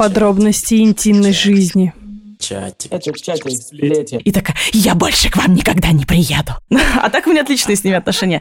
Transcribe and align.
Подробности 0.00 0.76
интимной 0.76 1.34
жизни. 1.34 1.92
Чатик. 2.38 2.90
Это 2.90 3.12
чатик 3.12 3.50
сплетен. 3.50 4.20
И 4.20 4.32
такая, 4.32 4.56
я 4.72 4.94
больше 4.94 5.28
к 5.28 5.36
вам 5.36 5.54
никогда 5.54 5.92
не 5.92 6.06
приеду. 6.06 6.52
А 7.02 7.10
так 7.10 7.26
у 7.26 7.30
меня 7.30 7.42
отличные 7.42 7.76
с 7.76 7.84
ними 7.84 7.98
отношения. 7.98 8.40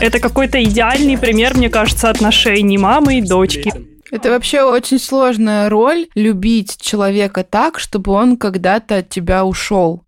Это 0.00 0.18
какой-то 0.18 0.64
идеальный 0.64 1.18
пример, 1.18 1.58
мне 1.58 1.68
кажется, 1.68 2.08
отношений 2.08 2.78
мамы 2.78 3.18
и 3.18 3.20
дочки. 3.20 3.70
Это 4.10 4.30
вообще 4.30 4.62
очень 4.62 4.98
сложная 4.98 5.68
роль 5.68 6.06
любить 6.14 6.80
человека 6.80 7.44
так, 7.44 7.78
чтобы 7.78 8.12
он 8.12 8.38
когда-то 8.38 8.96
от 8.96 9.10
тебя 9.10 9.44
ушел. 9.44 10.04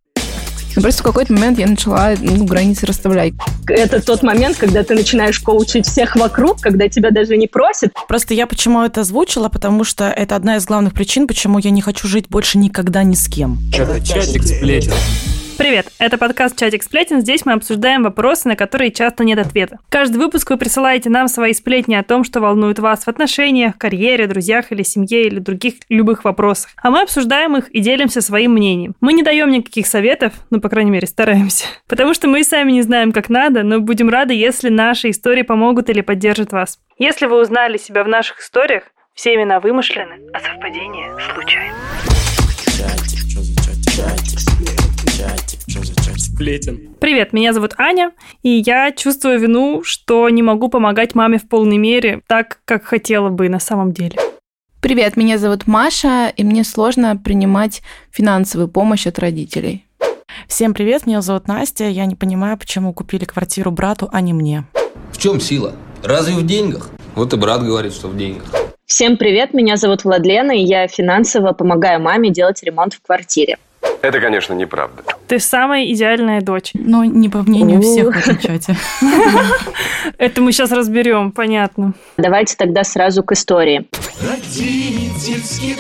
Но 0.77 0.83
просто 0.83 1.03
в 1.03 1.07
какой-то 1.07 1.33
момент 1.33 1.59
я 1.59 1.67
начала 1.67 2.15
ну, 2.21 2.45
границы 2.45 2.87
расставлять. 2.87 3.35
Это 3.67 4.01
тот 4.01 4.23
момент, 4.23 4.57
когда 4.57 4.83
ты 4.83 4.95
начинаешь 4.95 5.39
коучить 5.41 5.87
всех 5.87 6.17
вокруг, 6.17 6.61
когда 6.61 6.89
тебя 6.89 7.11
даже 7.11 7.37
не 7.37 7.47
просят. 7.47 7.93
Просто 8.09 8.35
я 8.35 8.47
почему 8.47 8.83
это 8.83 9.03
озвучила, 9.03 9.49
потому 9.49 9.85
что 9.85 10.05
это 10.05 10.37
одна 10.37 10.57
из 10.57 10.65
главных 10.65 10.95
причин, 10.95 11.27
почему 11.27 11.59
я 11.59 11.71
не 11.71 11.83
хочу 11.83 12.09
жить 12.09 12.27
больше 12.29 12.59
никогда 12.59 13.03
ни 13.03 13.15
с 13.15 13.29
кем. 13.29 13.59
Это 13.73 14.01
чатик 14.05 14.45
сплетен. 14.45 14.93
Привет, 15.59 15.93
это 15.99 16.17
подкаст 16.19 16.59
«Чатик 16.59 16.83
сплетен». 16.83 17.21
Здесь 17.21 17.45
мы 17.45 17.53
обсуждаем 17.53 18.03
вопросы, 18.03 18.49
на 18.49 18.57
которые 18.57 18.91
часто 18.91 19.23
нет 19.23 19.39
ответа. 19.39 19.79
Каждый 19.91 20.17
выпуск 20.17 20.51
вы 20.51 20.57
присылаете 20.57 21.11
нам 21.11 21.29
свои 21.29 21.53
сплетни 21.53 21.95
о 21.95 22.03
том, 22.03 22.25
что 22.25 22.41
волнует 22.41 22.79
вас 22.79 23.05
в 23.05 23.09
отношениях, 23.09 23.77
карьере, 23.77 24.27
друзьях 24.27 24.73
или 24.73 24.83
семье 24.83 25.25
или 25.25 25.39
других 25.39 25.75
любых 25.89 26.25
вопросах. 26.25 26.71
А 26.83 26.91
мы 26.91 27.03
обсуждаем 27.03 27.57
их 27.57 27.69
и 27.69 27.81
делимся 27.81 28.23
своим 28.23 28.53
мнением. 28.53 28.95
Мы 29.01 29.13
не 29.13 29.23
даем 29.23 29.51
никаких 29.51 29.87
советов, 29.87 30.33
ну, 30.51 30.61
по 30.61 30.69
крайней 30.69 30.91
мере, 30.91 31.07
стараемся. 31.07 31.67
Потому 31.87 32.15
что 32.15 32.29
мы 32.29 32.41
и 32.41 32.45
сами 32.45 32.73
не 32.73 32.83
знаем, 32.83 33.13
как 33.13 33.29
надо, 33.29 33.63
но 33.63 33.81
будем 33.81 34.09
рады, 34.09 34.35
если 34.35 34.71
наши 34.71 35.11
истории 35.11 35.43
помогут 35.43 35.91
или 35.91 36.01
поддержат 36.01 36.53
вас. 36.53 36.79
Если 36.99 37.27
вы 37.27 37.41
узнали 37.41 37.77
себя 37.77 38.05
в 38.05 38.09
наших 38.09 38.41
историях, 38.41 38.85
все 39.15 39.35
имена 39.35 39.61
вымышлены, 39.61 40.19
а 40.33 40.41
совпадения 40.41 41.15
случайны. 41.35 42.12
Сплетен. 46.23 46.95
Привет, 47.01 47.33
меня 47.33 47.53
зовут 47.53 47.75
Аня, 47.79 48.13
и 48.45 48.63
я 48.65 48.93
чувствую 48.93 49.41
вину, 49.41 49.83
что 49.83 50.29
не 50.29 50.41
могу 50.41 50.69
помогать 50.69 51.17
маме 51.17 51.39
в 51.39 51.49
полной 51.49 51.79
мере 51.79 52.23
так, 52.29 52.61
как 52.65 52.85
хотела 52.85 53.29
бы 53.29 53.49
на 53.49 53.59
самом 53.59 53.93
деле. 53.93 54.17
Привет, 54.81 55.17
меня 55.17 55.37
зовут 55.39 55.67
Маша, 55.67 56.33
и 56.37 56.45
мне 56.45 56.63
сложно 56.63 57.17
принимать 57.17 57.83
финансовую 58.13 58.69
помощь 58.69 59.07
от 59.09 59.19
родителей. 59.19 59.85
Всем 60.47 60.75
привет, 60.75 61.07
меня 61.07 61.23
зовут 61.23 61.49
Настя. 61.49 61.89
Я 61.89 62.07
не 62.07 62.15
понимаю, 62.15 62.57
почему 62.57 62.93
купили 62.93 63.25
квартиру 63.25 63.73
брату, 63.73 64.09
а 64.13 64.21
не 64.21 64.33
мне. 64.33 64.65
В 65.11 65.19
чем 65.19 65.41
сила? 65.41 65.75
Разве 66.05 66.35
в 66.35 66.47
деньгах? 66.47 66.91
Вот 67.17 67.33
и 67.33 67.37
брат 67.37 67.65
говорит, 67.65 67.93
что 67.93 68.07
в 68.07 68.17
деньгах. 68.17 68.47
Всем 68.87 69.17
привет, 69.17 69.55
меня 69.55 69.77
зовут 69.77 70.05
Владлена, 70.05 70.55
и 70.55 70.63
я 70.63 70.87
финансово 70.87 71.53
помогаю 71.53 72.01
маме 72.01 72.31
делать 72.31 72.63
ремонт 72.63 72.95
в 72.95 73.03
квартире. 73.03 73.59
Это, 74.03 74.21
конечно, 74.21 74.53
неправда. 74.55 75.05
Ты 75.29 75.39
самая 75.39 75.87
идеальная 75.87 76.41
дочь. 76.41 76.73
Но 76.75 77.05
не 77.05 77.29
по 77.29 77.43
мнению 77.43 77.81
всех 77.81 78.15
в 78.15 78.19
этом 78.19 78.39
чате. 78.39 78.77
Это 80.19 80.41
мы 80.41 80.53
сейчас 80.53 80.73
разберем, 80.73 81.31
понятно. 81.31 81.95
Давайте 82.17 82.57
тогда 82.57 82.83
сразу 82.83 83.23
к 83.23 83.33
истории. 83.33 83.89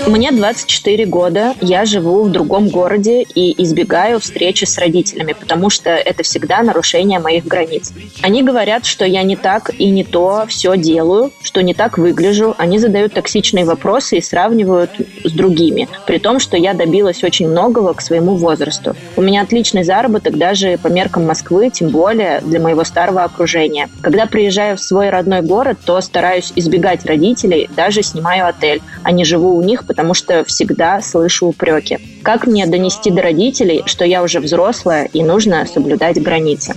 Мне 0.07 0.31
24 0.31 1.07
года, 1.07 1.55
я 1.61 1.85
живу 1.85 2.23
в 2.25 2.31
другом 2.31 2.69
городе 2.69 3.23
и 3.23 3.63
избегаю 3.63 4.21
встречи 4.21 4.65
с 4.65 4.79
родителями, 4.79 5.33
потому 5.33 5.71
что 5.71 5.91
это 5.91 6.23
всегда 6.23 6.63
нарушение 6.63 7.19
моих 7.19 7.47
границ. 7.47 7.93
Они 8.23 8.43
говорят, 8.43 8.85
что 8.85 9.05
я 9.05 9.23
не 9.23 9.37
так 9.37 9.71
и 9.79 9.91
не 9.91 10.05
то 10.05 10.45
все 10.49 10.77
делаю, 10.77 11.33
что 11.43 11.63
не 11.63 11.75
так 11.75 11.99
выгляжу. 11.99 12.55
Они 12.59 12.79
задают 12.79 13.15
токсичные 13.15 13.65
вопросы 13.65 14.19
и 14.19 14.23
сравнивают 14.23 14.91
с 15.25 15.33
другими, 15.33 15.89
при 16.07 16.19
том, 16.19 16.39
что 16.39 16.57
я 16.57 16.75
добилась 16.75 17.25
очень 17.25 17.49
многого 17.49 17.95
к 17.95 18.01
своему 18.01 18.37
возрасту. 18.37 18.95
У 19.17 19.23
меня 19.23 19.43
отличный 19.43 19.85
заработок 19.85 20.37
даже 20.37 20.79
по 20.79 20.89
меркам 20.89 21.27
Москвы, 21.27 21.71
тем 21.71 21.89
более 21.89 22.41
для 22.41 22.61
моего 22.61 22.85
старого 22.85 23.23
окружения. 23.23 23.89
Когда 24.03 24.27
приезжаю 24.27 24.77
в 24.77 24.81
свой 24.81 25.11
родной 25.11 25.42
город, 25.42 25.79
то 25.85 26.01
стараюсь 26.01 26.53
избегать 26.57 27.07
родителей, 27.07 27.69
даже 27.75 28.03
снимаю 28.03 28.47
отель, 28.48 28.83
а 29.03 29.13
не 29.23 29.25
живу 29.25 29.55
у 29.57 29.63
них, 29.63 29.87
потому 29.87 30.15
что 30.15 30.43
всегда 30.43 31.01
слышу 31.01 31.47
упреки. 31.47 31.99
Как 32.25 32.49
мне 32.49 32.67
донести 32.67 33.09
до 33.13 33.23
родителей, 33.23 33.85
что 33.87 34.05
я 34.05 34.21
уже 34.21 34.41
взрослая 34.41 35.05
и 35.13 35.23
нужно 35.23 35.65
соблюдать 35.65 36.21
границы? 36.21 36.75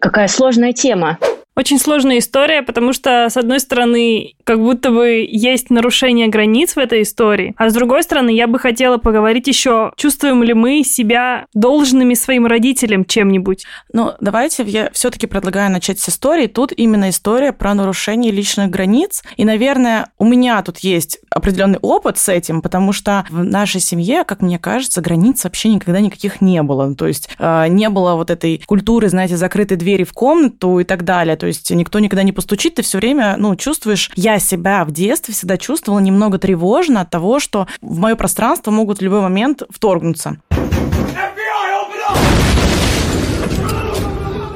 Какая 0.00 0.28
сложная 0.28 0.72
тема. 0.72 1.18
Очень 1.56 1.78
сложная 1.78 2.18
история, 2.18 2.62
потому 2.62 2.92
что, 2.92 3.28
с 3.30 3.36
одной 3.36 3.60
стороны, 3.60 4.34
как 4.42 4.58
будто 4.58 4.90
бы 4.90 5.24
есть 5.30 5.70
нарушение 5.70 6.26
границ 6.26 6.74
в 6.74 6.78
этой 6.78 7.02
истории, 7.02 7.54
а 7.56 7.70
с 7.70 7.74
другой 7.74 8.02
стороны, 8.02 8.30
я 8.30 8.48
бы 8.48 8.58
хотела 8.58 8.98
поговорить 8.98 9.46
еще, 9.46 9.92
чувствуем 9.96 10.42
ли 10.42 10.52
мы 10.52 10.82
себя 10.82 11.46
должными 11.54 12.14
своим 12.14 12.46
родителям 12.46 13.04
чем-нибудь. 13.04 13.64
Ну, 13.92 14.12
давайте 14.20 14.64
я 14.64 14.90
все-таки 14.92 15.28
предлагаю 15.28 15.70
начать 15.70 16.00
с 16.00 16.08
истории. 16.08 16.48
Тут 16.48 16.72
именно 16.76 17.10
история 17.10 17.52
про 17.52 17.72
нарушение 17.74 18.32
личных 18.32 18.70
границ. 18.70 19.22
И, 19.36 19.44
наверное, 19.44 20.10
у 20.18 20.24
меня 20.24 20.60
тут 20.62 20.78
есть 20.78 21.20
определенный 21.30 21.78
опыт 21.80 22.18
с 22.18 22.28
этим, 22.28 22.62
потому 22.62 22.92
что 22.92 23.24
в 23.30 23.44
нашей 23.44 23.80
семье, 23.80 24.24
как 24.24 24.42
мне 24.42 24.58
кажется, 24.58 25.00
границ 25.00 25.44
вообще 25.44 25.68
никогда 25.68 26.00
никаких 26.00 26.40
не 26.40 26.62
было. 26.62 26.94
То 26.96 27.06
есть 27.06 27.28
э, 27.38 27.68
не 27.68 27.88
было 27.88 28.14
вот 28.14 28.30
этой 28.30 28.60
культуры, 28.66 29.08
знаете, 29.08 29.36
закрытой 29.36 29.76
двери 29.76 30.02
в 30.02 30.12
комнату 30.12 30.80
и 30.80 30.84
так 30.84 31.04
далее. 31.04 31.36
То 31.44 31.48
есть 31.48 31.70
никто 31.72 31.98
никогда 31.98 32.22
не 32.22 32.32
постучит, 32.32 32.76
ты 32.76 32.82
все 32.82 32.96
время, 32.96 33.34
ну, 33.36 33.54
чувствуешь... 33.54 34.10
Я 34.16 34.38
себя 34.38 34.82
в 34.86 34.92
детстве 34.92 35.34
всегда 35.34 35.58
чувствовала 35.58 36.00
немного 36.00 36.38
тревожно 36.38 37.02
от 37.02 37.10
того, 37.10 37.38
что 37.38 37.66
в 37.82 37.98
мое 37.98 38.16
пространство 38.16 38.70
могут 38.70 39.00
в 39.00 39.02
любой 39.02 39.20
момент 39.20 39.62
вторгнуться. 39.68 40.38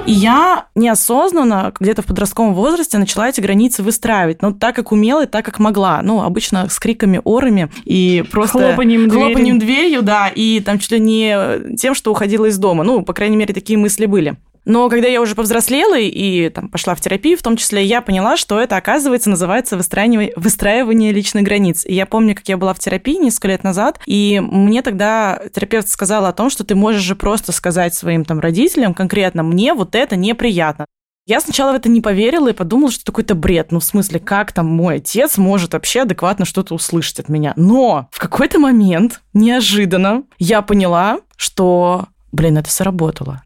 И 0.06 0.12
я 0.12 0.68
неосознанно, 0.74 1.74
где-то 1.78 2.00
в 2.00 2.06
подростковом 2.06 2.54
возрасте, 2.54 2.96
начала 2.96 3.28
эти 3.28 3.42
границы 3.42 3.82
выстраивать. 3.82 4.40
Ну, 4.40 4.52
так, 4.52 4.74
как 4.74 4.90
умела 4.90 5.24
и 5.24 5.26
так, 5.26 5.44
как 5.44 5.58
могла. 5.58 6.00
Ну, 6.00 6.22
обычно 6.22 6.70
с 6.70 6.78
криками, 6.78 7.20
орами 7.22 7.68
и 7.84 8.24
просто... 8.32 8.68
Хлопанием 8.68 9.10
дверью. 9.10 9.26
Хлопанием 9.26 9.58
дверью, 9.58 10.02
да, 10.02 10.28
и 10.34 10.60
там 10.60 10.78
чуть 10.78 10.92
ли 10.92 11.00
не 11.00 11.76
тем, 11.76 11.94
что 11.94 12.10
уходила 12.10 12.46
из 12.46 12.56
дома. 12.56 12.84
Ну, 12.84 13.02
по 13.02 13.12
крайней 13.12 13.36
мере, 13.36 13.52
такие 13.52 13.78
мысли 13.78 14.06
были. 14.06 14.38
Но 14.68 14.90
когда 14.90 15.08
я 15.08 15.22
уже 15.22 15.34
повзрослела 15.34 15.98
и 15.98 16.50
там, 16.50 16.68
пошла 16.68 16.94
в 16.94 17.00
терапию, 17.00 17.38
в 17.38 17.42
том 17.42 17.56
числе, 17.56 17.82
я 17.82 18.02
поняла, 18.02 18.36
что 18.36 18.60
это, 18.60 18.76
оказывается, 18.76 19.30
называется 19.30 19.78
выстраивание, 19.78 20.34
выстраивание 20.36 21.10
личных 21.10 21.42
границ. 21.42 21.86
И 21.86 21.94
я 21.94 22.04
помню, 22.04 22.34
как 22.34 22.46
я 22.48 22.58
была 22.58 22.74
в 22.74 22.78
терапии 22.78 23.16
несколько 23.16 23.48
лет 23.48 23.64
назад, 23.64 23.98
и 24.04 24.40
мне 24.40 24.82
тогда 24.82 25.40
терапевт 25.54 25.88
сказала 25.88 26.28
о 26.28 26.32
том, 26.34 26.50
что 26.50 26.64
ты 26.64 26.74
можешь 26.74 27.00
же 27.00 27.16
просто 27.16 27.50
сказать 27.52 27.94
своим 27.94 28.26
там 28.26 28.40
родителям 28.40 28.92
конкретно, 28.92 29.42
мне 29.42 29.72
вот 29.72 29.94
это 29.94 30.16
неприятно. 30.16 30.84
Я 31.26 31.40
сначала 31.40 31.72
в 31.72 31.76
это 31.76 31.88
не 31.88 32.02
поверила 32.02 32.48
и 32.48 32.52
подумала, 32.52 32.90
что 32.90 33.00
это 33.00 33.12
какой-то 33.12 33.34
бред. 33.34 33.72
Ну, 33.72 33.80
в 33.80 33.84
смысле, 33.84 34.20
как 34.20 34.52
там 34.52 34.66
мой 34.66 34.96
отец 34.96 35.38
может 35.38 35.72
вообще 35.72 36.02
адекватно 36.02 36.44
что-то 36.44 36.74
услышать 36.74 37.20
от 37.20 37.30
меня? 37.30 37.54
Но 37.56 38.08
в 38.10 38.18
какой-то 38.18 38.58
момент, 38.58 39.22
неожиданно, 39.32 40.24
я 40.38 40.60
поняла, 40.60 41.20
что, 41.38 42.08
блин, 42.32 42.58
это 42.58 42.70
сработало. 42.70 43.42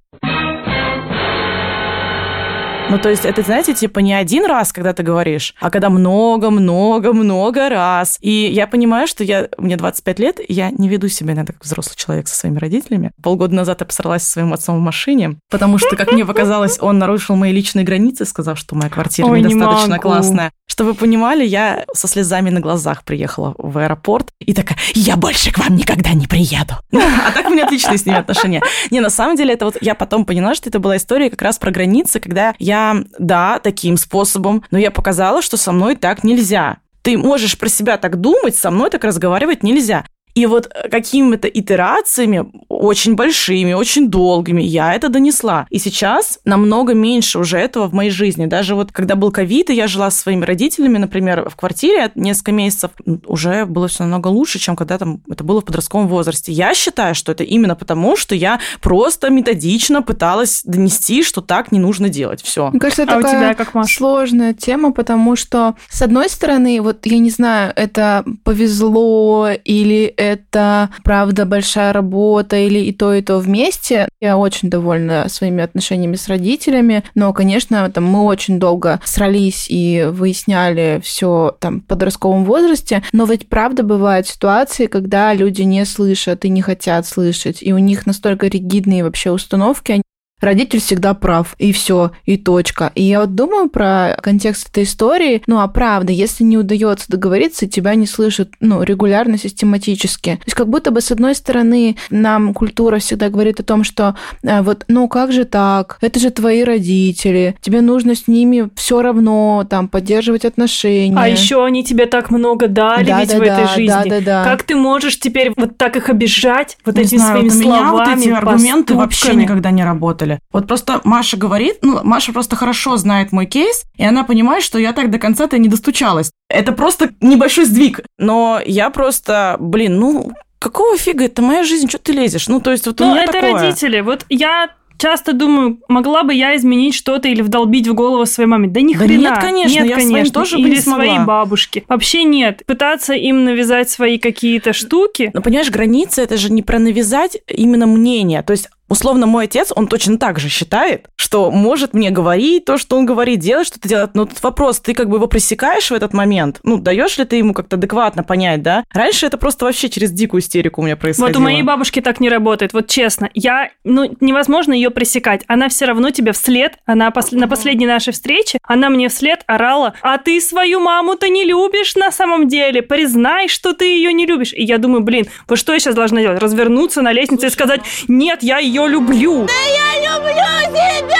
Ну, 2.93 2.99
то 2.99 3.09
есть 3.09 3.25
это, 3.25 3.41
знаете, 3.41 3.73
типа 3.73 4.01
не 4.01 4.13
один 4.13 4.45
раз, 4.45 4.71
когда 4.71 4.93
ты 4.93 5.03
говоришь, 5.03 5.55
а 5.61 5.71
когда 5.71 5.89
много-много-много 5.89 7.71
раз. 7.71 8.19
И 8.21 8.31
я 8.31 8.67
понимаю, 8.67 9.07
что 9.07 9.25
я, 9.25 9.49
мне 9.57 9.79
25 9.79 10.19
лет, 10.19 10.41
я 10.47 10.71
не 10.71 10.91
веду 10.91 11.09
себя 11.09 11.33
иногда 11.33 11.55
как 11.55 11.65
взрослый 11.65 11.97
человек 11.97 12.29
со 12.29 12.37
своими 12.37 12.59
родителями. 12.59 13.13
Полгода 13.23 13.55
назад 13.55 13.81
я 13.81 13.87
посралась 13.87 14.25
со 14.25 14.33
своим 14.33 14.53
отцом 14.53 14.77
в 14.77 14.83
машине, 14.83 15.39
потому 15.51 15.79
что, 15.79 15.97
как 15.97 16.13
мне 16.13 16.27
показалось, 16.27 16.77
он 16.83 16.99
нарушил 16.99 17.35
мои 17.35 17.51
личные 17.51 17.87
границы, 17.87 18.27
сказав, 18.27 18.59
что 18.59 18.75
моя 18.75 18.91
квартира 18.91 19.27
Ой, 19.27 19.41
не 19.41 19.55
недостаточно 19.55 19.93
могу. 19.93 20.03
классная. 20.03 20.53
Чтобы 20.73 20.93
вы 20.93 20.97
понимали, 20.97 21.45
я 21.45 21.85
со 21.93 22.09
слезами 22.09 22.49
на 22.49 22.61
глазах 22.61 23.05
приехала 23.05 23.55
в 23.59 23.77
аэропорт 23.77 24.29
и 24.39 24.55
такая, 24.55 24.79
я 24.95 25.19
больше 25.19 25.53
к 25.53 25.59
вам 25.59 25.77
никогда 25.77 26.15
не 26.15 26.27
приеду. 26.27 26.77
А 27.27 27.31
так 27.31 27.47
у 27.47 27.51
меня 27.51 27.67
отличные 27.67 27.99
с 27.99 28.07
ними 28.07 28.17
отношения. 28.17 28.63
Не, 28.91 29.01
на 29.01 29.11
самом 29.11 29.37
деле, 29.37 29.53
это 29.53 29.67
вот 29.67 29.77
я 29.83 29.95
потом 29.95 30.25
поняла, 30.25 30.55
что 30.55 30.71
это 30.71 30.79
была 30.79 30.97
история 30.97 31.29
как 31.29 31.43
раз 31.43 31.59
про 31.59 31.71
границы, 31.71 32.21
когда 32.21 32.55
я, 32.59 33.05
да, 33.19 33.59
таким 33.59 33.99
способом, 33.99 34.65
но 34.71 34.79
я 34.79 34.91
показала, 34.91 35.43
что 35.43 35.59
со 35.59 35.73
мной 35.73 35.95
так 35.95 36.25
нельзя. 36.25 36.79
Ты 37.03 37.19
можешь 37.19 37.59
про 37.59 37.69
себя 37.69 37.99
так 37.99 38.19
думать, 38.19 38.57
со 38.57 38.71
мной 38.71 38.89
так 38.89 39.05
разговаривать 39.05 39.63
нельзя. 39.63 40.07
И 40.35 40.47
вот 40.47 40.71
э, 40.73 40.89
какими-то 40.89 41.49
итерациями, 41.49 42.45
очень 42.69 43.15
большими, 43.15 43.73
очень 43.75 44.09
долгими, 44.09 44.63
я 44.63 44.95
это 44.95 45.09
донесла. 45.09 45.67
И 45.71 45.79
сейчас 45.79 46.39
намного 46.45 46.95
меньше 46.95 47.39
уже 47.39 47.59
этого 47.59 47.89
в 47.89 47.93
моей 47.93 48.11
жизни. 48.11 48.47
Даже 48.47 48.75
вот 48.75 48.93
когда 48.93 49.15
был 49.15 49.31
ковид, 49.31 49.71
и 49.71 49.75
я 49.75 49.87
жила 49.87 50.11
со 50.11 50.19
своими 50.19 50.45
родителями, 50.45 50.99
например, 50.99 51.49
в 51.49 51.57
квартире 51.57 52.11
несколько 52.15 52.53
месяцев, 52.53 52.91
уже 53.27 53.67
было 53.67 53.89
все 53.89 54.05
намного 54.05 54.29
лучше, 54.29 54.59
чем 54.59 54.77
когда 54.77 54.99
там 54.99 55.21
это 55.31 55.45
было 55.45 55.61
в 55.61 55.65
подростковом 55.65 56.09
возрасте. 56.09 56.53
Я 56.53 56.75
считаю, 56.75 57.15
что 57.15 57.33
это 57.33 57.45
именно 57.45 57.77
потому, 57.77 58.17
что 58.17 58.35
я 58.35 58.61
просто 58.81 59.31
методично 59.31 60.03
пыталась 60.03 60.63
донести, 60.65 61.23
что 61.23 61.41
так 61.41 61.73
не 61.73 61.79
нужно 61.79 62.09
делать. 62.09 62.43
Все. 62.43 62.71
Мне 62.71 62.81
кажется, 62.81 63.03
это 63.03 63.15
А 63.15 63.19
у 63.19 63.23
такая 63.23 63.41
тебя 63.41 63.55
как, 63.55 63.75
Маш? 63.75 63.97
сложная 63.97 64.55
тема, 64.55 64.93
потому 64.93 65.37
что, 65.37 65.75
с 65.89 66.03
одной 66.03 66.29
стороны, 66.29 66.81
вот 66.81 67.05
я 67.07 67.19
не 67.19 67.31
знаю, 67.31 67.73
это 67.77 68.25
повезло 68.45 69.51
или 69.65 70.15
это, 70.23 70.91
правда, 71.03 71.45
большая 71.45 71.93
работа, 71.93 72.57
или 72.57 72.79
и 72.79 72.93
то, 72.93 73.13
и 73.13 73.23
то 73.23 73.39
вместе. 73.39 74.09
Я 74.21 74.37
очень 74.39 74.71
довольна 74.71 75.29
своими 75.29 75.63
отношениями 75.63 76.15
с 76.15 76.29
родителями, 76.29 77.03
но, 77.15 77.33
конечно, 77.33 77.91
там 77.91 78.05
мы 78.05 78.23
очень 78.23 78.61
долго 78.61 79.01
срались 79.05 79.67
и 79.69 80.07
выясняли 80.09 81.01
все 81.03 81.57
там 81.59 81.81
в 81.81 81.87
подростковом 81.87 82.45
возрасте, 82.45 83.03
но 83.13 83.25
ведь 83.25 83.49
правда 83.49 83.83
бывают 83.83 84.29
ситуации, 84.29 84.87
когда 84.87 85.35
люди 85.35 85.63
не 85.63 85.85
слышат 85.85 86.45
и 86.45 86.49
не 86.49 86.63
хотят 86.63 87.07
слышать, 87.07 87.59
и 87.61 87.73
у 87.73 87.79
них 87.79 88.07
настолько 88.07 88.47
ригидные 88.47 89.03
вообще 89.03 89.33
установки, 89.33 90.03
родитель 90.43 90.81
всегда 90.81 91.15
прав, 91.15 91.55
и 91.59 91.73
все, 91.73 92.13
и 92.25 92.37
точка. 92.37 92.93
И 92.95 93.03
я 93.03 93.21
вот 93.21 93.35
думаю 93.35 93.69
про 93.69 94.17
контекст 94.23 94.69
этой 94.69 94.85
истории, 94.85 95.43
ну 95.47 95.61
а 95.61 95.69
правда, 95.69 96.13
если 96.13 96.45
не 96.45 96.59
удается 96.59 97.07
договориться, 97.09 97.67
тебя 97.69 97.95
не 97.95 98.07
слышат, 98.07 98.51
ну, 98.61 98.83
регулярно, 98.83 99.39
систематически. 99.39 100.37
То 100.37 100.43
есть 100.47 100.57
как 100.57 100.69
будто 100.69 100.91
бы, 100.91 101.01
с 101.01 101.11
одной 101.11 101.35
стороны, 101.35 101.97
нам 102.11 102.55
культура 102.55 102.99
всегда 102.99 103.29
говорит 103.29 103.61
о 103.61 103.63
том, 103.63 103.85
что 103.85 104.17
э, 104.43 104.63
вот, 104.63 104.85
ну 104.89 105.09
как 105.09 105.33
же 105.33 105.45
так, 105.45 105.99
это 106.01 106.19
же 106.19 106.31
твои 106.31 106.65
родители, 106.65 107.57
тебе 107.61 107.81
нужно 107.81 108.15
с 108.15 108.27
ними 108.29 108.69
все 108.75 109.03
равно 109.03 109.67
там 109.69 109.89
поддерживать 109.89 110.45
отношения. 110.45 111.17
А 111.17 111.29
еще 111.29 111.65
они 111.65 111.85
тебе 111.85 112.07
так 112.07 112.31
много 112.31 112.69
дали 112.69 113.07
Да, 113.07 113.21
ведь 113.21 113.31
да, 113.31 113.39
в 113.39 113.43
этой 113.43 113.65
да, 113.65 113.67
жизни. 113.69 113.87
да, 113.87 114.05
да, 114.05 114.21
да. 114.21 114.45
Как 114.45 114.63
ты 114.65 114.75
можешь 114.77 115.19
теперь 115.19 115.53
вот 115.57 115.77
так 115.79 115.97
их 115.97 116.09
обижать 116.09 116.79
вот 116.85 116.97
Не 116.97 117.03
этими 117.03 117.19
знаю, 117.19 117.33
своими 117.39 117.49
вот 117.49 117.57
у 117.57 117.61
меня 117.61 117.79
словами, 117.79 118.09
вот 118.15 118.19
эти 118.19 118.29
аргументы 118.31 118.95
вообще 118.95 119.19
поступками? 119.21 119.43
никогда 119.43 119.71
не 119.71 119.85
работали. 119.85 120.32
Вот 120.53 120.67
просто 120.67 121.01
Маша 121.05 121.37
говорит, 121.37 121.79
ну, 121.83 122.01
Маша 122.03 122.33
просто 122.33 122.57
хорошо 122.57 122.97
знает 122.97 123.33
мой 123.33 123.47
кейс, 123.47 123.85
и 123.97 124.05
она 124.05 124.25
понимает, 124.25 124.63
что 124.63 124.79
я 124.79 124.93
так 124.93 125.11
до 125.11 125.19
конца-то 125.19 125.59
не 125.59 125.69
достучалась. 125.69 126.31
Это 126.49 126.73
просто 126.73 127.11
небольшой 127.21 127.65
сдвиг. 127.65 128.01
Но 128.19 128.61
я 128.65 128.91
просто, 128.91 129.57
блин, 129.61 129.99
ну, 129.99 130.33
какого 130.59 130.97
фига, 130.97 131.25
это 131.25 131.43
моя 131.43 131.65
жизнь, 131.65 131.89
что 131.89 131.99
ты 131.99 132.13
лезешь? 132.13 132.49
Ну, 132.49 132.61
то 132.61 132.71
есть 132.71 132.87
вот 132.87 133.01
у 133.01 133.05
Ну, 133.05 133.13
меня 133.13 133.25
это 133.25 133.33
такое. 133.33 133.53
родители. 133.55 134.01
Вот 134.01 134.25
я 134.29 134.71
часто 134.99 135.33
думаю, 135.33 135.81
могла 135.89 136.23
бы 136.23 136.33
я 136.33 136.55
изменить 136.55 136.95
что-то 136.95 137.27
или 137.27 137.43
вдолбить 137.43 137.89
в 137.89 137.95
голову 137.95 138.25
своей 138.25 138.47
маме. 138.49 138.69
Да 138.69 138.81
ни 138.83 138.93
Да 138.95 139.01
хрена. 139.01 139.21
нет, 139.21 139.39
конечно, 139.41 139.75
нет, 139.75 139.87
я 139.89 139.97
конечно. 139.97 140.31
тоже 140.33 140.57
бы 140.59 140.63
Или 140.63 140.77
не 140.77 140.81
смогла. 140.81 141.05
своей 141.05 141.19
бабушке. 141.25 141.83
Вообще 141.89 142.23
нет. 142.23 142.63
Пытаться 142.67 143.13
им 143.15 143.43
навязать 143.45 143.91
свои 143.91 144.19
какие-то 144.19 144.73
штуки. 144.73 145.33
Но 145.35 145.43
понимаешь, 145.43 145.71
границы 145.71 146.23
это 146.23 146.37
же 146.37 146.53
не 146.53 146.63
про 146.63 146.79
навязать 146.79 147.37
именно 147.49 147.87
мнение. 147.89 148.43
То 148.45 148.53
есть 148.53 148.69
Условно, 148.93 149.25
мой 149.25 149.45
отец, 149.45 149.73
он 149.75 149.87
точно 149.87 150.19
так 150.19 150.39
же 150.39 150.51
считает, 150.51 151.09
что 151.17 151.51
может 151.51 151.95
мне 151.95 152.11
говорить 152.11 152.67
то, 152.67 152.77
что 152.77 152.99
он 152.99 153.07
говорит, 153.07 153.39
делать 153.39 153.67
что-то 153.67 153.89
делать. 153.89 154.11
Но 154.13 154.27
тут 154.27 154.43
вопрос, 154.43 154.81
ты 154.81 154.93
как 154.93 155.09
бы 155.09 155.17
его 155.17 155.27
пресекаешь 155.29 155.91
в 155.91 155.95
этот 155.95 156.13
момент? 156.13 156.61
Ну, 156.63 156.77
даешь 156.77 157.17
ли 157.17 157.25
ты 157.25 157.37
ему 157.37 157.55
как-то 157.55 157.77
адекватно 157.77 158.23
понять, 158.23 158.61
да? 158.61 158.85
Раньше 158.93 159.25
это 159.25 159.39
просто 159.39 159.65
вообще 159.65 159.89
через 159.89 160.11
дикую 160.11 160.43
истерику 160.43 160.83
у 160.83 160.85
меня 160.85 160.99
происходило. 160.99 161.29
Вот 161.29 161.37
у 161.39 161.41
моей 161.41 161.63
бабушки 161.63 162.01
так 162.03 162.21
не 162.21 162.29
работает. 162.29 162.75
Вот 162.75 162.87
честно, 162.89 163.31
я, 163.33 163.71
ну, 163.83 164.15
невозможно 164.21 164.75
ее 164.75 164.91
пресекать. 164.91 165.45
Она 165.47 165.71
все 165.71 165.87
равно 165.87 166.11
тебе 166.11 166.33
вслед, 166.33 166.75
она 166.85 167.09
пос- 167.09 167.35
на 167.35 167.49
последней 167.49 167.87
нашей 167.87 168.13
встрече, 168.13 168.59
она 168.63 168.91
мне 168.91 169.09
вслед 169.09 169.43
орала, 169.47 169.95
а 170.03 170.19
ты 170.19 170.39
свою 170.39 170.81
маму-то 170.81 171.31
не 171.31 171.45
любишь 171.45 171.97
на 171.97 172.13
самом 172.13 172.47
деле, 172.47 172.83
признай, 172.83 173.49
что 173.49 173.73
ты 173.73 173.87
ее 173.87 174.13
не 174.13 174.27
любишь. 174.27 174.53
И 174.53 174.63
я 174.63 174.77
думаю, 174.77 175.03
блин, 175.03 175.29
вот 175.49 175.59
что 175.59 175.73
я 175.73 175.79
сейчас 175.79 175.95
должна 175.95 176.21
делать? 176.21 176.43
Развернуться 176.43 177.01
на 177.01 177.13
лестнице 177.13 177.47
и 177.47 177.51
сказать, 177.51 177.81
нет, 178.07 178.43
я 178.43 178.59
ее 178.59 178.82
люблю. 178.87 179.47
Да 179.47 179.53
я 179.53 180.17
люблю 180.17 180.75
тебя! 180.75 181.19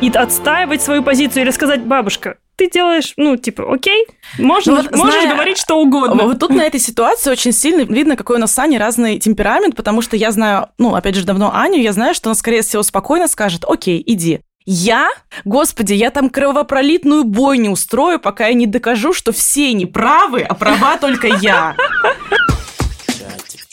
И 0.00 0.10
отстаивать 0.10 0.82
свою 0.82 1.02
позицию 1.02 1.44
или 1.44 1.50
сказать, 1.50 1.82
бабушка, 1.84 2.36
ты 2.56 2.68
делаешь, 2.70 3.14
ну, 3.16 3.36
типа, 3.36 3.72
окей, 3.72 4.06
можно, 4.38 4.74
Ну 4.74 4.82
вот, 4.82 4.96
можешь 4.96 5.22
зная- 5.22 5.32
говорить 5.32 5.58
что 5.58 5.78
угодно. 5.78 6.24
Вот 6.24 6.38
тут 6.38 6.50
на 6.50 6.62
этой 6.62 6.80
ситуации 6.80 7.30
очень 7.30 7.52
сильно 7.52 7.82
видно, 7.82 8.16
какой 8.16 8.36
у 8.36 8.38
нас 8.40 8.52
с 8.52 8.58
Аней 8.58 8.78
разный 8.78 9.18
темперамент, 9.18 9.76
потому 9.76 10.02
что 10.02 10.16
я 10.16 10.30
знаю, 10.32 10.68
ну, 10.78 10.94
опять 10.94 11.14
же, 11.14 11.24
давно 11.24 11.52
Аню, 11.54 11.78
я 11.80 11.92
знаю, 11.92 12.14
что 12.14 12.28
она, 12.30 12.34
скорее 12.34 12.62
всего, 12.62 12.82
спокойно 12.82 13.28
скажет, 13.28 13.64
окей, 13.66 14.02
иди. 14.04 14.40
Я? 14.64 15.08
Господи, 15.44 15.94
я 15.94 16.10
там 16.10 16.30
кровопролитную 16.30 17.24
бойню 17.24 17.72
устрою, 17.72 18.20
пока 18.20 18.46
я 18.46 18.54
не 18.54 18.66
докажу, 18.66 19.12
что 19.12 19.32
все 19.32 19.72
неправы, 19.72 20.42
а 20.42 20.54
права 20.54 20.98
только 20.98 21.26
я. 21.26 21.74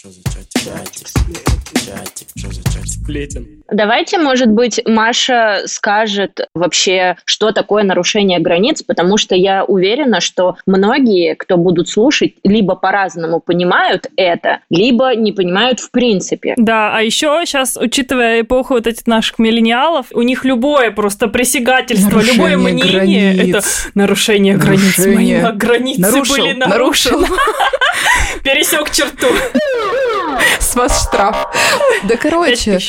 Чатик, 0.02 0.12
что 0.12 0.12
за 0.12 0.22
чатик? 0.24 1.08
Чатик, 1.08 1.86
чатик, 1.86 2.28
что 2.36 2.54
за 2.54 2.64
чатик? 2.64 2.88
Сплетен. 2.88 3.48
Давайте, 3.72 4.18
может 4.18 4.48
быть, 4.50 4.80
Маша 4.86 5.64
скажет 5.66 6.40
вообще, 6.54 7.18
что 7.26 7.52
такое 7.52 7.84
нарушение 7.84 8.40
границ, 8.40 8.82
потому 8.82 9.18
что 9.18 9.36
я 9.36 9.64
уверена, 9.66 10.22
что 10.22 10.58
многие, 10.66 11.36
кто 11.36 11.58
будут 11.58 11.90
слушать, 11.90 12.36
либо 12.44 12.76
по-разному 12.76 13.40
понимают 13.42 14.08
это, 14.16 14.60
либо 14.70 15.16
не 15.16 15.34
понимают 15.34 15.80
в 15.80 15.92
принципе. 15.92 16.54
Да, 16.58 16.96
а 16.96 17.02
еще 17.02 17.42
сейчас, 17.46 17.78
учитывая 17.78 18.42
эпоху 18.42 18.76
вот 18.76 18.88
этих 18.88 19.06
наших 19.06 19.38
миллениалов, 19.38 20.08
у 20.14 20.22
них 20.22 20.46
любое 20.46 20.92
просто 20.92 21.28
присягательство, 21.28 22.10
Нарушение 22.10 22.34
любое 22.34 22.58
мнение 22.58 23.34
границ. 23.34 23.56
это 23.56 23.68
нарушение 23.96 24.58
границ. 24.58 24.98
Мои 24.98 25.08
Нарушение. 25.08 25.52
границы 25.54 26.02
Нарушил, 26.02 26.36
были 26.46 26.54
нарушил. 26.54 27.26
Пересек 28.44 28.92
черту. 28.92 29.28
С 30.60 30.76
вас 30.76 31.08
штраф. 31.08 31.48
Да, 32.04 32.16
короче, 32.16 32.80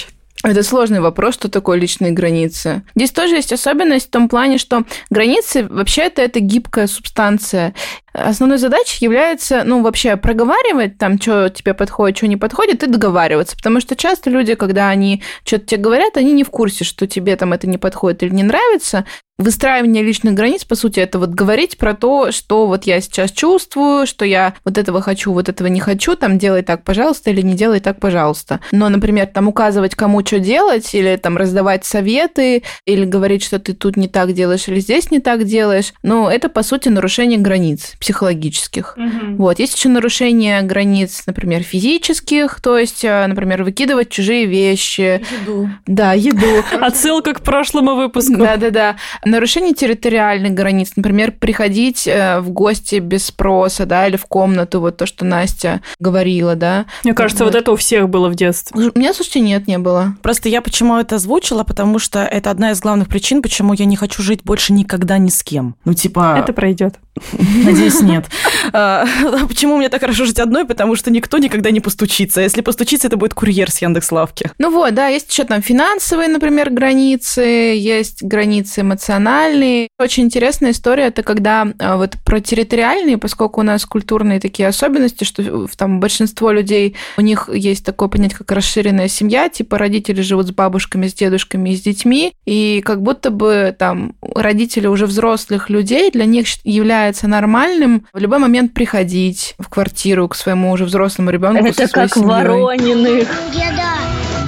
это 0.43 0.63
сложный 0.63 1.01
вопрос, 1.01 1.35
что 1.35 1.51
такое 1.51 1.79
личные 1.79 2.13
границы. 2.13 2.83
Здесь 2.95 3.11
тоже 3.11 3.35
есть 3.37 3.53
особенность 3.53 4.07
в 4.07 4.11
том 4.11 4.29
плане, 4.29 4.59
что 4.59 4.85
границы 5.11 5.67
вообще-то 5.69 6.23
это 6.23 6.41
гибкая 6.41 6.87
субстанция. 6.87 7.75
Основной 8.13 8.59
задачей 8.59 9.05
является, 9.05 9.63
ну, 9.65 9.83
вообще 9.83 10.17
проговаривать 10.17 10.99
там, 10.99 11.21
что 11.21 11.49
тебе 11.49 11.75
подходит, 11.75 12.17
что 12.17 12.27
не 12.27 12.37
подходит, 12.37 12.83
и 12.83 12.87
договариваться. 12.87 13.57
Потому 13.57 13.81
что 13.81 13.97
часто 13.97 14.31
люди, 14.31 14.55
когда 14.55 14.89
они 14.89 15.23
что-то 15.45 15.67
тебе 15.67 15.83
говорят, 15.83 16.17
они 16.17 16.33
не 16.33 16.45
в 16.45 16.51
курсе, 16.51 16.85
что 16.85 17.07
тебе 17.07 17.37
там 17.37 17.53
это 17.53 17.69
не 17.69 17.79
подходит 17.79 18.23
или 18.23 18.35
не 18.35 18.43
нравится. 18.43 19.05
Выстраивание 19.41 20.03
личных 20.03 20.35
границ, 20.35 20.65
по 20.65 20.75
сути, 20.75 21.01
это 21.01 21.19
вот 21.19 21.31
говорить 21.31 21.79
про 21.79 21.95
то, 21.95 22.31
что 22.31 22.67
вот 22.67 22.85
я 22.85 23.01
сейчас 23.01 23.33
чувствую, 23.33 24.07
что 24.07 24.27
я 24.27 24.53
вот 24.67 24.77
этого 24.77 25.01
хочу, 25.01 25.33
вот 25.33 25.49
этого 25.49 25.67
не 25.69 25.81
хочу, 25.81 26.15
там 26.15 26.39
делай 26.39 26.61
так, 26.61 26.85
пожалуйста, 26.85 27.31
или 27.31 27.41
не 27.41 27.55
делай 27.55 27.81
так, 27.81 28.01
пожалуйста. 28.01 28.61
Но, 28.71 28.91
например, 28.91 29.29
там 29.29 29.49
указывать, 29.49 29.95
кому 29.95 30.21
что 30.27 30.41
делать, 30.41 30.95
или 30.95 31.17
там 31.17 31.39
раздавать 31.39 31.87
советы, 31.87 32.65
или 32.85 33.07
говорить, 33.07 33.43
что 33.43 33.59
ты 33.59 33.73
тут 33.73 33.97
не 33.97 34.09
так 34.09 34.35
делаешь, 34.35 34.69
или 34.69 34.79
здесь 34.79 35.11
не 35.11 35.21
так 35.21 35.45
делаешь, 35.45 35.95
ну, 36.03 36.29
это, 36.29 36.51
по 36.51 36.63
сути, 36.63 36.91
нарушение 36.91 37.39
границ 37.39 37.95
психологических. 38.01 38.97
Вот, 39.37 39.59
есть 39.59 39.77
еще 39.77 39.89
нарушение 39.89 40.63
границ, 40.63 41.23
например, 41.27 41.63
физических, 41.63 42.61
то 42.61 42.79
есть, 42.79 43.05
э, 43.05 43.27
например, 43.27 43.63
выкидывать 43.63 44.09
чужие 44.09 44.47
вещи. 44.47 45.23
Еду. 45.43 45.71
Да, 45.87 46.15
еду. 46.15 46.65
Отсылка 46.81 47.35
к 47.35 47.43
прошлому 47.43 47.95
выпуску. 47.95 48.39
Да-да-да. 48.39 48.97
Нарушение 49.25 49.75
территориальных 49.75 50.53
границ, 50.53 50.93
например, 50.97 51.33
приходить 51.33 52.09
э, 52.09 52.41
в 52.41 52.51
гости 52.51 52.97
без 52.97 53.27
спроса, 53.27 53.85
да, 53.85 54.07
или 54.07 54.17
в 54.17 54.27
комнату, 54.27 54.81
вот 54.81 54.97
то, 54.97 55.07
что 55.07 55.25
Настя 55.25 55.83
говорила, 55.99 56.57
да. 56.57 56.87
Мне 57.05 57.13
кажется, 57.13 57.45
вот 57.45 57.55
это 57.55 57.71
у 57.71 57.77
всех 57.77 58.09
было 58.09 58.29
в 58.29 58.35
детстве. 58.35 58.91
У 58.95 58.99
меня, 58.99 59.13
слушайте, 59.13 59.41
нет, 59.41 59.67
не 59.67 59.79
было. 59.79 60.17
Просто 60.23 60.49
я 60.49 60.63
почему 60.63 60.97
это 60.97 61.17
озвучила, 61.17 61.65
потому 61.65 61.99
что 61.99 62.21
это 62.21 62.51
одна 62.51 62.71
из 62.71 62.81
главных 62.81 63.09
причин, 63.09 63.43
почему 63.43 63.75
я 63.75 63.85
не 63.85 63.97
хочу 63.97 64.23
жить 64.23 64.43
больше 64.43 64.73
никогда 64.73 65.19
ни 65.19 65.29
с 65.29 65.43
кем. 65.43 65.77
Ну, 65.85 65.93
типа... 65.93 66.37
Это 66.39 66.55
пройдет. 66.55 66.95
Надеюсь, 67.65 67.90
нет. 68.01 68.27
А, 68.73 69.07
Почему 69.49 69.77
мне 69.77 69.89
так 69.89 70.01
хорошо 70.01 70.25
жить 70.25 70.39
одной? 70.39 70.65
Потому 70.65 70.97
что 70.97 71.11
никто 71.11 71.39
никогда 71.39 71.71
не 71.71 71.81
постучится. 71.81 72.41
А 72.41 72.43
Если 72.43 72.61
постучится, 72.61 73.09
это 73.09 73.17
будет 73.17 73.35
курьер 73.35 73.71
с 73.71 73.83
Яндекс.Лавки. 73.83 74.51
Ну 74.59 74.71
вот, 74.71 74.95
да, 74.95 75.09
есть 75.09 75.31
еще 75.31 75.45
там 75.45 75.63
финансовые, 75.63 76.29
например, 76.29 76.71
границы, 76.71 77.41
есть 77.41 78.23
границы 78.23 78.83
эмоциональные. 78.83 79.89
Очень 79.99 80.25
интересная 80.25 80.73
история, 80.73 81.05
это 81.05 81.23
когда 81.23 81.69
а, 81.79 81.97
вот 81.97 82.17
про 82.25 82.41
территориальные, 82.41 83.19
поскольку 83.19 83.61
у 83.61 83.65
нас 83.65 83.85
культурные 83.85 84.41
такие 84.41 84.69
особенности, 84.69 85.25
что 85.25 85.67
там 85.77 86.01
большинство 86.01 86.51
людей, 86.51 86.97
у 87.17 87.21
них 87.21 87.49
есть 87.53 87.85
такое 87.85 88.09
понятие, 88.09 88.39
как 88.39 88.53
расширенная 88.53 89.09
семья, 89.09 89.49
типа 89.49 89.79
родители 89.79 90.21
живут 90.21 90.49
с 90.49 90.51
бабушками, 90.51 91.09
с 91.09 91.15
дедушками 91.15 91.71
и 91.71 91.77
с 91.77 91.83
детьми, 91.83 92.33
и 92.45 92.83
как 92.85 93.03
будто 93.03 93.31
бы 93.31 93.75
там 93.79 94.15
родители 94.35 94.87
уже 94.87 95.07
взрослых 95.07 95.71
людей, 95.71 96.11
для 96.11 96.25
них 96.25 96.47
является 96.65 97.29
нормальным 97.29 97.80
нормальным 97.81 98.07
в 98.13 98.19
любой 98.19 98.39
момент 98.39 98.75
приходить 98.75 99.55
в 99.59 99.69
квартиру 99.69 100.29
к 100.29 100.35
своему 100.35 100.71
уже 100.73 100.85
взрослому 100.85 101.31
ребенку. 101.31 101.65
Это 101.65 101.89
как 101.89 102.17
Ворониных. 102.17 103.29
Деда, 103.53 103.89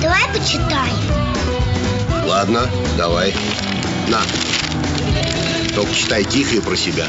давай 0.01 0.23
почитаем. 0.33 0.95
Ладно, 2.27 2.61
давай. 2.97 3.33
На. 4.09 4.19
Только 5.75 5.95
читай 5.95 6.25
тихо 6.25 6.57
и 6.57 6.61
про 6.61 6.77
себя. 6.77 7.05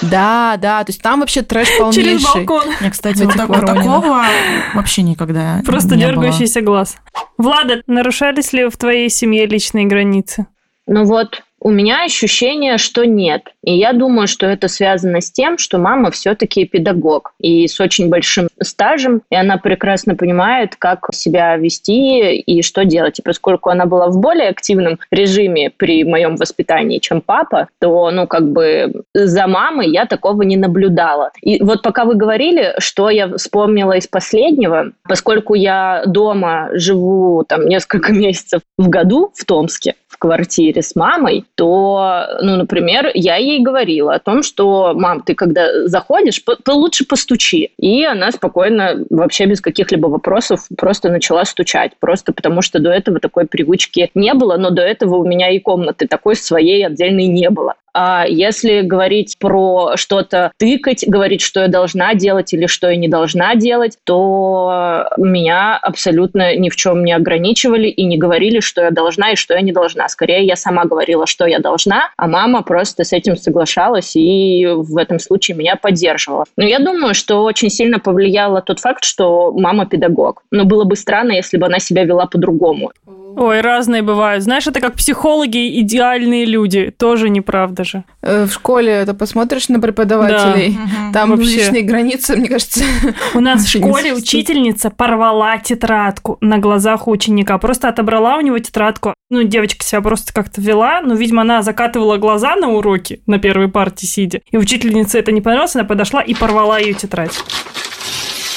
Да, 0.00 0.56
да, 0.60 0.84
то 0.84 0.90
есть 0.90 1.02
там 1.02 1.20
вообще 1.20 1.42
трэш 1.42 1.68
полнейший. 1.78 2.02
Через 2.04 2.22
балкон. 2.22 2.64
Я, 2.80 2.90
кстати, 2.90 3.22
вот, 3.22 3.34
так- 3.34 3.48
такого 3.66 4.24
вообще 4.74 5.02
никогда 5.02 5.60
Просто 5.64 5.96
не 5.96 6.04
было. 6.04 6.14
дергающийся 6.14 6.60
глаз. 6.60 6.96
Влада, 7.36 7.82
нарушались 7.86 8.52
ли 8.52 8.68
в 8.68 8.76
твоей 8.76 9.08
семье 9.10 9.46
личные 9.46 9.86
границы? 9.86 10.46
Ну 10.86 11.04
вот, 11.04 11.42
у 11.60 11.70
меня 11.70 12.04
ощущение, 12.04 12.78
что 12.78 13.04
нет. 13.04 13.42
И 13.68 13.76
я 13.76 13.92
думаю, 13.92 14.26
что 14.28 14.46
это 14.46 14.66
связано 14.66 15.20
с 15.20 15.30
тем, 15.30 15.58
что 15.58 15.76
мама 15.76 16.10
все-таки 16.10 16.64
педагог 16.64 17.34
и 17.38 17.68
с 17.68 17.78
очень 17.80 18.08
большим 18.08 18.48
стажем, 18.62 19.20
и 19.30 19.36
она 19.36 19.58
прекрасно 19.58 20.14
понимает, 20.14 20.74
как 20.76 21.08
себя 21.12 21.54
вести 21.58 22.36
и 22.38 22.62
что 22.62 22.86
делать. 22.86 23.18
И 23.18 23.22
поскольку 23.22 23.68
она 23.68 23.84
была 23.84 24.08
в 24.08 24.16
более 24.20 24.48
активном 24.48 24.98
режиме 25.10 25.70
при 25.76 26.04
моем 26.04 26.36
воспитании, 26.36 26.98
чем 26.98 27.20
папа, 27.20 27.68
то, 27.78 28.10
ну, 28.10 28.26
как 28.26 28.50
бы 28.50 29.02
за 29.12 29.46
мамой 29.46 29.90
я 29.90 30.06
такого 30.06 30.40
не 30.44 30.56
наблюдала. 30.56 31.32
И 31.42 31.62
вот 31.62 31.82
пока 31.82 32.06
вы 32.06 32.14
говорили, 32.14 32.72
что 32.78 33.10
я 33.10 33.36
вспомнила 33.36 33.98
из 33.98 34.06
последнего, 34.06 34.92
поскольку 35.06 35.52
я 35.52 36.04
дома 36.06 36.70
живу 36.72 37.44
там 37.46 37.66
несколько 37.66 38.12
месяцев 38.14 38.62
в 38.78 38.88
году 38.88 39.30
в 39.34 39.44
Томске, 39.44 39.94
в 40.08 40.16
квартире 40.16 40.82
с 40.82 40.96
мамой, 40.96 41.44
то, 41.54 42.26
ну, 42.42 42.56
например, 42.56 43.10
я 43.14 43.36
ей 43.36 43.57
говорила 43.58 44.14
о 44.14 44.18
том, 44.18 44.42
что, 44.42 44.92
мам, 44.94 45.22
ты 45.22 45.34
когда 45.34 45.86
заходишь, 45.86 46.44
по- 46.44 46.56
то 46.56 46.74
лучше 46.74 47.06
постучи. 47.06 47.72
И 47.78 48.04
она 48.04 48.30
спокойно, 48.32 49.04
вообще 49.10 49.46
без 49.46 49.60
каких-либо 49.60 50.06
вопросов, 50.06 50.66
просто 50.76 51.10
начала 51.10 51.44
стучать. 51.44 51.92
Просто 52.00 52.32
потому, 52.32 52.62
что 52.62 52.78
до 52.78 52.90
этого 52.90 53.20
такой 53.20 53.46
привычки 53.46 54.10
не 54.14 54.34
было, 54.34 54.56
но 54.56 54.70
до 54.70 54.82
этого 54.82 55.16
у 55.16 55.26
меня 55.26 55.50
и 55.50 55.58
комнаты 55.58 56.06
такой 56.06 56.36
своей 56.36 56.86
отдельной 56.86 57.26
не 57.26 57.50
было. 57.50 57.74
А 57.94 58.26
если 58.28 58.82
говорить 58.82 59.36
про 59.38 59.92
что-то 59.96 60.52
тыкать, 60.58 61.04
говорить, 61.06 61.40
что 61.40 61.60
я 61.60 61.68
должна 61.68 62.14
делать 62.14 62.52
или 62.52 62.66
что 62.66 62.88
я 62.90 62.96
не 62.96 63.08
должна 63.08 63.54
делать, 63.54 63.98
то 64.04 65.08
меня 65.16 65.76
абсолютно 65.76 66.56
ни 66.56 66.70
в 66.70 66.76
чем 66.76 67.04
не 67.04 67.12
ограничивали 67.12 67.88
и 67.88 68.04
не 68.04 68.18
говорили, 68.18 68.60
что 68.60 68.82
я 68.82 68.90
должна 68.90 69.32
и 69.32 69.36
что 69.36 69.54
я 69.54 69.60
не 69.60 69.72
должна. 69.72 70.08
Скорее, 70.08 70.44
я 70.44 70.56
сама 70.56 70.84
говорила, 70.84 71.26
что 71.26 71.46
я 71.46 71.58
должна, 71.58 72.10
а 72.16 72.26
мама 72.26 72.62
просто 72.62 73.04
с 73.04 73.12
этим 73.12 73.36
соглашалась 73.36 74.16
и 74.16 74.66
в 74.66 74.96
этом 74.96 75.18
случае 75.18 75.56
меня 75.56 75.76
поддерживала. 75.76 76.44
Но 76.56 76.64
я 76.64 76.78
думаю, 76.78 77.14
что 77.14 77.44
очень 77.44 77.70
сильно 77.70 77.98
повлияло 77.98 78.62
тот 78.62 78.80
факт, 78.80 79.04
что 79.04 79.52
мама 79.52 79.86
педагог. 79.86 80.42
Но 80.50 80.64
было 80.64 80.84
бы 80.84 80.96
странно, 80.96 81.32
если 81.32 81.56
бы 81.56 81.66
она 81.66 81.78
себя 81.78 82.04
вела 82.04 82.26
по-другому. 82.26 82.92
Ой, 83.40 83.60
разные 83.60 84.02
бывают. 84.02 84.42
Знаешь, 84.42 84.66
это 84.66 84.80
как 84.80 84.94
психологи 84.96 85.80
идеальные 85.80 86.44
люди. 86.44 86.92
Тоже 86.98 87.30
неправда 87.30 87.84
же. 87.84 88.02
Э, 88.20 88.46
В 88.46 88.52
школе 88.52 88.90
это 88.92 89.14
посмотришь 89.14 89.68
на 89.68 89.78
преподавателей, 89.78 90.70
Мгм. 90.70 91.12
там 91.12 91.30
Вообще. 91.30 91.44
личные 91.46 91.82
границы, 91.82 92.36
мне 92.36 92.48
кажется. 92.48 92.82
У 93.34 93.40
нас 93.40 93.62
в 93.64 93.68
школе 93.68 94.12
учительница 94.12 94.90
порвала 94.90 95.56
тетрадку 95.58 96.36
на 96.40 96.58
глазах 96.58 97.06
у 97.06 97.12
ученика. 97.12 97.58
Просто 97.58 97.88
отобрала 97.88 98.38
у 98.38 98.40
него 98.40 98.58
тетрадку. 98.58 99.14
Ну, 99.30 99.44
девочка 99.44 99.84
себя 99.84 100.00
просто 100.00 100.32
как-то 100.32 100.60
вела. 100.60 101.00
Ну, 101.00 101.14
видимо, 101.14 101.42
она 101.42 101.62
закатывала 101.62 102.16
глаза 102.16 102.56
на 102.56 102.68
уроке 102.70 103.20
на 103.26 103.38
первой 103.38 103.68
партии 103.68 104.06
сидя. 104.06 104.40
И 104.50 104.56
учительнице 104.56 105.16
это 105.20 105.30
не 105.30 105.40
понравилось, 105.40 105.76
она 105.76 105.84
подошла 105.84 106.22
и 106.22 106.34
порвала 106.34 106.78
ее 106.80 106.94
тетрадь. 106.94 107.38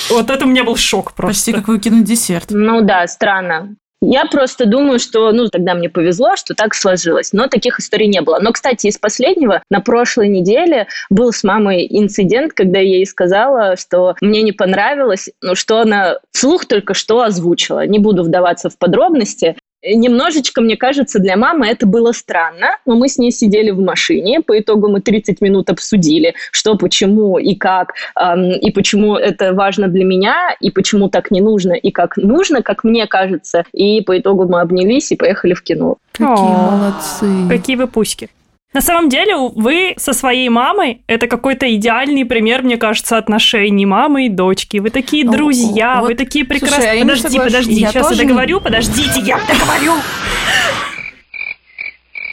Вот 0.09 0.29
это 0.29 0.45
у 0.45 0.47
меня 0.47 0.63
был 0.63 0.75
шок 0.75 1.13
просто. 1.13 1.51
Почти 1.51 1.53
как 1.53 1.67
выкинуть 1.67 2.03
десерт. 2.03 2.47
Ну 2.50 2.81
да, 2.81 3.05
странно. 3.07 3.75
Я 4.03 4.25
просто 4.25 4.65
думаю, 4.65 5.00
что, 5.00 5.31
ну, 5.31 5.48
тогда 5.48 5.75
мне 5.75 5.88
повезло, 5.88 6.36
что 6.36 6.55
так 6.55 6.74
сложилось. 6.74 7.34
Но 7.34 7.48
таких 7.48 7.79
историй 7.79 8.08
не 8.08 8.22
было. 8.22 8.39
Но, 8.41 8.51
кстати, 8.51 8.88
из 8.88 8.98
последнего, 8.98 9.62
на 9.70 9.79
прошлой 9.79 10.27
неделе 10.27 10.88
был 11.12 11.31
с 11.31 11.43
мамой 11.43 11.86
инцидент, 11.88 12.53
когда 12.53 12.79
я 12.79 12.98
ей 12.98 13.05
сказала, 13.05 13.75
что 13.75 14.15
мне 14.20 14.41
не 14.41 14.53
понравилось, 14.53 15.29
ну, 15.41 15.53
что 15.53 15.79
она 15.79 16.17
вслух 16.31 16.65
только 16.65 16.96
что 16.96 17.22
озвучила. 17.22 17.86
Не 17.86 18.00
буду 18.00 18.24
вдаваться 18.24 18.72
в 18.72 18.77
подробности. 18.77 19.55
Немножечко, 19.83 20.61
мне 20.61 20.77
кажется, 20.77 21.19
для 21.19 21.38
мамы 21.38 21.67
это 21.67 21.88
было 21.88 22.11
странно, 22.11 22.77
но 22.85 22.95
мы 22.95 23.09
с 23.09 23.17
ней 23.17 23.31
сидели 23.31 23.71
в 23.71 23.79
машине, 23.79 24.41
по 24.41 24.59
итогу 24.59 24.89
мы 24.89 25.01
30 25.01 25.41
минут 25.41 25.69
обсудили, 25.69 26.35
что, 26.51 26.77
почему 26.77 27.39
и 27.39 27.55
как, 27.55 27.93
эм, 28.19 28.51
и 28.51 28.71
почему 28.71 29.15
это 29.15 29.53
важно 29.53 29.88
для 29.88 30.05
меня, 30.05 30.55
и 30.59 30.69
почему 30.69 31.09
так 31.09 31.31
не 31.31 31.41
нужно, 31.41 31.73
и 31.73 31.91
как 31.91 32.17
нужно, 32.17 32.61
как 32.61 32.83
мне 32.83 33.07
кажется. 33.07 33.63
И 33.73 34.01
по 34.01 34.17
итогу 34.17 34.47
мы 34.47 34.61
обнялись 34.61 35.11
и 35.11 35.15
поехали 35.15 35.53
в 35.53 35.63
кино. 35.63 35.97
Какие 36.11 36.27
О, 36.27 36.71
молодцы. 36.71 37.25
Какие 37.50 37.75
вы 37.75 37.88
пуськи. 37.88 38.29
На 38.73 38.79
самом 38.79 39.09
деле, 39.09 39.35
вы 39.35 39.95
со 39.97 40.13
своей 40.13 40.47
мамой 40.47 41.01
это 41.07 41.27
какой-то 41.27 41.73
идеальный 41.75 42.23
пример, 42.25 42.63
мне 42.63 42.77
кажется, 42.77 43.17
отношений 43.17 43.85
мамы 43.85 44.27
и 44.27 44.29
дочки. 44.29 44.77
Вы 44.77 44.91
такие 44.91 45.27
друзья, 45.27 45.99
вот, 45.99 46.07
вы 46.09 46.15
такие 46.15 46.45
слушай, 46.45 46.61
прекрасные. 46.61 46.91
а 46.91 46.93
я 46.93 47.01
не 47.03 47.09
подожди, 47.09 47.37
подожди, 47.37 47.73
Я 47.73 47.89
сейчас 47.91 48.11
я 48.11 48.15
не- 48.15 48.23
договорю, 48.23 48.61
подождите, 48.61 49.19
я 49.19 49.39
договорю. 49.45 49.93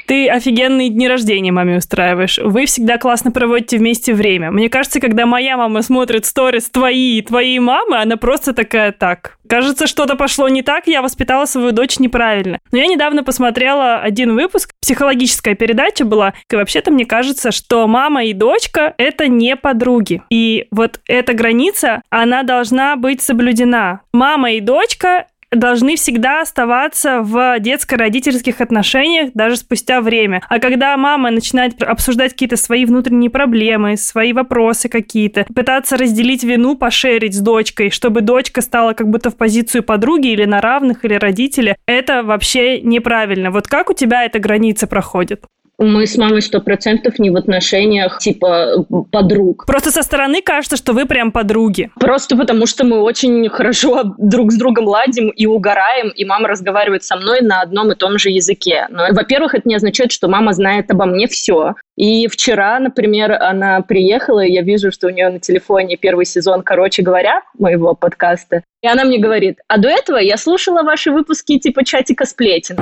Ты 0.09 0.27
офигенные 0.27 0.89
дни 0.89 1.07
рождения 1.07 1.53
маме 1.53 1.77
устраиваешь. 1.77 2.39
Вы 2.43 2.65
всегда 2.65 2.97
классно 2.97 3.31
проводите 3.31 3.77
вместе 3.77 4.15
время. 4.15 4.51
Мне 4.51 4.71
кажется, 4.71 5.01
когда 5.01 5.27
моя 5.27 5.59
мама 5.59 5.83
смотрит 5.83 6.25
сторис 6.25 6.71
твои 6.71 7.19
и 7.19 7.23
твоей 7.23 7.59
мамы, 7.59 7.99
она 7.99 8.17
просто 8.17 8.55
такая 8.55 8.93
так. 8.93 9.37
Кажется, 9.47 9.87
что-то 9.87 10.17
пошло 10.17 10.49
не 10.49 10.63
так, 10.63 10.87
я 10.87 11.03
воспитала 11.03 11.45
свою 11.45 11.73
дочь 11.73 11.99
неправильно. 11.99 12.59
Но 12.73 12.79
я 12.79 12.87
недавно 12.87 13.23
посмотрела 13.23 13.99
один 13.99 14.35
выпуск, 14.35 14.71
психологическая 14.81 15.55
передача 15.55 16.07
была, 16.07 16.33
и 16.51 16.57
вообще-то 16.57 16.91
мне 16.91 17.05
кажется, 17.05 17.53
что 17.53 17.87
мама 17.87 18.25
и 18.25 18.33
дочка— 18.33 18.95
это 18.97 19.29
не 19.29 19.57
подруги. 19.57 20.23
И 20.31 20.69
вот 20.71 21.01
эта 21.07 21.35
граница, 21.35 22.01
она 22.09 22.45
должна 22.45 22.97
быть 22.97 23.21
соблюдена. 23.21 24.01
Мама 24.15 24.53
и 24.53 24.61
дочка 24.61 25.27
должны 25.53 25.97
всегда 25.97 26.43
оставаться 26.43 27.23
в 27.23 27.59
детско-родительских 27.61 28.61
отношениях 28.61 29.31
даже 29.35 29.57
спустя 29.57 30.01
время. 30.01 30.43
А 30.49 30.59
когда 30.59 30.97
мама 30.97 31.31
начинает 31.31 31.83
обсуждать 31.83 32.33
какие-то 32.33 32.57
свои 32.57 32.85
внутренние 32.85 33.31
проблемы, 33.31 33.97
свои 33.97 34.33
вопросы 34.33 34.89
какие-то, 34.89 35.47
пытаться 35.55 35.97
разделить 35.97 36.45
вину, 36.45 36.77
пошерить 36.77 37.35
с 37.35 37.41
дочкой, 37.41 37.91
чтобы 37.91 38.21
дочка 38.21 38.61
стала 38.61 38.93
как 38.93 39.09
будто 39.09 39.31
в 39.31 39.37
позицию 39.37 39.83
подруги 39.83 40.29
или 40.29 40.45
на 40.45 40.61
равных, 40.61 41.05
или 41.05 41.15
родителя, 41.15 41.77
это 41.87 42.23
вообще 42.23 42.81
неправильно. 42.81 43.51
Вот 43.51 43.67
как 43.69 43.91
у 43.91 43.95
тебя 43.95 44.25
эта 44.25 44.39
граница 44.39 44.87
проходит? 44.87 45.45
Мы 45.81 46.09
с 46.09 46.17
мамой 46.17 46.43
сто 46.43 46.61
процентов 46.61 47.21
не 47.21 47.31
в 47.31 47.37
отношениях 47.37 48.19
типа 48.19 48.85
подруг. 49.13 49.65
Просто 49.65 49.93
со 49.93 50.03
стороны 50.03 50.43
кажется, 50.43 50.77
что 50.77 50.93
вы 50.93 51.07
прям 51.07 51.31
подруги. 51.31 51.91
Просто 52.01 52.37
потому, 52.37 52.67
что 52.67 52.85
мы 52.85 53.01
очень 53.01 53.49
хорошо 53.49 54.03
друг 54.19 54.51
с 54.51 54.57
другом 54.57 54.89
ладим 54.89 55.29
и 55.29 55.47
угораем, 55.47 56.09
и 56.09 56.25
мама 56.25 56.49
разговаривает 56.49 57.05
со 57.05 57.15
мной 57.15 57.43
на 57.43 57.61
одном 57.61 57.93
и 57.93 57.95
том 57.95 58.19
же 58.19 58.31
языке. 58.31 58.89
Но, 58.91 59.05
во-первых, 59.13 59.55
это 59.55 59.69
не 59.69 59.77
означает, 59.77 60.11
что 60.11 60.27
мама 60.27 60.53
знает 60.53 60.91
обо 60.91 61.07
мне 61.07 61.29
все. 61.29 61.75
И 61.97 62.27
вчера, 62.27 62.81
например, 62.81 63.41
она 63.41 63.81
приехала, 63.81 64.45
и 64.45 64.53
я 64.53 64.63
вижу, 64.63 64.91
что 64.91 65.07
у 65.07 65.11
нее 65.11 65.29
на 65.29 65.39
телефоне 65.39 65.97
первый 65.97 66.25
сезон, 66.25 66.63
короче 66.63 67.03
говоря, 67.03 67.43
моего 67.57 67.95
подкаста. 67.95 68.65
И 68.83 68.89
она 68.89 69.05
мне 69.05 69.19
говорит, 69.19 69.59
а 69.69 69.79
до 69.79 69.89
этого 69.89 70.17
я 70.17 70.39
слушала 70.39 70.83
ваши 70.83 71.13
выпуски 71.13 71.61
типа 71.61 71.85
чатика 71.85 72.25
сплетен. 72.25 72.79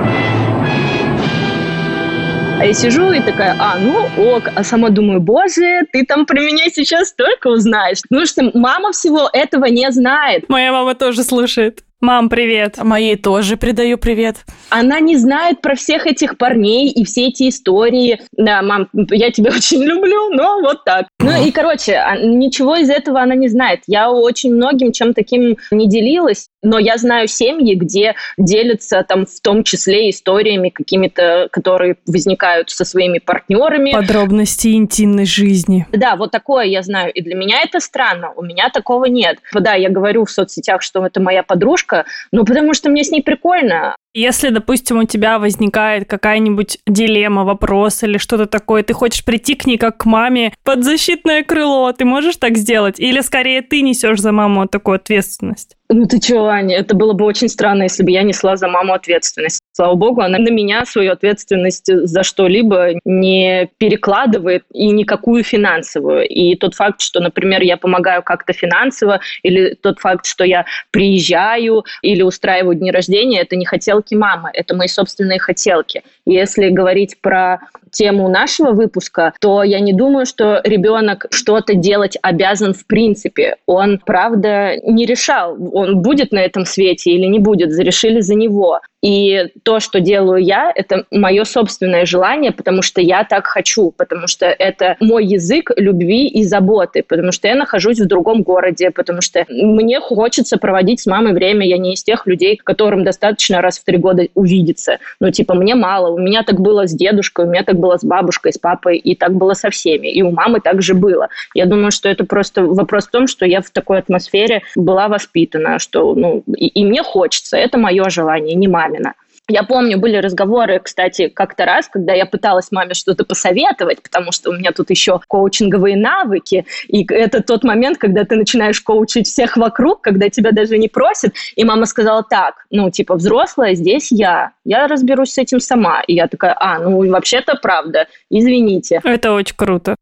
А 2.58 2.64
я 2.64 2.72
сижу 2.72 3.12
и 3.12 3.20
такая, 3.20 3.54
а, 3.58 3.78
ну 3.78 4.06
ок, 4.16 4.50
а 4.54 4.64
сама 4.64 4.88
думаю, 4.88 5.20
боже, 5.20 5.82
ты 5.92 6.06
там 6.06 6.24
про 6.24 6.40
меня 6.40 6.70
сейчас 6.70 7.08
столько 7.08 7.48
узнаешь. 7.48 8.00
Потому 8.08 8.24
что 8.24 8.50
мама 8.54 8.92
всего 8.92 9.28
этого 9.30 9.66
не 9.66 9.90
знает. 9.92 10.48
Моя 10.48 10.72
мама 10.72 10.94
тоже 10.94 11.22
слушает. 11.22 11.82
Мам, 12.02 12.28
привет. 12.28 12.76
Моей 12.76 13.16
тоже 13.16 13.56
передаю 13.56 13.96
привет. 13.96 14.44
Она 14.68 15.00
не 15.00 15.16
знает 15.16 15.62
про 15.62 15.74
всех 15.74 16.06
этих 16.06 16.36
парней 16.36 16.90
и 16.90 17.06
все 17.06 17.28
эти 17.28 17.48
истории. 17.48 18.20
Да, 18.36 18.60
мам, 18.60 18.88
я 18.92 19.30
тебя 19.30 19.50
очень 19.56 19.82
люблю, 19.82 20.28
но 20.30 20.60
вот 20.60 20.84
так. 20.84 21.06
Ну 21.20 21.42
и, 21.42 21.50
короче, 21.50 21.94
а, 21.94 22.18
ничего 22.18 22.76
из 22.76 22.90
этого 22.90 23.22
она 23.22 23.34
не 23.34 23.48
знает. 23.48 23.80
Я 23.86 24.10
очень 24.10 24.54
многим 24.54 24.92
чем 24.92 25.14
таким 25.14 25.56
не 25.70 25.88
делилась, 25.88 26.48
но 26.62 26.78
я 26.78 26.98
знаю 26.98 27.28
семьи, 27.28 27.74
где 27.74 28.14
делятся 28.36 29.04
там 29.08 29.24
в 29.24 29.40
том 29.40 29.64
числе 29.64 30.10
историями 30.10 30.68
какими-то, 30.68 31.48
которые 31.50 31.96
возникают 32.06 32.70
со 32.70 32.84
своими 32.84 33.18
партнерами. 33.18 33.92
Подробности 33.92 34.68
интимной 34.68 35.24
жизни. 35.26 35.86
Да, 35.92 36.16
вот 36.16 36.30
такое 36.30 36.66
я 36.66 36.82
знаю. 36.82 37.12
И 37.12 37.22
для 37.22 37.36
меня 37.36 37.62
это 37.62 37.80
странно. 37.80 38.32
У 38.36 38.42
меня 38.42 38.68
такого 38.68 39.06
нет. 39.06 39.38
Да, 39.54 39.74
я 39.74 39.88
говорю 39.88 40.26
в 40.26 40.30
соцсетях, 40.30 40.82
что 40.82 41.06
это 41.06 41.20
моя 41.20 41.42
подружка, 41.42 41.95
девчонка? 41.96 42.06
Ну, 42.32 42.44
потому 42.44 42.74
что 42.74 42.90
мне 42.90 43.04
с 43.04 43.10
ней 43.10 43.22
прикольно. 43.22 43.96
Если, 44.14 44.48
допустим, 44.48 44.98
у 44.98 45.04
тебя 45.04 45.38
возникает 45.38 46.08
какая-нибудь 46.08 46.78
дилемма, 46.86 47.44
вопрос 47.44 48.02
или 48.02 48.18
что-то 48.18 48.46
такое, 48.46 48.82
ты 48.82 48.94
хочешь 48.94 49.24
прийти 49.24 49.54
к 49.54 49.66
ней 49.66 49.76
как 49.76 49.98
к 49.98 50.06
маме 50.06 50.54
под 50.64 50.84
защитное 50.84 51.42
крыло, 51.42 51.92
ты 51.92 52.04
можешь 52.04 52.36
так 52.36 52.56
сделать? 52.56 52.98
Или 52.98 53.20
скорее 53.20 53.60
ты 53.60 53.82
несешь 53.82 54.20
за 54.20 54.32
маму 54.32 54.66
такую 54.68 54.96
ответственность? 54.96 55.76
Ну 55.90 56.06
ты 56.06 56.18
чего, 56.18 56.46
Аня, 56.46 56.76
это 56.76 56.96
было 56.96 57.12
бы 57.12 57.24
очень 57.24 57.48
странно, 57.48 57.84
если 57.84 58.02
бы 58.02 58.10
я 58.10 58.22
несла 58.22 58.56
за 58.56 58.68
маму 58.68 58.94
ответственность. 58.94 59.60
Слава 59.76 59.94
богу, 59.94 60.22
она 60.22 60.38
на 60.38 60.48
меня 60.48 60.86
свою 60.86 61.12
ответственность 61.12 61.94
за 61.94 62.22
что-либо 62.22 62.92
не 63.04 63.68
перекладывает 63.76 64.64
и 64.72 64.86
никакую 64.90 65.44
финансовую. 65.44 66.26
И 66.26 66.56
тот 66.56 66.74
факт, 66.74 67.02
что, 67.02 67.20
например, 67.20 67.60
я 67.60 67.76
помогаю 67.76 68.22
как-то 68.22 68.54
финансово, 68.54 69.20
или 69.42 69.74
тот 69.74 69.98
факт, 69.98 70.24
что 70.24 70.44
я 70.44 70.64
приезжаю 70.90 71.84
или 72.00 72.22
устраиваю 72.22 72.74
дни 72.74 72.90
рождения, 72.90 73.42
это 73.42 73.54
не 73.54 73.66
хотелки 73.66 74.14
мамы, 74.14 74.48
это 74.54 74.74
мои 74.74 74.88
собственные 74.88 75.40
хотелки. 75.40 76.02
Если 76.24 76.70
говорить 76.70 77.20
про 77.20 77.60
тему 77.96 78.28
нашего 78.28 78.72
выпуска, 78.72 79.32
то 79.40 79.62
я 79.62 79.80
не 79.80 79.92
думаю, 79.92 80.26
что 80.26 80.60
ребенок 80.64 81.26
что-то 81.30 81.74
делать 81.74 82.18
обязан 82.22 82.74
в 82.74 82.86
принципе. 82.86 83.56
Он, 83.66 83.98
правда, 84.04 84.76
не 84.84 85.06
решал, 85.06 85.56
он 85.72 86.02
будет 86.02 86.32
на 86.32 86.40
этом 86.40 86.66
свете 86.66 87.12
или 87.12 87.26
не 87.26 87.38
будет, 87.38 87.72
зарешили 87.72 88.20
за 88.20 88.34
него. 88.34 88.80
И 89.06 89.52
то, 89.62 89.78
что 89.78 90.00
делаю 90.00 90.42
я, 90.42 90.72
это 90.74 91.04
мое 91.12 91.44
собственное 91.44 92.06
желание, 92.06 92.50
потому 92.50 92.82
что 92.82 93.00
я 93.00 93.22
так 93.22 93.46
хочу, 93.46 93.92
потому 93.96 94.26
что 94.26 94.46
это 94.46 94.96
мой 94.98 95.24
язык 95.24 95.70
любви 95.76 96.26
и 96.26 96.42
заботы, 96.42 97.04
потому 97.06 97.30
что 97.30 97.46
я 97.46 97.54
нахожусь 97.54 98.00
в 98.00 98.06
другом 98.08 98.42
городе, 98.42 98.90
потому 98.90 99.20
что 99.20 99.44
мне 99.48 100.00
хочется 100.00 100.56
проводить 100.56 101.00
с 101.00 101.06
мамой 101.06 101.34
время. 101.34 101.64
Я 101.64 101.78
не 101.78 101.94
из 101.94 102.02
тех 102.02 102.26
людей, 102.26 102.56
которым 102.56 103.04
достаточно 103.04 103.60
раз 103.60 103.78
в 103.78 103.84
три 103.84 103.96
года 103.96 104.26
увидеться. 104.34 104.98
Ну, 105.20 105.30
типа, 105.30 105.54
мне 105.54 105.76
мало. 105.76 106.10
У 106.10 106.18
меня 106.18 106.42
так 106.42 106.58
было 106.58 106.88
с 106.88 106.92
дедушкой, 106.92 107.44
у 107.44 107.48
меня 107.48 107.62
так 107.62 107.78
было 107.78 107.85
с 107.96 108.04
бабушкой, 108.04 108.52
с 108.52 108.58
папой, 108.58 108.98
и 108.98 109.14
так 109.14 109.34
было 109.34 109.54
со 109.54 109.70
всеми. 109.70 110.08
И 110.08 110.22
у 110.22 110.30
мамы 110.30 110.60
так 110.60 110.82
же 110.82 110.94
было. 110.94 111.28
Я 111.54 111.66
думаю, 111.66 111.90
что 111.90 112.08
это 112.08 112.24
просто 112.24 112.64
вопрос 112.64 113.06
в 113.06 113.10
том, 113.10 113.26
что 113.26 113.46
я 113.46 113.60
в 113.60 113.70
такой 113.70 113.98
атмосфере 113.98 114.62
была 114.74 115.08
воспитана, 115.08 115.78
что, 115.78 116.14
ну, 116.14 116.42
и, 116.56 116.66
и 116.68 116.84
мне 116.84 117.02
хочется. 117.02 117.56
Это 117.56 117.78
мое 117.78 118.08
желание, 118.10 118.54
не 118.54 118.68
мамина. 118.68 119.14
Я 119.48 119.62
помню, 119.62 119.98
были 119.98 120.16
разговоры, 120.16 120.80
кстати, 120.80 121.28
как-то 121.28 121.64
раз, 121.66 121.88
когда 121.88 122.12
я 122.12 122.26
пыталась 122.26 122.72
маме 122.72 122.94
что-то 122.94 123.24
посоветовать, 123.24 124.02
потому 124.02 124.32
что 124.32 124.50
у 124.50 124.54
меня 124.54 124.72
тут 124.72 124.90
еще 124.90 125.20
коучинговые 125.28 125.96
навыки, 125.96 126.66
и 126.88 127.06
это 127.08 127.42
тот 127.42 127.62
момент, 127.62 127.98
когда 127.98 128.24
ты 128.24 128.34
начинаешь 128.34 128.80
коучить 128.80 129.28
всех 129.28 129.56
вокруг, 129.56 130.00
когда 130.00 130.28
тебя 130.30 130.50
даже 130.50 130.78
не 130.78 130.88
просят, 130.88 131.32
и 131.54 131.64
мама 131.64 131.86
сказала 131.86 132.24
так, 132.28 132.66
ну, 132.70 132.90
типа, 132.90 133.14
взрослая 133.14 133.74
здесь 133.74 134.10
я, 134.10 134.50
я 134.64 134.88
разберусь 134.88 135.34
с 135.34 135.38
этим 135.38 135.60
сама. 135.60 136.02
И 136.06 136.14
я 136.14 136.26
такая, 136.26 136.56
а, 136.58 136.80
ну, 136.80 137.08
вообще-то 137.08 137.54
правда, 137.54 138.08
извините. 138.30 139.00
Это 139.04 139.32
очень 139.32 139.54
круто. 139.56 139.94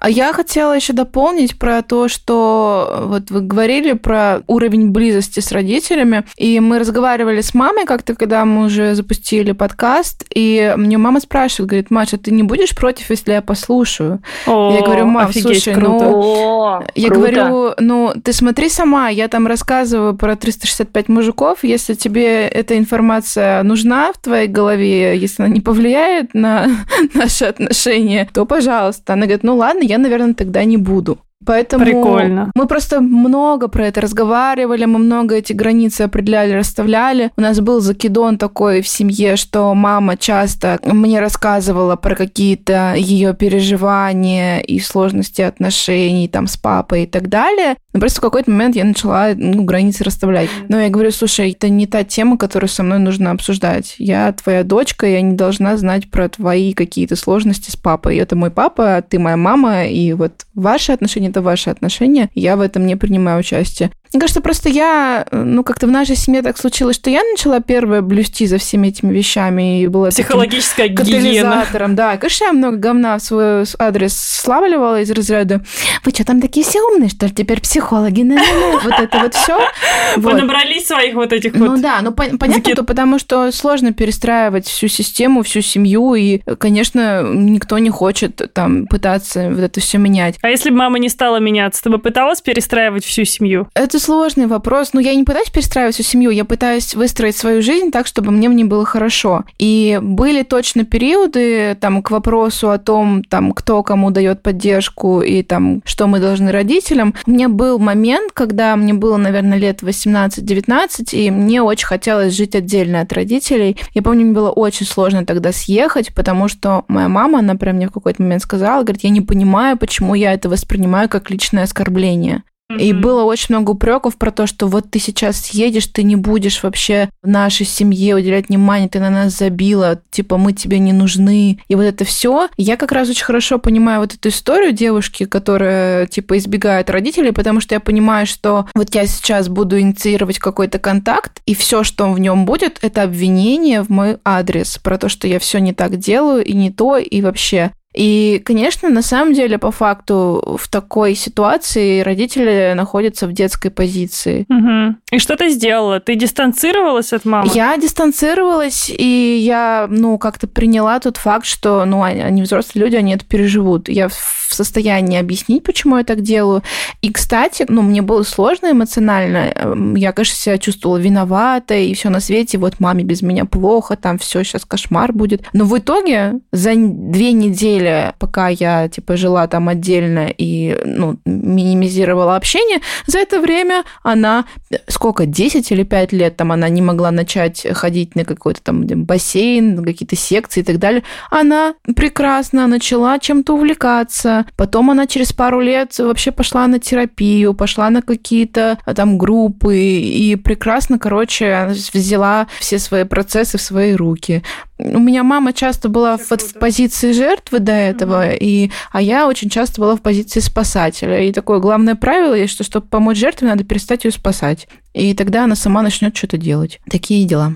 А 0.00 0.08
я 0.10 0.32
хотела 0.32 0.74
еще 0.74 0.92
дополнить 0.92 1.58
про 1.58 1.82
то, 1.82 2.08
что 2.08 3.04
вот 3.06 3.30
вы 3.30 3.40
говорили 3.40 3.92
про 3.92 4.42
уровень 4.46 4.90
близости 4.90 5.40
с 5.40 5.52
родителями, 5.52 6.24
и 6.36 6.60
мы 6.60 6.78
разговаривали 6.78 7.40
с 7.40 7.54
мамой 7.54 7.84
как-то, 7.84 8.14
когда 8.14 8.44
мы 8.44 8.66
уже 8.66 8.94
запустили 8.94 9.52
подкаст, 9.52 10.24
и 10.34 10.74
мне 10.76 10.98
мама 10.98 11.20
спрашивает, 11.20 11.70
говорит, 11.70 11.90
Маша, 11.90 12.18
ты 12.18 12.30
не 12.30 12.42
будешь 12.42 12.74
против, 12.74 13.10
если 13.10 13.32
я 13.32 13.42
послушаю? 13.42 14.20
О, 14.46 14.74
я 14.78 14.84
говорю, 14.84 15.06
мам, 15.06 15.28
офигеть, 15.28 15.62
слушай, 15.62 15.74
круто. 15.74 16.04
ну... 16.04 16.10
О, 16.14 16.84
Я 16.94 17.08
круто. 17.08 17.20
говорю, 17.20 17.74
ну, 17.78 18.12
ты 18.22 18.32
смотри 18.32 18.68
сама, 18.68 19.08
я 19.08 19.28
там 19.28 19.46
рассказываю 19.46 20.14
про 20.14 20.36
365 20.36 21.08
мужиков, 21.08 21.58
если 21.62 21.94
тебе 21.94 22.46
эта 22.46 22.78
информация 22.78 23.62
нужна 23.62 24.12
в 24.12 24.18
твоей 24.18 24.48
голове, 24.48 25.16
если 25.16 25.42
она 25.42 25.52
не 25.52 25.60
повлияет 25.60 26.34
на 26.34 26.68
наши 27.14 27.44
отношения, 27.44 28.28
то 28.32 28.44
пожалуйста. 28.46 29.14
Она 29.14 29.22
говорит, 29.22 29.42
ну 29.44 29.56
ладно, 29.56 29.82
я, 29.88 29.98
наверное, 29.98 30.34
тогда 30.34 30.64
не 30.64 30.76
буду. 30.76 31.18
Поэтому 31.46 31.84
Прикольно. 31.84 32.50
мы 32.54 32.66
просто 32.66 33.00
много 33.00 33.68
про 33.68 33.86
это 33.86 34.00
разговаривали, 34.00 34.84
мы 34.84 34.98
много 34.98 35.36
эти 35.36 35.52
границы 35.52 36.02
определяли, 36.02 36.52
расставляли. 36.52 37.30
У 37.36 37.40
нас 37.40 37.60
был 37.60 37.80
закидон 37.80 38.38
такой 38.38 38.82
в 38.82 38.88
семье, 38.88 39.36
что 39.36 39.72
мама 39.74 40.16
часто 40.16 40.78
мне 40.82 41.20
рассказывала 41.20 41.96
про 41.96 42.16
какие-то 42.16 42.94
ее 42.96 43.34
переживания 43.34 44.58
и 44.58 44.80
сложности 44.80 45.42
отношений 45.42 46.28
там 46.28 46.48
с 46.48 46.56
папой 46.56 47.04
и 47.04 47.06
так 47.06 47.28
далее. 47.28 47.76
Но 47.98 48.00
просто 48.00 48.20
в 48.20 48.22
какой-то 48.22 48.48
момент 48.52 48.76
я 48.76 48.84
начала 48.84 49.30
ну, 49.34 49.64
границы 49.64 50.04
расставлять. 50.04 50.48
Но 50.68 50.78
я 50.78 50.88
говорю, 50.88 51.10
слушай, 51.10 51.50
это 51.50 51.68
не 51.68 51.84
та 51.88 52.04
тема, 52.04 52.38
которую 52.38 52.68
со 52.68 52.84
мной 52.84 53.00
нужно 53.00 53.32
обсуждать. 53.32 53.96
Я 53.98 54.32
твоя 54.32 54.62
дочка, 54.62 55.04
я 55.04 55.20
не 55.20 55.34
должна 55.34 55.76
знать 55.76 56.08
про 56.08 56.28
твои 56.28 56.74
какие-то 56.74 57.16
сложности 57.16 57.72
с 57.72 57.76
папой. 57.76 58.16
Это 58.18 58.36
мой 58.36 58.52
папа, 58.52 58.98
а 58.98 59.02
ты 59.02 59.18
моя 59.18 59.36
мама, 59.36 59.86
и 59.86 60.12
вот 60.12 60.46
ваши 60.54 60.92
отношения 60.92 61.30
это 61.30 61.42
ваши 61.42 61.70
отношения. 61.70 62.30
Я 62.36 62.56
в 62.56 62.60
этом 62.60 62.86
не 62.86 62.94
принимаю 62.94 63.40
участие. 63.40 63.90
Мне 64.12 64.20
кажется, 64.20 64.40
просто 64.40 64.68
я, 64.68 65.26
ну, 65.30 65.62
как-то 65.64 65.86
в 65.86 65.90
нашей 65.90 66.16
семье 66.16 66.42
так 66.42 66.58
случилось, 66.58 66.96
что 66.96 67.10
я 67.10 67.22
начала 67.22 67.60
первая 67.60 68.00
блюсти 68.02 68.46
за 68.46 68.58
всеми 68.58 68.88
этими 68.88 69.12
вещами 69.12 69.82
и 69.82 69.86
была 69.86 70.08
Психологическая 70.10 70.88
гигиена. 70.88 71.50
катализатором. 71.50 71.94
Да, 71.94 72.16
конечно, 72.16 72.44
я 72.44 72.52
много 72.52 72.76
говна 72.76 73.18
в 73.18 73.22
свой 73.22 73.64
адрес 73.78 74.16
славливала 74.18 75.00
из 75.00 75.10
разряда 75.10 75.62
«Вы 76.04 76.10
что, 76.12 76.24
там 76.24 76.40
такие 76.40 76.64
все 76.64 76.80
умные, 76.80 77.10
что 77.10 77.26
ли? 77.26 77.32
Теперь 77.32 77.60
психологи?» 77.60 78.22
на-на-на». 78.22 78.78
Вот 78.82 78.94
это 78.98 79.18
вот 79.18 79.34
все. 79.34 79.58
Понабрались 80.22 80.86
своих 80.86 81.14
вот 81.14 81.32
этих 81.32 81.54
Ну 81.54 81.72
вот... 81.72 81.80
да, 81.80 82.00
ну 82.02 82.10
пон- 82.10 82.38
понятно, 82.38 82.74
то 82.74 82.84
потому 82.84 83.18
что 83.18 83.50
сложно 83.52 83.92
перестраивать 83.92 84.66
всю 84.66 84.88
систему, 84.88 85.42
всю 85.42 85.60
семью, 85.60 86.14
и, 86.14 86.38
конечно, 86.58 87.22
никто 87.22 87.78
не 87.78 87.90
хочет 87.90 88.40
там 88.52 88.86
пытаться 88.86 89.50
вот 89.50 89.60
это 89.60 89.80
все 89.80 89.98
менять. 89.98 90.36
А 90.42 90.48
если 90.48 90.70
бы 90.70 90.76
мама 90.76 90.98
не 90.98 91.08
стала 91.08 91.38
меняться, 91.38 91.82
ты 91.82 91.90
бы 91.90 91.98
пыталась 91.98 92.40
перестраивать 92.40 93.04
всю 93.04 93.24
семью? 93.24 93.68
Это 93.74 93.97
сложный 93.98 94.46
вопрос. 94.46 94.92
Но 94.92 95.00
я 95.00 95.14
не 95.14 95.24
пытаюсь 95.24 95.50
перестраивать 95.50 95.94
всю 95.94 96.02
семью, 96.02 96.30
я 96.30 96.44
пытаюсь 96.44 96.94
выстроить 96.94 97.36
свою 97.36 97.62
жизнь 97.62 97.90
так, 97.90 98.06
чтобы 98.06 98.30
мне 98.30 98.48
в 98.48 98.52
ней 98.52 98.64
было 98.64 98.84
хорошо. 98.84 99.44
И 99.58 99.98
были 100.02 100.42
точно 100.42 100.84
периоды 100.84 101.76
там 101.80 102.02
к 102.02 102.10
вопросу 102.10 102.70
о 102.70 102.78
том, 102.78 103.22
там, 103.24 103.52
кто 103.52 103.82
кому 103.82 104.10
дает 104.10 104.42
поддержку 104.42 105.20
и 105.20 105.42
там, 105.42 105.82
что 105.84 106.06
мы 106.06 106.20
должны 106.20 106.52
родителям. 106.52 107.14
У 107.26 107.30
меня 107.30 107.48
был 107.48 107.78
момент, 107.78 108.32
когда 108.32 108.76
мне 108.76 108.94
было, 108.94 109.16
наверное, 109.16 109.58
лет 109.58 109.82
18-19, 109.82 111.10
и 111.12 111.30
мне 111.30 111.62
очень 111.62 111.86
хотелось 111.86 112.34
жить 112.34 112.54
отдельно 112.54 113.00
от 113.00 113.12
родителей. 113.12 113.76
Я 113.94 114.02
помню, 114.02 114.24
мне 114.24 114.34
было 114.34 114.50
очень 114.50 114.86
сложно 114.86 115.24
тогда 115.24 115.52
съехать, 115.52 116.14
потому 116.14 116.48
что 116.48 116.84
моя 116.88 117.08
мама, 117.08 117.40
она 117.40 117.54
прям 117.54 117.76
мне 117.76 117.88
в 117.88 117.92
какой-то 117.92 118.22
момент 118.22 118.42
сказала, 118.42 118.82
говорит, 118.82 119.04
я 119.04 119.10
не 119.10 119.20
понимаю, 119.20 119.76
почему 119.76 120.14
я 120.14 120.32
это 120.32 120.48
воспринимаю 120.48 121.08
как 121.08 121.30
личное 121.30 121.64
оскорбление. 121.64 122.42
И 122.76 122.92
было 122.92 123.24
очень 123.24 123.54
много 123.54 123.70
упреков 123.70 124.18
про 124.18 124.30
то, 124.30 124.46
что 124.46 124.66
вот 124.66 124.90
ты 124.90 124.98
сейчас 124.98 125.40
съедешь, 125.40 125.86
ты 125.86 126.02
не 126.02 126.16
будешь 126.16 126.62
вообще 126.62 127.08
в 127.22 127.28
нашей 127.28 127.64
семье 127.64 128.16
уделять 128.16 128.50
внимание, 128.50 128.90
ты 128.90 129.00
на 129.00 129.08
нас 129.08 129.38
забила, 129.38 130.02
типа 130.10 130.36
мы 130.36 130.52
тебе 130.52 130.78
не 130.78 130.92
нужны. 130.92 131.60
И 131.68 131.74
вот 131.74 131.84
это 131.84 132.04
все. 132.04 132.48
Я 132.58 132.76
как 132.76 132.92
раз 132.92 133.08
очень 133.08 133.24
хорошо 133.24 133.58
понимаю 133.58 134.00
вот 134.00 134.14
эту 134.14 134.28
историю 134.28 134.72
девушки, 134.72 135.24
которая 135.24 136.06
типа 136.06 136.36
избегает 136.36 136.90
родителей, 136.90 137.32
потому 137.32 137.60
что 137.60 137.74
я 137.74 137.80
понимаю, 137.80 138.26
что 138.26 138.66
вот 138.74 138.94
я 138.94 139.06
сейчас 139.06 139.48
буду 139.48 139.80
инициировать 139.80 140.38
какой-то 140.38 140.78
контакт, 140.78 141.40
и 141.46 141.54
все, 141.54 141.84
что 141.84 142.12
в 142.12 142.20
нем 142.20 142.44
будет, 142.44 142.78
это 142.82 143.02
обвинение 143.02 143.82
в 143.82 143.88
мой 143.88 144.18
адрес 144.24 144.78
про 144.78 144.98
то, 144.98 145.08
что 145.08 145.26
я 145.26 145.38
все 145.38 145.58
не 145.58 145.72
так 145.72 145.96
делаю 145.96 146.44
и 146.44 146.52
не 146.52 146.70
то, 146.70 146.98
и 146.98 147.22
вообще. 147.22 147.72
И, 147.98 148.40
конечно, 148.44 148.88
на 148.90 149.02
самом 149.02 149.34
деле, 149.34 149.58
по 149.58 149.72
факту, 149.72 150.56
в 150.56 150.68
такой 150.68 151.16
ситуации 151.16 152.00
родители 152.00 152.72
находятся 152.76 153.26
в 153.26 153.32
детской 153.32 153.70
позиции. 153.70 154.46
Мгм. 154.48 154.98
И 155.10 155.18
что 155.18 155.36
ты 155.36 155.48
сделала? 155.48 155.98
Ты 155.98 156.14
дистанцировалась 156.14 157.12
от 157.12 157.24
мамы? 157.24 157.50
Я 157.52 157.76
дистанцировалась, 157.76 158.88
и 158.88 159.42
я, 159.42 159.88
ну, 159.90 160.16
как-то 160.16 160.46
приняла 160.46 161.00
тот 161.00 161.16
факт, 161.16 161.44
что, 161.44 161.84
ну, 161.86 162.04
они, 162.04 162.20
они 162.20 162.42
взрослые 162.42 162.84
люди, 162.84 162.94
они 162.94 163.14
это 163.14 163.24
переживут. 163.24 163.88
Я 163.88 164.08
в 164.08 164.54
состоянии 164.54 165.18
объяснить, 165.18 165.64
почему 165.64 165.96
я 165.98 166.04
так 166.04 166.20
делаю. 166.20 166.62
И, 167.02 167.12
кстати, 167.12 167.66
ну, 167.68 167.82
мне 167.82 168.00
было 168.00 168.22
сложно 168.22 168.70
эмоционально. 168.70 169.52
Эм, 169.54 169.96
Я, 169.96 170.12
конечно, 170.12 170.36
себя 170.36 170.58
чувствовала 170.58 170.98
виноватой, 170.98 171.88
и 171.88 171.94
все 171.94 172.10
на 172.10 172.20
свете, 172.20 172.58
вот 172.58 172.78
маме 172.78 173.02
без 173.02 173.22
меня 173.22 173.44
плохо, 173.44 173.96
там 173.96 174.18
все 174.18 174.44
сейчас 174.44 174.64
кошмар 174.64 175.12
будет. 175.12 175.42
Но 175.52 175.64
в 175.64 175.76
итоге 175.76 176.34
за 176.52 176.74
две 176.76 177.32
недели 177.32 177.87
деле, 177.88 178.14
пока 178.18 178.48
я, 178.48 178.88
типа, 178.88 179.16
жила 179.16 179.46
там 179.46 179.68
отдельно 179.68 180.28
и, 180.36 180.76
ну, 180.84 181.18
минимизировала 181.24 182.36
общение, 182.36 182.80
за 183.06 183.18
это 183.18 183.40
время 183.40 183.84
она, 184.02 184.44
сколько, 184.86 185.26
10 185.26 185.72
или 185.72 185.82
5 185.82 186.12
лет 186.12 186.36
там 186.36 186.52
она 186.52 186.68
не 186.68 186.82
могла 186.82 187.10
начать 187.10 187.66
ходить 187.72 188.14
на 188.14 188.24
какой-то 188.24 188.60
там 188.62 188.86
бассейн, 188.86 189.76
на 189.76 189.84
какие-то 189.84 190.16
секции 190.16 190.60
и 190.60 190.64
так 190.64 190.78
далее. 190.78 191.02
Она 191.30 191.74
прекрасно 191.96 192.66
начала 192.66 193.18
чем-то 193.18 193.54
увлекаться. 193.54 194.46
Потом 194.56 194.90
она 194.90 195.06
через 195.06 195.32
пару 195.32 195.60
лет 195.60 195.98
вообще 195.98 196.32
пошла 196.32 196.66
на 196.66 196.78
терапию, 196.78 197.54
пошла 197.54 197.90
на 197.90 198.02
какие-то 198.02 198.78
а, 198.84 198.94
там 198.94 199.18
группы 199.18 199.78
и 199.78 200.36
прекрасно, 200.36 200.98
короче, 200.98 201.68
взяла 201.92 202.46
все 202.58 202.78
свои 202.78 203.04
процессы 203.04 203.58
в 203.58 203.62
свои 203.62 203.94
руки. 203.94 204.42
У 204.78 204.98
меня 204.98 205.24
мама 205.24 205.52
часто 205.52 205.88
была 205.88 206.18
вот 206.30 206.40
в 206.40 206.54
позиции 206.54 207.12
жертвы 207.12 207.58
до 207.68 207.72
этого, 207.72 208.28
mm-hmm. 208.28 208.38
и, 208.40 208.70
а 208.92 209.02
я 209.02 209.28
очень 209.28 209.50
часто 209.50 209.80
была 209.82 209.94
в 209.94 210.00
позиции 210.00 210.40
спасателя. 210.40 211.20
И 211.20 211.32
такое 211.32 211.58
главное 211.58 211.96
правило 211.96 212.32
есть, 212.32 212.54
что 212.54 212.64
чтобы 212.64 212.86
помочь 212.86 213.18
жертве, 213.18 213.46
надо 213.46 213.62
перестать 213.62 214.04
ее 214.04 214.10
спасать. 214.10 214.68
И 214.94 215.14
тогда 215.14 215.44
она 215.44 215.54
сама 215.54 215.82
начнет 215.82 216.16
что-то 216.16 216.38
делать. 216.38 216.80
Такие 216.90 217.26
дела. 217.26 217.52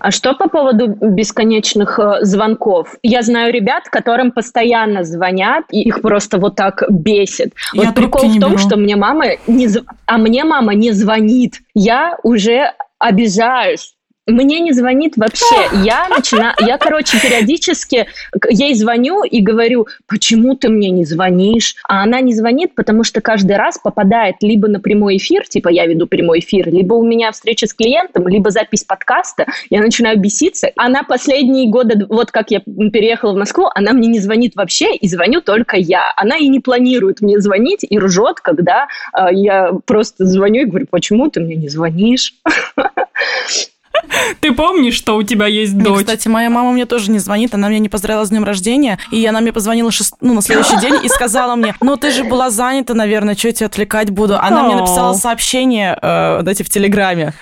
А 0.00 0.10
что 0.10 0.34
по 0.34 0.48
поводу 0.48 0.88
бесконечных 0.88 1.98
э, 1.98 2.18
звонков? 2.22 2.96
Я 3.02 3.22
знаю 3.22 3.52
ребят, 3.52 3.84
которым 3.90 4.30
постоянно 4.32 5.04
звонят, 5.04 5.64
и 5.70 5.82
их 5.82 6.02
просто 6.02 6.38
вот 6.38 6.56
так 6.56 6.82
бесит. 6.90 7.54
Я 7.72 7.86
вот 7.86 7.94
прикол 7.94 8.28
в 8.28 8.40
том, 8.40 8.52
беру. 8.52 8.58
что 8.58 8.76
мне 8.76 8.96
мама 8.96 9.36
не... 9.46 9.68
А 10.06 10.18
мне 10.18 10.44
мама 10.44 10.74
не 10.74 10.92
звонит. 10.92 11.60
Я 11.74 12.18
уже 12.22 12.72
обижаюсь 12.98 13.95
мне 14.26 14.60
не 14.60 14.72
звонит 14.72 15.16
вообще. 15.16 15.44
Я 15.84 16.08
начинаю, 16.08 16.54
я, 16.60 16.78
короче, 16.78 17.18
периодически 17.20 18.06
ей 18.50 18.74
звоню 18.74 19.22
и 19.22 19.40
говорю, 19.40 19.86
почему 20.06 20.56
ты 20.56 20.68
мне 20.68 20.90
не 20.90 21.04
звонишь? 21.04 21.76
А 21.88 22.02
она 22.02 22.20
не 22.20 22.34
звонит, 22.34 22.74
потому 22.74 23.04
что 23.04 23.20
каждый 23.20 23.56
раз 23.56 23.78
попадает 23.78 24.36
либо 24.40 24.68
на 24.68 24.80
прямой 24.80 25.18
эфир, 25.18 25.46
типа 25.46 25.68
я 25.68 25.86
веду 25.86 26.06
прямой 26.06 26.40
эфир, 26.40 26.68
либо 26.68 26.94
у 26.94 27.04
меня 27.04 27.30
встреча 27.32 27.66
с 27.66 27.74
клиентом, 27.74 28.26
либо 28.28 28.50
запись 28.50 28.84
подкаста. 28.84 29.46
Я 29.70 29.80
начинаю 29.80 30.18
беситься. 30.18 30.70
Она 30.76 31.02
последние 31.02 31.68
годы, 31.68 32.06
вот 32.08 32.30
как 32.32 32.50
я 32.50 32.60
переехала 32.60 33.32
в 33.32 33.36
Москву, 33.36 33.68
она 33.74 33.92
мне 33.92 34.08
не 34.08 34.18
звонит 34.18 34.56
вообще, 34.56 34.94
и 34.94 35.08
звоню 35.08 35.40
только 35.40 35.76
я. 35.76 36.12
Она 36.16 36.36
и 36.36 36.48
не 36.48 36.60
планирует 36.60 37.20
мне 37.20 37.40
звонить, 37.40 37.84
и 37.88 37.98
ржет, 37.98 38.40
когда 38.40 38.88
э, 39.12 39.28
я 39.32 39.72
просто 39.84 40.24
звоню 40.26 40.62
и 40.62 40.64
говорю, 40.64 40.86
почему 40.90 41.30
ты 41.30 41.40
мне 41.40 41.54
не 41.54 41.68
звонишь? 41.68 42.34
Ты 44.40 44.52
помнишь, 44.52 44.94
что 44.94 45.16
у 45.16 45.22
тебя 45.22 45.46
есть 45.46 45.76
дочь? 45.76 46.00
кстати, 46.00 46.28
моя 46.28 46.50
мама 46.50 46.72
мне 46.72 46.86
тоже 46.86 47.10
не 47.10 47.18
звонит, 47.18 47.54
она 47.54 47.68
меня 47.68 47.78
не 47.78 47.88
поздравила 47.88 48.24
с 48.24 48.30
днем 48.30 48.44
рождения, 48.44 48.98
и 49.10 49.24
она 49.26 49.40
мне 49.40 49.52
позвонила 49.52 49.90
шест... 49.90 50.14
ну, 50.20 50.34
на 50.34 50.42
следующий 50.42 50.78
день 50.78 51.04
и 51.04 51.08
сказала 51.08 51.56
мне, 51.56 51.74
ну, 51.80 51.96
ты 51.96 52.10
же 52.10 52.24
была 52.24 52.50
занята, 52.50 52.94
наверное, 52.94 53.34
что 53.34 53.48
я 53.48 53.54
тебя 53.54 53.66
отвлекать 53.66 54.10
буду? 54.10 54.38
Она 54.38 54.64
мне 54.64 54.76
написала 54.76 55.14
сообщение, 55.14 55.98
э, 56.00 56.40
дайте, 56.42 56.64
в 56.64 56.70
Телеграме. 56.70 57.34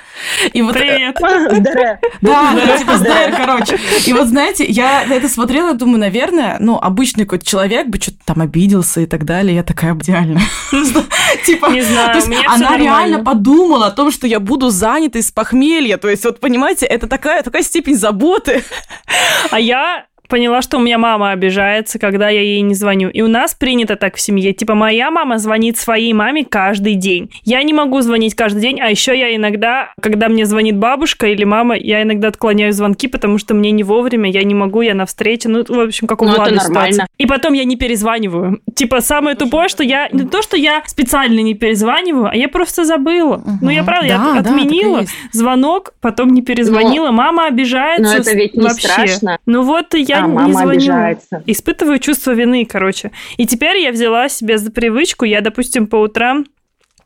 И 0.53 0.62
вот, 0.62 0.75
Привет. 0.75 1.17
Да, 2.21 2.79
типа 2.79 2.99
здравия, 2.99 3.35
короче. 3.37 3.79
И 4.07 4.12
вот, 4.12 4.29
знаете, 4.29 4.64
я 4.64 5.05
на 5.07 5.14
это 5.14 5.29
смотрела 5.29 5.75
думаю, 5.75 5.99
наверное, 5.99 6.57
ну, 6.61 6.79
обычный 6.81 7.25
какой-то 7.25 7.47
человек 7.47 7.88
бы 7.88 8.01
что-то 8.01 8.19
там 8.25 8.40
обиделся 8.40 9.01
и 9.01 9.07
так 9.07 9.25
далее. 9.25 9.57
Я 9.57 9.62
такая, 9.62 9.95
идеально. 9.95 10.40
Типа, 11.45 11.67
не 11.67 11.83
знаю, 11.83 12.23
она 12.49 12.77
реально 12.77 13.25
подумала 13.25 13.87
о 13.87 13.90
том, 13.90 14.11
что 14.11 14.27
я 14.27 14.40
буду 14.40 14.71
занята 14.71 15.19
из 15.19 15.31
похмелья. 15.31 15.97
То 15.97 16.09
есть, 16.09 16.25
вот, 16.25 16.40
понимаете, 16.45 16.85
это 16.85 17.07
такая, 17.07 17.43
такая 17.43 17.63
степень 17.63 17.97
заботы. 17.97 18.63
А 19.51 19.59
я 19.59 20.05
поняла, 20.29 20.63
что 20.63 20.79
у 20.79 20.81
меня 20.81 20.99
мама 20.99 21.31
обижается, 21.31 21.99
когда 21.99 22.29
я 22.29 22.41
ей 22.41 22.61
не 22.63 22.75
звоню. 22.75 23.09
И 23.09 23.23
у 23.23 23.29
нас 23.29 23.55
принято 23.55 23.97
так 23.97 24.17
в 24.17 24.21
семье. 24.21 24.53
Типа, 24.53 24.75
моя 24.75 25.11
мама 25.11 25.39
звонит 25.39 25.77
своей 25.77 26.13
маме 26.13 26.45
каждый 26.45 26.95
день. 26.95 27.31
Я 27.45 27.63
не 27.63 27.73
могу 27.73 28.01
звонить 28.01 28.35
каждый 28.35 28.61
день, 28.61 28.81
а 28.81 28.91
еще 28.91 29.19
я 29.19 29.35
иногда, 29.35 29.93
когда 30.01 30.29
мне 30.29 30.47
звонит 30.47 30.77
бабушка 30.77 31.27
или 31.27 31.45
мама, 31.45 31.77
я 31.77 32.03
иногда 32.03 32.29
отклоняю 32.29 32.73
звонки, 32.73 33.09
потому 33.09 33.39
что 33.39 33.55
мне 33.55 33.71
не 33.71 33.85
вовремя, 33.85 34.31
я 34.31 34.43
не 34.45 34.55
могу, 34.55 34.81
я 34.83 34.95
на 34.95 35.07
встрече. 35.07 35.49
Ну, 35.49 35.65
в 35.67 35.81
общем, 35.81 36.07
как 36.07 36.23
у 36.23 36.27
Влада 36.27 36.59
ситуация. 36.59 37.07
И 37.19 37.27
потом 37.27 37.53
я 37.53 37.65
не 37.65 37.77
перезваниваю. 37.77 38.61
Типа, 38.75 39.01
самое 39.01 39.37
тупое, 39.37 39.69
что 39.69 39.83
я... 39.83 40.09
Не 40.13 40.25
то, 40.25 40.43
что 40.43 40.57
я 40.57 40.83
специально 40.87 41.41
не 41.41 41.55
перезваниваю, 41.55 42.27
а 42.27 42.37
я 42.37 42.49
просто 42.49 42.85
забыла. 42.85 43.37
Угу. 43.37 43.59
Ну, 43.63 43.71
я 43.71 43.85
правда, 43.85 44.09
да, 44.09 44.35
я 44.35 44.41
отменила 44.41 45.01
да, 45.01 45.07
звонок, 45.33 45.95
потом 46.01 46.31
не 46.31 46.43
перезвонила, 46.43 47.07
но, 47.07 47.13
мама 47.13 47.47
обижается. 47.47 48.15
Но 48.15 48.21
это 48.21 48.37
ведь 48.37 48.55
не 48.55 48.63
вообще. 48.63 48.89
страшно. 48.89 49.39
Ну 49.47 49.63
вот 49.63 49.95
я 49.95 50.13
а, 50.18 50.29
мама 50.29 50.46
не 50.46 50.53
звоню. 50.53 50.70
обижается. 50.70 51.42
Испытываю 51.46 51.98
чувство 51.98 52.33
вины, 52.33 52.64
короче. 52.64 53.11
И 53.37 53.46
теперь 53.46 53.79
я 53.79 53.92
взяла 53.92 54.29
себе 54.29 54.59
за 54.59 54.70
привычку, 54.70 55.24
я, 55.24 55.40
допустим, 55.40 55.87
по 55.87 55.96
утрам, 55.96 56.46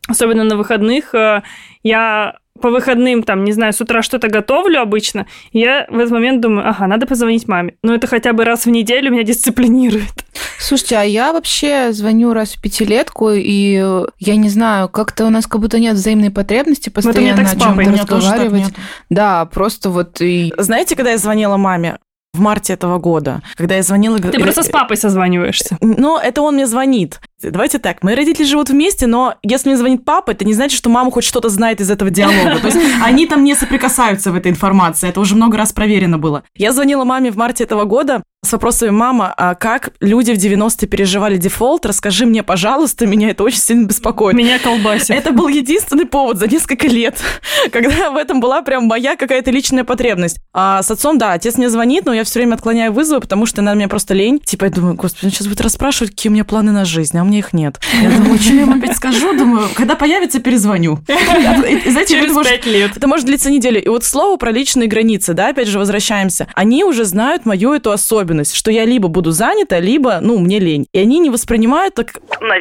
особенно 0.08 0.44
на 0.44 0.56
выходных, 0.56 1.14
э, 1.14 1.42
я 1.82 2.36
по 2.60 2.70
выходным, 2.70 3.22
там, 3.22 3.44
не 3.44 3.52
знаю, 3.52 3.72
с 3.72 3.80
утра 3.80 4.02
что-то 4.02 4.28
готовлю 4.28 4.80
обычно, 4.80 5.26
я 5.52 5.86
в 5.88 5.98
этот 5.98 6.10
момент 6.10 6.40
думаю, 6.40 6.68
ага, 6.68 6.86
надо 6.86 7.06
позвонить 7.06 7.48
маме. 7.48 7.74
Но 7.82 7.94
это 7.94 8.06
хотя 8.06 8.32
бы 8.32 8.44
раз 8.44 8.66
в 8.66 8.70
неделю 8.70 9.12
меня 9.12 9.22
дисциплинирует. 9.22 10.24
Слушайте, 10.58 10.96
а 10.96 11.02
я 11.02 11.32
вообще 11.32 11.92
звоню 11.92 12.32
раз 12.32 12.54
в 12.54 12.60
пятилетку, 12.60 13.30
и 13.30 13.82
я 14.18 14.36
не 14.36 14.48
знаю, 14.48 14.88
как-то 14.88 15.26
у 15.26 15.30
нас 15.30 15.46
как 15.46 15.60
будто 15.60 15.78
нет 15.78 15.94
взаимной 15.94 16.30
потребности 16.30 16.88
постоянно 16.88 17.42
о 17.42 17.56
чем-то 17.56 17.92
разговаривать. 17.92 18.74
Да, 19.08 19.44
просто 19.46 19.90
вот 19.90 20.20
и... 20.20 20.52
Знаете, 20.58 20.96
когда 20.96 21.12
я 21.12 21.18
звонила 21.18 21.56
маме, 21.56 21.98
в 22.34 22.40
марте 22.40 22.74
этого 22.74 22.98
года, 22.98 23.42
когда 23.56 23.76
я 23.76 23.82
звонила... 23.82 24.18
Ты 24.18 24.38
просто 24.38 24.62
с 24.62 24.68
папой 24.68 24.96
созваниваешься. 24.96 25.76
Ну, 25.80 26.18
это 26.18 26.42
он 26.42 26.54
мне 26.54 26.66
звонит. 26.66 27.20
Давайте 27.40 27.78
так, 27.78 28.02
мои 28.02 28.16
родители 28.16 28.44
живут 28.44 28.70
вместе, 28.70 29.06
но 29.06 29.36
если 29.42 29.68
мне 29.68 29.78
звонит 29.78 30.04
папа, 30.04 30.32
это 30.32 30.44
не 30.44 30.54
значит, 30.54 30.76
что 30.76 30.90
мама 30.90 31.10
хоть 31.12 31.24
что-то 31.24 31.48
знает 31.48 31.80
из 31.80 31.90
этого 31.90 32.10
диалога. 32.10 32.58
То 32.60 32.66
есть 32.66 32.78
они 33.04 33.26
там 33.26 33.44
не 33.44 33.54
соприкасаются 33.54 34.32
в 34.32 34.34
этой 34.34 34.50
информации. 34.50 35.08
Это 35.08 35.20
уже 35.20 35.36
много 35.36 35.56
раз 35.56 35.72
проверено 35.72 36.18
было. 36.18 36.42
Я 36.56 36.72
звонила 36.72 37.04
маме 37.04 37.30
в 37.30 37.36
марте 37.36 37.64
этого 37.64 37.84
года 37.84 38.22
с 38.44 38.52
вопросами 38.52 38.90
«Мама, 38.90 39.34
а 39.36 39.56
как 39.56 39.90
люди 40.00 40.32
в 40.32 40.36
90-е 40.36 40.86
переживали 40.86 41.36
дефолт? 41.36 41.84
Расскажи 41.84 42.24
мне, 42.24 42.44
пожалуйста, 42.44 43.04
меня 43.04 43.30
это 43.30 43.42
очень 43.42 43.58
сильно 43.58 43.86
беспокоит». 43.86 44.36
Меня 44.36 44.60
колбасит. 44.60 45.10
Это 45.10 45.32
был 45.32 45.48
единственный 45.48 46.06
повод 46.06 46.38
за 46.38 46.46
несколько 46.46 46.86
лет, 46.86 47.18
когда 47.72 48.10
в 48.10 48.16
этом 48.16 48.38
была 48.38 48.62
прям 48.62 48.84
моя 48.84 49.16
какая-то 49.16 49.50
личная 49.50 49.82
потребность. 49.82 50.38
А 50.54 50.82
с 50.84 50.90
отцом, 50.90 51.18
да, 51.18 51.32
отец 51.32 51.56
мне 51.56 51.68
звонит, 51.68 52.06
но 52.06 52.14
я 52.14 52.22
все 52.22 52.38
время 52.38 52.54
отклоняю 52.54 52.92
вызовы, 52.92 53.20
потому 53.20 53.44
что, 53.44 53.60
наверное, 53.60 53.86
мне 53.86 53.88
просто 53.88 54.14
лень. 54.14 54.38
Типа, 54.38 54.66
я 54.66 54.70
думаю, 54.70 54.94
господи, 54.94 55.26
он 55.26 55.30
сейчас 55.32 55.48
будет 55.48 55.60
расспрашивать, 55.60 56.12
какие 56.12 56.30
у 56.30 56.32
меня 56.32 56.44
планы 56.44 56.70
на 56.70 56.84
жизнь, 56.84 57.18
а 57.18 57.24
меня 57.28 57.38
их 57.38 57.52
нет. 57.52 57.78
Я 58.02 58.10
думаю, 58.10 58.38
что 58.38 58.52
я 58.54 58.60
ему 58.62 58.78
опять 58.78 58.96
скажу? 58.96 59.36
Думаю, 59.36 59.68
когда 59.74 59.94
появится, 59.94 60.40
перезвоню. 60.40 60.98
Знаете, 61.06 62.20
Через 62.20 62.46
пять 62.46 62.66
лет. 62.66 62.96
Это 62.96 63.06
может 63.06 63.26
длиться 63.26 63.50
неделю. 63.50 63.82
И 63.82 63.88
вот 63.88 64.04
слово 64.04 64.36
про 64.36 64.50
личные 64.50 64.88
границы, 64.88 65.34
да, 65.34 65.48
опять 65.48 65.68
же, 65.68 65.78
возвращаемся. 65.78 66.48
Они 66.54 66.84
уже 66.84 67.04
знают 67.04 67.46
мою 67.46 67.72
эту 67.72 67.90
особенность 67.90 68.08
особенность, 68.08 68.54
что 68.54 68.70
я 68.70 68.84
либо 68.84 69.08
буду 69.08 69.30
занята, 69.30 69.80
либо, 69.80 70.18
ну, 70.20 70.38
мне 70.38 70.58
лень. 70.58 70.86
И 70.92 70.98
они 70.98 71.18
не 71.18 71.30
воспринимают 71.30 71.94
так... 71.94 72.12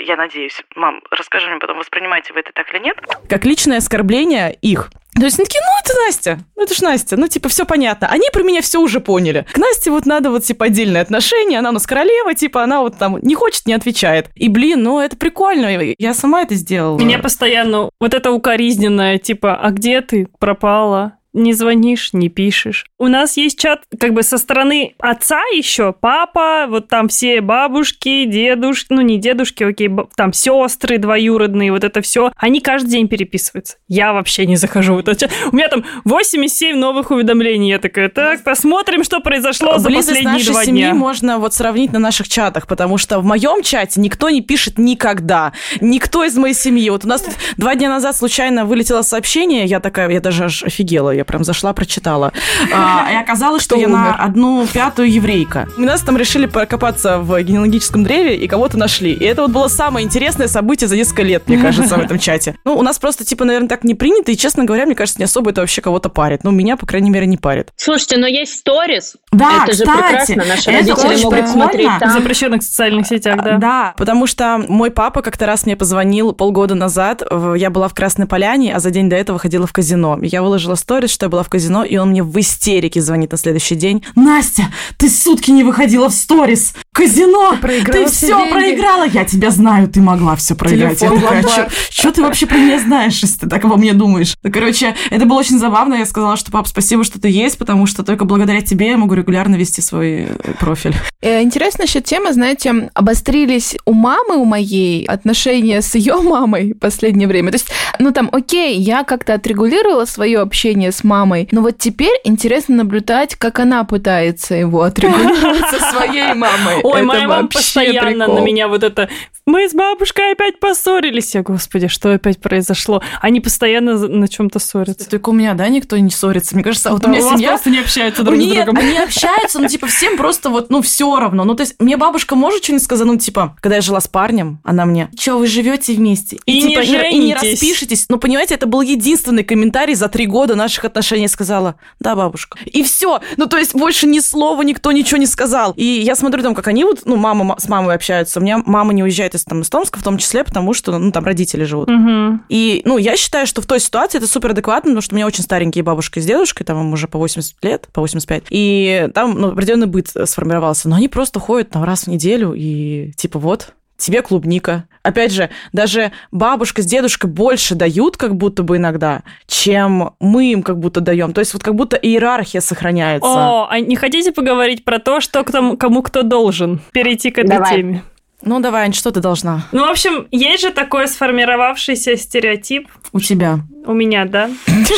Я 0.06 0.16
надеюсь. 0.16 0.62
Мам, 0.76 1.02
расскажи 1.12 1.50
мне 1.50 1.60
потом, 1.60 1.78
воспринимаете 1.80 2.34
вы 2.34 2.42
это 2.42 2.52
так 2.54 2.74
или 2.74 2.82
нет? 2.84 2.98
Как 3.30 3.46
личное 3.46 3.78
оскорбление 3.78 4.56
их. 4.62 4.92
То 5.20 5.26
есть 5.26 5.40
они 5.40 5.46
такие, 5.46 5.62
ну, 5.62 5.72
это 5.84 6.00
Настя, 6.06 6.40
ну, 6.56 6.64
это 6.64 6.74
ж 6.74 6.82
Настя, 6.82 7.18
ну, 7.18 7.28
типа, 7.28 7.50
все 7.50 7.66
понятно. 7.66 8.08
Они 8.08 8.28
про 8.32 8.44
меня 8.44 8.62
все 8.62 8.80
уже 8.80 9.00
поняли. 9.00 9.46
К 9.52 9.58
Насте 9.58 9.90
вот 9.90 10.06
надо 10.06 10.30
вот, 10.30 10.44
типа, 10.44 10.66
отдельные 10.66 11.02
отношения, 11.02 11.60
она 11.60 11.70
у 11.70 11.74
нас 11.74 11.88
королева, 11.88 12.34
типа, 12.34 12.64
она 12.64 12.82
вот 12.82 12.98
там 12.98 13.18
не 13.22 13.36
хочет, 13.36 13.66
не 13.66 13.74
отвечает. 13.74 14.30
И, 14.36 14.48
блин, 14.50 14.84
ну, 14.84 15.00
это 15.00 15.18
прикольно, 15.18 15.68
я 15.98 16.14
сама 16.14 16.44
это 16.44 16.56
сделала. 16.56 17.00
Меня 17.00 17.20
постоянно 17.20 17.90
вот 18.00 18.14
это 18.14 18.32
укоризненное, 18.32 19.18
типа, 19.18 19.56
а 19.56 19.72
где 19.72 20.02
ты 20.02 20.28
пропала? 20.40 21.17
Не 21.38 21.54
звонишь, 21.54 22.14
не 22.14 22.30
пишешь. 22.30 22.86
У 22.98 23.08
нас 23.08 23.38
есть 23.38 23.60
чат 23.60 23.84
как 24.00 24.14
бы 24.14 24.24
со 24.24 24.38
стороны 24.38 24.96
отца 25.00 25.40
еще, 25.54 25.94
папа, 25.94 26.66
вот 26.68 26.88
там 26.88 27.08
все 27.08 27.42
бабушки, 27.42 28.26
дедушки, 28.26 28.88
ну 28.90 29.02
не 29.02 29.18
дедушки, 29.18 29.64
окей, 29.64 29.90
там 30.16 30.34
сестры 30.34 30.98
двоюродные, 30.98 31.72
вот 31.72 31.84
это 31.84 32.02
все. 32.02 32.32
Они 32.36 32.60
каждый 32.60 32.90
день 32.90 33.08
переписываются. 33.08 33.78
Я 33.88 34.14
вообще 34.14 34.46
не 34.46 34.56
захожу 34.56 34.96
в 34.96 35.00
этот 35.00 35.20
чат. 35.20 35.32
У 35.52 35.56
меня 35.56 35.70
там 35.70 35.86
87 36.06 36.76
новых 36.76 37.12
уведомлений. 37.12 37.70
Я 37.70 37.80
такая, 37.80 38.10
так, 38.10 38.44
посмотрим, 38.44 39.04
что 39.04 39.20
произошло 39.20 39.78
за 39.78 39.90
последние 39.90 40.44
два 40.44 40.66
семьи 40.66 40.84
дня. 40.84 40.94
можно 40.94 41.38
вот 41.38 41.54
сравнить 41.54 41.94
на 41.94 42.00
наших 42.00 42.28
чатах, 42.28 42.68
потому 42.68 42.98
что 42.98 43.20
в 43.20 43.26
моем 43.26 43.62
чате 43.62 44.02
никто 44.02 44.30
не 44.30 44.42
пишет 44.42 44.78
никогда. 44.78 45.54
Никто 45.82 46.24
из 46.24 46.36
моей 46.36 46.56
семьи. 46.56 46.90
Вот 46.90 47.06
у 47.06 47.08
нас 47.08 47.22
тут 47.22 47.36
два 47.58 47.76
дня 47.76 47.90
назад 47.90 48.16
случайно 48.16 48.66
вылетело 48.66 49.04
сообщение, 49.04 49.66
я 49.66 49.80
такая, 49.80 50.10
я 50.10 50.20
даже 50.20 50.46
аж 50.46 50.64
офигела. 50.64 51.12
Я 51.12 51.26
прям 51.28 51.44
зашла, 51.44 51.74
прочитала. 51.74 52.32
А, 52.74 53.12
и 53.12 53.16
оказалось, 53.16 53.64
что 53.64 53.76
Кто 53.76 53.82
я 53.82 53.88
на 53.88 54.04
умер? 54.04 54.16
одну 54.20 54.68
пятую 54.68 55.12
еврейка. 55.12 55.68
У 55.78 55.82
нас 55.82 56.02
там 56.02 56.18
решили 56.18 56.46
покопаться 56.46 57.20
в 57.20 57.42
генеалогическом 57.42 58.04
древе 58.04 58.36
и 58.36 58.48
кого-то 58.48 58.78
нашли. 58.78 59.12
И 59.14 59.24
это 59.24 59.44
вот 59.44 59.52
было 59.52 59.68
самое 59.68 60.06
интересное 60.06 60.48
событие 60.48 60.88
за 60.88 60.96
несколько 60.96 61.24
лет, 61.24 61.48
мне 61.48 61.58
кажется, 61.58 61.96
в 61.96 62.00
этом 62.00 62.20
чате. 62.20 62.56
Ну, 62.66 62.76
у 62.78 62.82
нас 62.82 63.00
просто, 63.00 63.26
типа, 63.26 63.46
наверное, 63.46 63.70
так 63.70 63.84
не 63.84 63.96
принято, 63.96 64.32
и, 64.32 64.38
честно 64.38 64.64
говоря, 64.66 64.86
мне 64.86 64.96
кажется, 64.96 65.20
не 65.20 65.26
особо 65.26 65.52
это 65.52 65.62
вообще 65.62 65.82
кого-то 65.82 66.10
парит. 66.10 66.44
Ну, 66.44 66.52
меня, 66.52 66.78
по 66.78 66.86
крайней 66.86 67.10
мере, 67.10 67.26
не 67.28 67.38
парит. 67.38 67.72
Слушайте, 67.76 68.18
но 68.18 68.28
есть 68.28 68.58
сторис. 68.60 69.16
Да, 69.32 69.64
это 69.64 69.74
же 69.76 69.84
кстати, 69.86 70.34
прекрасно. 70.34 70.46
Наши 70.46 70.70
это 70.72 70.80
родители 70.80 71.08
очень 71.14 71.24
могут 71.24 71.40
прикольно. 71.40 71.48
смотреть 71.54 71.90
В 71.90 72.00
там. 72.00 72.12
запрещенных 72.12 72.64
социальных 72.64 73.08
сетях, 73.08 73.44
да. 73.44 73.58
Да, 73.58 73.94
потому 73.98 74.28
что 74.28 74.58
мой 74.68 74.92
папа 74.92 75.22
как-то 75.22 75.46
раз 75.46 75.66
мне 75.66 75.76
позвонил 75.76 76.34
полгода 76.34 76.76
назад. 76.76 77.24
В- 77.30 77.54
Я 77.56 77.70
была 77.70 77.88
в 77.88 77.94
Красной 77.94 78.28
Поляне, 78.28 78.76
а 78.76 78.80
за 78.80 78.92
день 78.92 79.10
до 79.10 79.16
этого 79.16 79.40
ходила 79.40 79.66
в 79.68 79.74
казино. 79.74 80.18
Я 80.22 80.42
выложила 80.42 80.76
сторис, 80.76 81.12
что 81.18 81.26
я 81.26 81.30
была 81.32 81.42
в 81.42 81.50
казино, 81.50 81.84
и 81.84 81.98
он 81.98 82.12
мне 82.12 82.22
в 82.22 82.40
истерике 82.40 83.02
звонит 83.02 83.32
на 83.32 83.40
следующий 83.40 83.74
день. 83.74 84.04
Настя, 84.16 84.72
ты 84.98 85.10
сутки 85.10 85.50
не 85.50 85.64
выходила 85.64 86.10
в 86.10 86.14
сторис. 86.14 86.76
Казино! 86.94 87.54
Ты, 87.54 87.58
проиграла 87.58 88.06
все 88.06 88.28
все 88.28 88.38
деньги». 88.38 88.52
проиграла! 88.52 89.08
Я 89.08 89.26
тебя 89.26 89.50
знаю, 89.50 89.88
ты 89.88 90.00
могла 90.00 90.36
все 90.36 90.54
проиграть. 90.54 91.00
Телефон 91.00 91.20
я 91.20 91.42
такая, 91.42 91.70
что 91.90 92.12
ты 92.12 92.22
вообще 92.22 92.46
про 92.46 92.58
меня 92.58 92.78
знаешь, 92.80 93.18
если 93.24 93.40
ты 93.40 93.50
так 93.50 93.66
обо 93.66 93.78
мне 93.78 93.94
думаешь? 93.94 94.36
Ну, 94.44 94.52
короче, 94.52 94.96
это 95.10 95.26
было 95.26 95.40
очень 95.40 95.58
забавно. 95.58 95.96
Я 95.96 96.06
сказала, 96.06 96.38
что, 96.38 96.52
пап, 96.52 96.68
спасибо, 96.68 97.04
что 97.04 97.20
ты 97.20 97.30
есть, 97.30 97.58
потому 97.58 97.88
что 97.88 98.04
только 98.04 98.26
благодаря 98.26 98.62
тебе 98.62 98.90
я 98.90 98.98
могу 98.98 99.16
регулярно 99.16 99.56
вести 99.56 99.82
свой 99.82 100.28
э, 100.30 100.54
профиль. 100.60 100.94
Э, 101.22 101.42
Интересно 101.42 101.84
еще 101.84 102.00
тема, 102.00 102.32
знаете, 102.32 102.92
обострились 102.94 103.76
у 103.86 103.94
мамы 103.94 104.38
у 104.38 104.46
моей 104.46 105.04
отношения 105.06 105.82
с 105.82 105.96
ее 105.96 106.22
мамой 106.22 106.74
в 106.74 106.78
последнее 106.80 107.28
время. 107.28 107.50
То 107.50 107.56
есть, 107.56 107.70
ну 107.98 108.12
там, 108.12 108.30
окей, 108.32 108.78
я 108.78 109.04
как-то 109.04 109.34
отрегулировала 109.34 110.06
свое 110.06 110.40
общение 110.42 110.92
с 110.92 110.97
мамой, 111.04 111.48
но 111.52 111.62
вот 111.62 111.78
теперь 111.78 112.20
интересно 112.24 112.76
наблюдать, 112.76 113.36
как 113.36 113.60
она 113.60 113.84
пытается 113.84 114.56
его 114.56 114.84
отрегулировать 114.84 115.70
со 115.70 115.80
своей 115.92 116.34
мамой. 116.34 116.76
Ой, 116.84 117.02
моя 117.04 117.28
мама 117.28 117.48
постоянно 117.48 118.28
на 118.28 118.40
меня 118.40 118.68
вот 118.68 118.84
это... 118.84 119.10
Мы 119.46 119.70
с 119.70 119.74
бабушкой 119.74 120.34
опять 120.34 120.60
поссорились. 120.60 121.34
Я, 121.34 121.42
господи, 121.42 121.88
что 121.88 122.12
опять 122.12 122.38
произошло? 122.38 123.02
Они 123.22 123.40
постоянно 123.40 123.98
на 123.98 124.28
чем-то 124.28 124.60
ссорятся. 124.60 125.10
Только 125.10 125.30
у 125.30 125.32
меня, 125.32 125.54
да, 125.54 125.70
никто 125.70 125.98
не 125.98 126.10
ссорится. 126.10 126.54
Мне 126.54 126.66
кажется, 126.66 126.92
вот 126.92 127.06
у 127.08 127.10
меня 127.10 127.22
семья... 127.22 127.50
просто 127.52 127.70
не 127.70 127.80
общаются 127.80 128.24
друг 128.24 128.38
с 128.38 128.46
другом. 128.46 128.78
они 128.78 128.98
общаются, 128.98 129.60
ну, 129.60 129.70
типа, 129.70 129.88
всем 129.88 130.18
просто 130.18 130.50
вот, 130.50 130.70
ну, 130.70 130.82
все 130.82 131.18
равно. 131.18 131.46
Ну, 131.46 131.56
то 131.56 131.62
есть, 131.62 131.76
мне 131.80 131.96
бабушка 131.96 132.36
может 132.36 132.62
что-нибудь 132.66 132.84
сказать, 132.84 133.08
ну, 133.08 133.16
типа, 133.16 133.56
когда 133.62 133.78
я 133.78 133.82
жила 133.82 134.02
с 134.02 134.10
парнем, 134.10 134.60
она 134.66 134.86
мне, 134.86 135.10
что, 135.18 135.38
вы 135.38 135.48
живете 135.48 135.94
вместе? 135.94 136.40
И 136.46 136.62
не 136.62 136.70
типа, 136.70 136.82
и 136.82 136.90
не 136.90 136.98
женитесь. 137.38 137.54
распишетесь. 137.54 138.06
Ну, 138.10 138.18
понимаете, 138.18 138.56
это 138.56 138.66
был 138.66 138.82
единственный 138.82 139.46
комментарий 139.46 139.96
за 139.96 140.10
три 140.10 140.26
года 140.26 140.56
наших 140.56 140.84
отношений. 140.88 141.28
Сказала, 141.28 141.76
да, 142.00 142.16
бабушка. 142.16 142.58
И 142.66 142.84
все. 142.84 143.22
Ну, 143.38 143.48
то 143.48 143.58
есть, 143.58 143.74
больше 143.76 144.08
ни 144.08 144.20
слова 144.20 144.62
никто 144.62 144.92
ничего 144.92 145.18
не 145.18 145.28
сказал. 145.28 145.74
И 145.76 145.84
я 145.84 146.16
смотрю 146.16 146.44
там, 146.44 146.56
как 146.56 146.68
они 146.68 146.84
вот, 146.84 147.02
ну, 147.06 147.16
мама 147.16 147.44
ма- 147.44 147.60
с 147.60 147.68
мамой 147.70 147.96
общаются. 147.96 148.40
У 148.40 148.44
меня 148.44 148.62
мама 148.66 148.94
не 148.94 149.04
уезжает 149.04 149.36
из, 149.36 149.44
там, 149.44 149.62
из 149.62 149.70
Томска, 149.70 150.00
в 150.00 150.04
том 150.04 150.18
числе, 150.18 150.44
потому 150.44 150.74
что, 150.74 150.98
ну, 150.98 151.12
там 151.12 151.26
родители 151.26 151.64
живут. 151.64 151.90
Мгм. 151.90 152.46
И, 152.50 152.82
ну, 152.86 152.98
я 152.98 153.16
считаю, 153.18 153.46
что 153.48 153.62
в 153.62 153.66
той 153.66 153.80
ситуации 153.80 154.18
это 154.18 154.28
супер 154.28 154.52
адекватно, 154.52 154.90
потому 154.90 155.02
что 155.02 155.14
у 155.14 155.18
меня 155.18 155.28
очень 155.28 155.44
старенькие 155.44 155.84
бабушка 155.84 156.22
с 156.22 156.26
дедушкой, 156.26 156.66
там 156.66 156.80
им 156.80 156.94
уже 156.94 157.08
по 157.08 157.18
80 157.20 157.64
лет, 157.64 157.88
по 157.94 158.02
85. 158.02 158.44
И 158.50 159.10
там, 159.14 159.40
ну, 159.40 159.52
определенный 159.52 159.88
быт 159.88 160.10
сформировался. 160.26 160.90
Но 160.90 160.96
они 160.96 161.08
просто 161.08 161.40
ходят 161.40 161.70
там 161.70 161.84
раз 161.84 162.04
в 162.04 162.08
неделю 162.08 162.54
и 162.56 163.12
типа 163.18 163.40
вот, 163.40 163.74
тебе 163.98 164.22
клубника. 164.22 164.86
Опять 165.04 165.32
же, 165.32 165.50
даже 165.74 166.12
бабушка 166.32 166.82
с 166.82 166.86
дедушкой 166.86 167.30
больше 167.30 167.76
дают, 167.76 168.18
как 168.18 168.36
будто 168.36 168.64
бы 168.64 168.78
иногда, 168.78 169.24
чем 169.48 170.14
мы 170.20 170.52
им 170.52 170.64
как 170.64 170.80
будто 170.80 171.00
даем. 171.02 171.34
То 171.34 171.40
есть 171.40 171.54
вот 171.54 171.64
как 171.64 171.76
будто 171.76 171.96
иерархия 171.96 172.62
сохраняется. 172.62 173.28
О, 173.28 173.68
а 173.70 173.80
не 173.80 173.96
хотите 173.96 174.32
поговорить 174.32 174.84
про 174.84 175.00
то, 175.00 175.22
что 175.22 175.44
кто, 175.44 175.78
кому 175.78 176.02
кто 176.02 176.24
должен? 176.24 176.80
Перейти 176.92 177.32
к 177.32 177.38
этой 177.40 177.50
Давай. 177.50 177.76
теме. 177.76 178.04
Ну, 178.44 178.60
давай, 178.60 178.84
Ань, 178.84 178.94
что 178.94 179.10
ты 179.12 179.20
должна? 179.20 179.66
Ну, 179.72 179.88
в 179.88 179.90
общем, 179.90 180.28
есть 180.30 180.62
же 180.62 180.70
такой 180.72 181.08
сформировавшийся 181.08 182.16
стереотип 182.16 182.88
У 183.12 183.20
тебя. 183.20 183.62
у 183.88 183.94
меня, 183.94 184.26
да, 184.26 184.52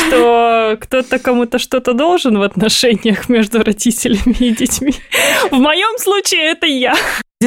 что 0.07 0.77
кто-то 0.81 1.19
кому-то 1.19 1.57
что-то 1.57 1.93
должен 1.93 2.37
в 2.37 2.41
отношениях 2.41 3.29
между 3.29 3.63
родителями 3.63 4.35
и 4.39 4.53
детьми. 4.53 4.93
В 5.51 5.57
моем 5.57 5.97
случае 5.99 6.51
это 6.51 6.65
я. 6.65 6.95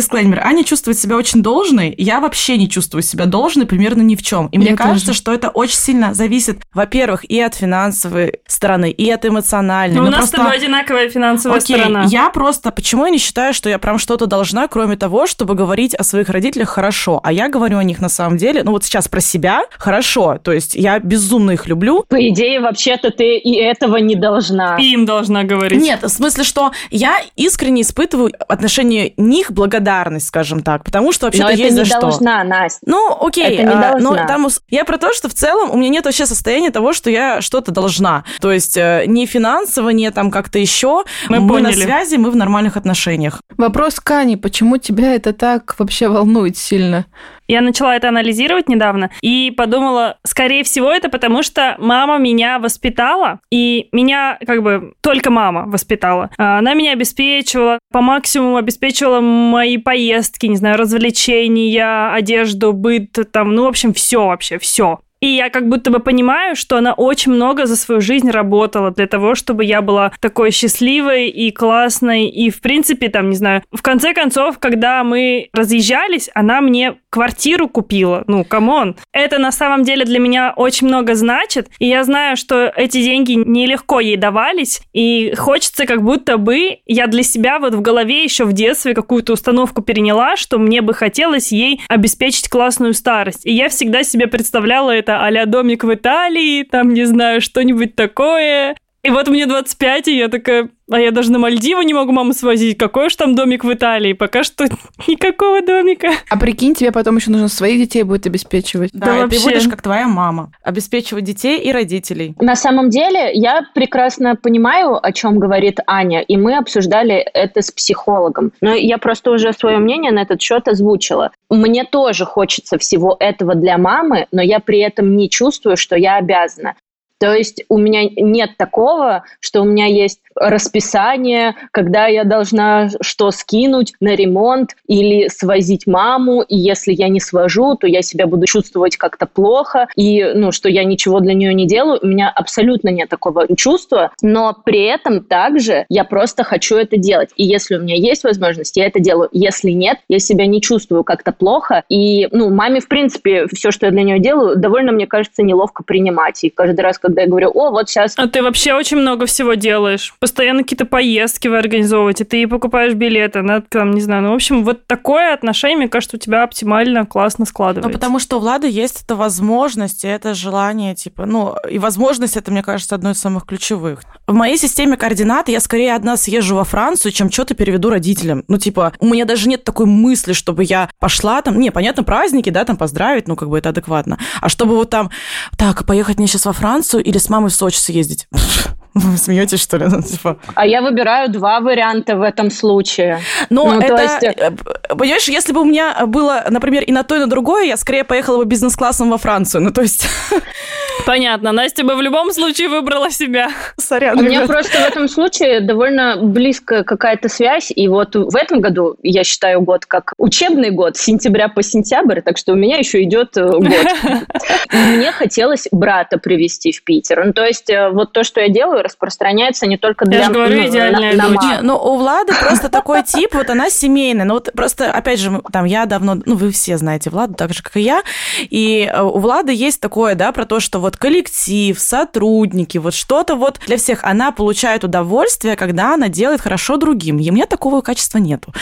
Дисклеймер. 0.03 0.41
Аня 0.43 0.65
чувствует 0.65 0.99
себя 0.99 1.19
очень 1.19 1.43
должной. 1.43 1.95
Я 1.99 2.21
вообще 2.21 2.57
не 2.57 2.67
чувствую 2.71 3.03
себя 3.03 3.27
должной 3.27 3.67
примерно 3.67 4.01
ни 4.01 4.17
в 4.17 4.23
чем. 4.23 4.47
И 4.47 4.57
мне 4.57 4.71
Я 4.71 4.77
кажется, 4.77 5.09
тоже. 5.09 5.19
что 5.19 5.35
это 5.35 5.51
очень 5.51 5.77
сильно 5.77 6.15
зависит, 6.15 6.63
во-первых, 6.73 7.25
и 7.31 7.39
от 7.39 7.55
финансовой 7.55 8.41
стороны, 8.47 8.91
и 8.91 9.11
от 9.11 9.27
эмоциональной. 9.27 9.97
Но 9.97 10.01
у 10.01 10.05
Ну, 10.07 10.11
нас 10.13 10.21
просто- 10.21 10.37
с 10.39 10.41
тобой 10.41 10.57
одинаковая 10.57 11.11
финансовая 11.11 11.59
Окей, 11.59 11.77
сторона. 11.77 12.05
я 12.09 12.31
просто... 12.31 12.71
Почему 12.71 13.05
я 13.05 13.11
не 13.11 13.19
считаю, 13.19 13.53
что 13.53 13.69
я 13.69 13.79
прям 13.79 13.99
что-то 13.99 14.25
должна, 14.25 14.67
кроме 14.67 14.97
того, 14.97 15.27
чтобы 15.27 15.55
говорить 15.55 15.95
о 15.95 16.05
своих 16.05 16.31
родителях 16.31 16.71
хорошо? 16.71 17.21
А 17.23 17.31
я 17.31 17.51
говорю 17.51 17.77
о 17.77 17.85
них 17.85 18.01
на 18.01 18.09
самом 18.09 18.39
деле, 18.39 18.63
ну 18.65 18.71
вот 18.71 18.85
сейчас 18.85 19.09
про 19.09 19.21
себя 19.21 19.61
хорошо. 19.77 20.39
То 20.43 20.53
есть 20.53 20.75
я 20.75 21.01
безумно 21.01 21.51
их 21.51 21.67
люблю, 21.67 22.07
По 22.09 22.29
идее, 22.31 22.61
вообще-то 22.61 23.11
ты 23.11 23.37
и 23.37 23.57
этого 23.57 23.99
не 23.99 24.15
должна. 24.17 24.79
И 24.81 24.85
им 24.95 25.05
должна 25.05 25.45
говорить. 25.45 25.83
Нет, 25.83 26.03
в 26.03 26.09
смысле, 26.09 26.45
что 26.45 26.71
я 26.91 27.21
искренне 27.37 27.83
испытываю 27.83 28.31
в 28.49 28.51
отношении 28.51 29.13
них 29.19 29.53
благодарность, 29.83 30.29
скажем 30.29 30.63
так, 30.63 30.85
потому 30.85 31.13
что 31.13 31.27
вообще-то 31.27 31.47
Но 31.47 31.51
это 31.51 31.61
есть 31.63 31.77
не 31.77 31.85
за 31.85 31.85
что. 31.85 32.01
должна, 32.01 32.45
Настя. 32.45 32.81
Ну, 32.87 33.17
окей, 33.21 33.57
Это 33.57 33.63
не 33.63 33.73
а, 33.73 33.99
но 33.99 34.15
там 34.15 34.47
я 34.69 34.85
про 34.85 34.99
то, 34.99 35.13
что 35.13 35.29
в 35.29 35.35
целом 35.35 35.71
у 35.71 35.77
меня 35.77 35.89
нет 35.89 36.05
вообще 36.05 36.27
состояния 36.27 36.71
того, 36.71 36.93
что 36.93 37.11
я 37.11 37.41
что-то 37.41 37.73
должна. 37.73 38.25
То 38.41 38.53
есть 38.53 38.77
э, 38.77 39.05
не 39.07 39.27
финансово, 39.27 39.91
не 39.91 40.11
там 40.11 40.31
как-то 40.31 40.59
еще. 40.59 41.05
Мы 41.29 41.41
на 41.41 41.49
поняли. 41.49 41.73
связи, 41.83 42.17
мы 42.17 42.31
в 42.31 42.37
нормальных 42.37 42.77
отношениях. 42.77 43.41
Вопрос 43.57 44.01
к 44.01 44.11
Ане, 44.11 44.37
почему 44.37 44.77
тебя 44.77 45.15
это 45.15 45.33
так 45.33 45.75
вообще 45.79 46.09
волнует 46.09 46.57
сильно? 46.57 47.07
Я 47.53 47.61
начала 47.61 47.95
это 47.95 48.09
анализировать 48.09 48.71
недавно 48.71 49.11
и 49.21 49.53
подумала, 49.55 50.17
скорее 50.25 50.65
всего, 50.65 50.91
это 50.91 51.11
потому, 51.11 51.43
что 51.43 51.77
мама 51.79 52.17
меня 52.17 52.59
воспитала, 52.59 53.41
и 53.51 53.91
меня 53.93 54.39
как 54.47 54.63
бы 54.63 54.95
только 55.03 55.31
мама 55.31 55.65
воспитала. 55.67 56.31
А 56.39 56.61
Она 56.61 56.73
меня 56.73 56.93
обеспечивала, 56.93 57.79
по 57.93 58.01
максимуму 58.01 58.57
обеспечивала 58.57 59.21
мои 59.21 59.77
поездки, 59.77 60.47
не 60.47 60.57
знаю, 60.57 60.79
развлечения, 60.79 62.15
одежду, 62.15 62.73
быт, 62.73 63.19
там, 63.31 63.55
ну, 63.55 63.65
в 63.65 63.69
общем, 63.69 63.93
все 63.93 64.29
вообще, 64.29 64.59
все. 64.59 65.01
И 65.23 65.29
я 65.29 65.51
как 65.51 65.69
будто 65.69 65.93
бы 65.93 66.01
понимаю, 66.01 66.57
что 66.57 66.77
она 66.77 66.95
очень 66.95 67.33
много 67.33 67.67
за 67.67 67.77
свою 67.77 68.01
жизнь 68.01 68.29
работала 68.29 68.91
для 68.91 69.07
того, 69.07 69.37
чтобы 69.37 69.65
я 69.65 69.81
была 69.81 70.13
такой 70.19 70.51
счастливой 70.51 71.29
и 71.29 71.53
классной. 71.53 72.27
И, 72.27 72.51
в 72.51 72.61
принципе, 72.61 73.09
там, 73.09 73.31
не 73.31 73.37
знаю, 73.37 73.63
в 73.73 73.83
конце 73.83 74.15
концов, 74.15 74.59
когда 74.59 75.05
мы 75.05 75.49
разъезжались, 75.55 76.29
она 76.35 76.61
мне 76.61 76.97
квартиру 77.09 77.69
купила. 77.69 78.25
Ну, 78.27 78.43
come 78.43 78.74
on. 78.74 78.97
Это 79.13 79.39
на 79.39 79.53
самом 79.53 79.85
деле 79.85 80.05
для 80.05 80.19
меня 80.19 80.55
очень 80.57 80.89
много 80.89 81.15
значит. 81.15 81.69
И 81.79 81.87
я 81.87 82.03
знаю, 82.03 82.37
что 82.37 82.73
эти 82.75 83.03
деньги 83.03 83.35
нелегко 83.35 84.01
ей 84.01 84.17
давались. 84.17 84.81
И 84.93 85.35
хочется 85.37 85.87
как 85.87 86.03
будто 86.03 86.37
бы 86.37 86.79
я 86.87 87.07
для 87.07 87.23
себя 87.23 87.61
вот 87.61 87.75
в 87.75 87.81
голове 87.81 88.25
еще 88.25 88.45
в 88.45 88.55
детстве 88.55 88.95
какую-то 88.95 89.35
установку 89.35 89.83
переняла, 89.83 90.37
что 90.37 90.59
мне 90.59 90.81
бы 90.81 90.95
хотелось 90.95 91.53
ей 91.53 91.83
обеспечить 91.89 92.49
классную 92.49 92.95
старость. 92.95 93.47
И 93.47 93.53
я 93.53 93.69
всегда 93.69 94.03
себе 94.03 94.27
представляла 94.27 94.91
это 94.91 95.12
а 95.21 95.47
домик 95.47 95.85
в 95.85 95.93
Италии, 95.93 96.63
там, 96.63 96.95
не 96.95 97.05
знаю, 97.05 97.41
что-нибудь 97.41 97.95
такое. 97.97 98.77
И 99.03 99.11
вот 99.11 99.29
мне 99.29 99.47
25, 99.47 100.09
и 100.09 100.17
я 100.17 100.29
такая, 100.29 100.71
а 100.93 101.01
я 101.01 101.11
даже 101.11 101.33
на 101.33 101.39
Мальдивы 101.39 101.85
не 101.85 101.95
могу 101.95 102.13
маму 102.13 102.33
свозить. 102.33 102.79
Какой 102.79 103.07
уж 103.07 103.17
там 103.17 103.35
домик 103.35 103.65
в 103.65 103.73
Италии? 103.73 104.13
Пока 104.13 104.45
что 104.45 104.65
никакого 105.09 105.63
домика. 105.63 106.11
А 106.29 106.37
прикинь, 106.39 106.75
тебе 106.75 106.93
потом 106.93 107.17
еще 107.17 107.31
нужно 107.31 107.49
своих 107.49 107.79
детей 107.79 108.03
будет 108.03 108.27
обеспечивать. 108.27 108.91
Да, 108.93 109.07
Да 109.07 109.13
вообще. 109.23 109.39
ты 109.39 109.45
будешь 109.45 109.69
как 109.69 109.83
твоя 109.83 110.07
мама. 110.09 110.53
Обеспечивать 110.63 111.25
детей 111.25 111.59
и 111.61 111.73
родителей. 111.73 112.35
На 112.41 112.57
самом 112.57 112.91
деле, 112.91 113.31
я 113.33 113.63
прекрасно 113.75 114.37
понимаю, 114.37 114.99
о 115.05 115.13
чем 115.13 115.39
говорит 115.39 115.81
Аня, 115.87 116.21
и 116.21 116.37
мы 116.37 116.57
обсуждали 116.57 117.15
это 117.15 117.63
с 117.63 117.71
психологом. 117.71 118.53
Но 118.61 118.75
я 118.75 118.99
просто 118.99 119.31
уже 119.31 119.53
свое 119.53 119.79
мнение 119.79 120.13
на 120.13 120.23
этот 120.23 120.41
счет 120.41 120.69
озвучила. 120.69 121.33
Мне 121.51 121.85
тоже 121.85 122.25
хочется 122.25 122.79
всего 122.79 123.17
этого 123.19 123.55
для 123.55 123.79
мамы, 123.79 124.27
но 124.33 124.43
я 124.43 124.61
при 124.61 124.79
этом 124.81 125.17
не 125.17 125.29
чувствую, 125.31 125.77
что 125.77 125.97
я 125.97 126.17
обязана. 126.17 126.75
То 127.23 127.33
есть 127.33 127.63
у 127.69 127.79
меня 127.79 128.03
нет 128.17 128.57
такого, 128.57 129.23
что 129.39 129.63
у 129.63 129.65
меня 129.65 129.87
есть 129.87 130.19
расписание, 130.35 131.55
когда 131.71 132.07
я 132.07 132.25
должна 132.25 132.89
что 133.01 133.31
скинуть 133.31 133.95
на 134.01 134.15
ремонт 134.15 134.71
или 134.87 135.29
свозить 135.29 135.87
маму, 135.87 136.43
и 136.43 136.57
если 136.57 136.93
я 136.93 137.09
не 137.09 137.21
свожу, 137.21 137.77
то 137.77 137.87
я 137.87 138.03
себя 138.03 138.27
буду 138.27 138.47
чувствовать 138.47 138.97
как-то 138.97 139.27
плохо, 139.27 139.89
и 139.97 140.33
ну, 140.35 140.53
что 140.53 140.69
я 140.69 140.85
ничего 140.85 141.21
для 141.21 141.35
нее 141.35 141.55
не 141.55 141.67
делаю. 141.67 141.99
У 142.03 142.07
меня 142.07 142.31
абсолютно 142.31 142.89
нет 142.89 143.09
такого 143.09 143.47
чувства, 143.57 144.13
но 144.23 144.57
при 144.65 144.85
этом 144.85 145.25
также 145.25 145.87
я 145.89 146.05
просто 146.05 146.45
хочу 146.45 146.77
это 146.77 146.97
делать. 146.97 147.31
И 147.37 147.45
если 147.45 147.77
у 147.77 147.83
меня 147.83 147.95
есть 147.97 148.25
возможность, 148.25 148.77
я 148.77 148.87
это 148.87 149.01
делаю. 149.01 149.29
Если 149.33 149.71
нет, 149.71 149.99
я 150.09 150.19
себя 150.19 150.47
не 150.47 150.61
чувствую 150.61 151.05
как-то 151.05 151.33
плохо. 151.33 151.85
И, 151.89 152.29
ну, 152.33 152.51
маме, 152.51 152.81
в 152.81 152.89
принципе, 152.89 153.47
все, 153.53 153.71
что 153.71 153.87
я 153.87 153.93
для 153.93 154.03
нее 154.03 154.19
делаю, 154.19 154.57
довольно, 154.57 154.93
мне 154.93 155.07
кажется, 155.07 155.43
неловко 155.43 155.83
принимать. 155.83 156.43
И 156.45 156.51
каждый 156.51 156.81
раз, 156.81 156.99
когда 156.99 157.23
я 157.23 157.29
говорю, 157.29 157.51
о, 157.55 157.71
вот 157.71 157.89
сейчас... 157.89 158.15
А 158.17 158.29
ты 158.29 158.43
вообще 158.43 158.75
очень 158.75 158.99
много 158.99 159.27
всего 159.27 159.55
делаешь. 159.55 160.15
Постоянно 160.23 160.63
какие-то 160.63 160.87
поездки 160.87 161.49
вы 161.49 161.59
организовываете, 161.59 162.23
ты 162.23 162.47
покупаешь 162.47 162.95
билеты, 162.95 163.43
на, 163.43 163.61
там, 163.61 163.91
не 163.91 164.01
знаю, 164.01 164.23
ну, 164.23 164.31
в 164.31 164.35
общем, 164.35 164.63
вот 164.63 164.87
такое 164.87 165.35
отношение, 165.35 165.79
мне 165.79 165.89
кажется, 165.89 166.17
у 166.17 166.21
тебя 166.21 166.45
оптимально, 166.45 167.05
классно 167.05 167.45
складывается. 167.45 167.89
Ну, 167.89 167.93
потому 167.93 168.21
что 168.21 168.37
у 168.37 168.41
Влады 168.41 168.69
есть 168.69 169.03
эта 169.03 169.17
возможность, 169.17 170.05
и 170.05 170.07
это 170.07 170.35
желание, 170.35 170.95
типа, 170.95 171.27
ну, 171.27 171.57
и 171.69 171.81
возможность, 171.81 172.37
это, 172.37 172.53
мне 172.53 172.63
кажется, 172.63 172.95
одно 172.95 173.11
из 173.11 173.19
самых 173.19 173.47
ключевых. 173.47 174.03
В 174.29 174.33
моей 174.33 174.57
системе 174.59 174.97
координат 174.97 175.49
я 175.49 175.59
скорее 175.59 175.93
одна 175.97 176.17
съезжу 176.17 176.55
во 176.55 176.63
Францию, 176.63 177.11
чем 177.11 177.29
что-то 177.29 177.55
переведу 177.55 177.91
родителям. 177.91 178.45
Ну, 178.47 178.59
типа, 178.59 178.93
у 179.01 179.07
меня 179.07 179.25
даже 179.25 179.49
нет 179.49 179.65
такой 179.65 179.87
мысли, 179.87 180.35
чтобы 180.35 180.63
я 180.63 180.89
пошла 181.01 181.43
там, 181.43 181.59
не, 181.59 181.73
понятно, 181.73 182.05
праздники, 182.05 182.51
да, 182.51 182.65
там 182.65 182.77
поздравить, 182.77 183.27
ну, 183.27 183.35
как 183.35 183.49
бы 183.49 183.59
это 183.59 183.71
адекватно. 183.71 184.21
А 184.41 184.49
чтобы 184.49 184.77
вот 184.77 184.89
там, 184.89 185.11
так, 185.59 185.85
поехать 185.85 186.19
мне 186.19 186.29
сейчас 186.29 186.47
во 186.47 186.53
Францию 186.53 187.03
или 187.03 187.19
с 187.19 187.29
мамой 187.29 187.51
в 187.51 187.55
Сочи 187.55 187.79
съездить? 187.79 188.29
Вы 188.95 189.17
смеетесь, 189.17 189.61
что 189.61 189.79
ли? 189.79 189.87
Ну, 189.91 190.03
типа... 190.03 190.37
А 190.55 190.67
я 190.67 190.83
выбираю 190.83 191.31
два 191.31 191.61
варианта 191.61 192.17
в 192.17 192.23
этом 192.23 192.51
случае. 192.51 193.21
Но 193.51 193.65
Ну, 193.73 193.81
то 193.81 193.87
это, 193.87 194.03
есть- 194.03 194.39
э, 194.39 194.51
понимаешь, 194.95 195.29
если 195.29 195.53
бы 195.53 195.61
у 195.63 195.65
меня 195.65 196.07
было, 196.07 196.45
например, 196.51 196.83
и 196.83 196.93
на 196.93 197.03
то, 197.03 197.17
и 197.17 197.19
на 197.19 197.27
другое, 197.27 197.65
я 197.65 197.77
скорее 197.77 198.05
поехала 198.05 198.39
бы 198.39 198.45
бизнес-классом 198.45 199.11
во 199.11 199.19
Францию. 199.19 199.63
Ну, 199.63 199.71
то 199.71 199.81
есть, 199.83 200.07
Понятно, 201.07 201.53
Настя 201.53 201.85
бы 201.85 201.97
в 201.97 202.01
любом 202.01 202.33
случае 202.33 202.69
выбрала 202.69 203.11
себя. 203.11 203.51
сорян, 203.77 204.19
У 204.19 204.23
меня 204.23 204.47
просто 204.47 204.79
в 204.79 204.87
этом 204.89 205.09
случае 205.09 205.61
довольно 205.61 206.17
близкая 206.17 206.85
какая-то 206.85 207.29
связь. 207.29 207.73
И 207.75 207.89
вот 207.89 208.15
в 208.15 208.37
этом 208.37 208.61
году, 208.61 208.97
я 209.03 209.25
считаю 209.25 209.61
год 209.61 209.87
как 209.87 210.13
учебный 210.17 210.71
год, 210.71 210.97
с 210.97 211.03
сентября 211.03 211.49
по 211.49 211.63
сентябрь, 211.63 212.21
так 212.21 212.39
что 212.39 212.53
у 212.53 212.57
меня 212.57 212.77
еще 212.79 213.03
идет 213.03 213.37
э, 213.37 213.45
год. 213.51 213.63
Мне 214.73 215.13
хотелось 215.13 215.69
брата 215.71 216.19
привезти 216.19 216.73
в 216.73 216.83
Питер. 216.85 217.25
Ну, 217.25 217.33
то 217.33 217.45
есть 217.45 217.69
э, 217.71 217.91
вот 217.91 218.13
то, 218.13 218.25
что 218.25 218.41
я 218.41 218.49
делаю, 218.49 218.83
распространяется 218.83 219.67
не 219.67 219.77
только 219.77 220.05
для... 220.05 220.21
Я 220.21 220.25
ж 220.27 220.31
говорю, 220.31 220.61
ну, 220.63 220.69
идеальная 220.69 221.15
на- 221.15 221.61
ну, 221.63 221.77
у 221.77 221.97
Влады 221.97 222.33
просто 222.41 222.69
такой 222.69 223.03
тип, 223.03 223.35
вот 223.35 223.51
она 223.51 223.71
семейная. 223.71 224.25
Ну, 224.25 224.35
вот 224.35 224.51
просто, 224.55 224.91
опять 224.91 225.19
же, 225.19 225.41
там, 225.53 225.65
я 225.65 225.87
давно, 225.87 226.17
ну, 226.25 226.37
вы 226.37 226.51
все 226.51 226.77
знаете 226.77 227.11
Владу, 227.11 227.35
так 227.35 227.53
же, 227.53 227.63
как 227.63 227.77
и 227.77 227.81
я. 227.81 228.03
И 228.43 228.91
э, 228.93 229.03
у 229.03 229.19
Влады 229.19 229.53
есть 229.53 229.81
такое, 229.81 230.15
да, 230.15 230.33
про 230.33 230.45
то, 230.47 230.61
что 230.61 230.79
вот 230.79 230.92
коллектив, 230.97 231.79
сотрудники, 231.79 232.79
вот 232.79 232.95
что-то 232.95 233.35
вот 233.37 233.59
для 233.67 233.77
всех. 233.77 234.01
Она 234.05 234.33
получает 234.33 234.85
удовольствие, 234.85 235.57
когда 235.57 235.95
она 235.95 236.09
делает 236.09 236.41
хорошо 236.41 236.77
другим. 236.77 237.19
И 237.19 237.31
у 237.31 237.33
меня 237.33 237.47
такого 237.47 237.81
качества 237.81 238.19
нету. 238.19 238.53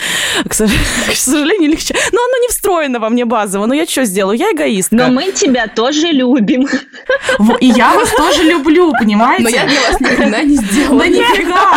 К 0.49 0.53
сож- 0.55 0.71
к 1.11 1.14
сожалению, 1.16 1.71
легче. 1.71 1.95
Но 2.12 2.19
оно 2.23 2.43
не 2.43 2.49
встроено 2.49 2.99
во 2.99 3.09
мне 3.09 3.25
базово. 3.25 3.66
Ну, 3.66 3.75
я 3.75 3.87
что 3.87 4.05
сделаю? 4.05 4.38
Я 4.38 4.53
эгоистка. 4.53 4.95
Но 4.97 5.09
мы 5.09 5.33
тебя 5.33 5.66
тоже 5.66 6.09
любим. 6.09 6.66
И 7.61 7.66
я 7.66 7.95
вас 7.95 8.11
тоже 8.11 8.43
люблю, 8.45 8.93
понимаете? 8.93 9.43
Но 9.45 9.49
я 9.49 9.66
для 9.66 9.81
вас 9.88 10.01
ни 10.01 10.05
хрена 10.07 10.43
не 10.45 10.57
сделала. 10.57 10.99
Да 11.01 11.07
нифига! 11.07 11.71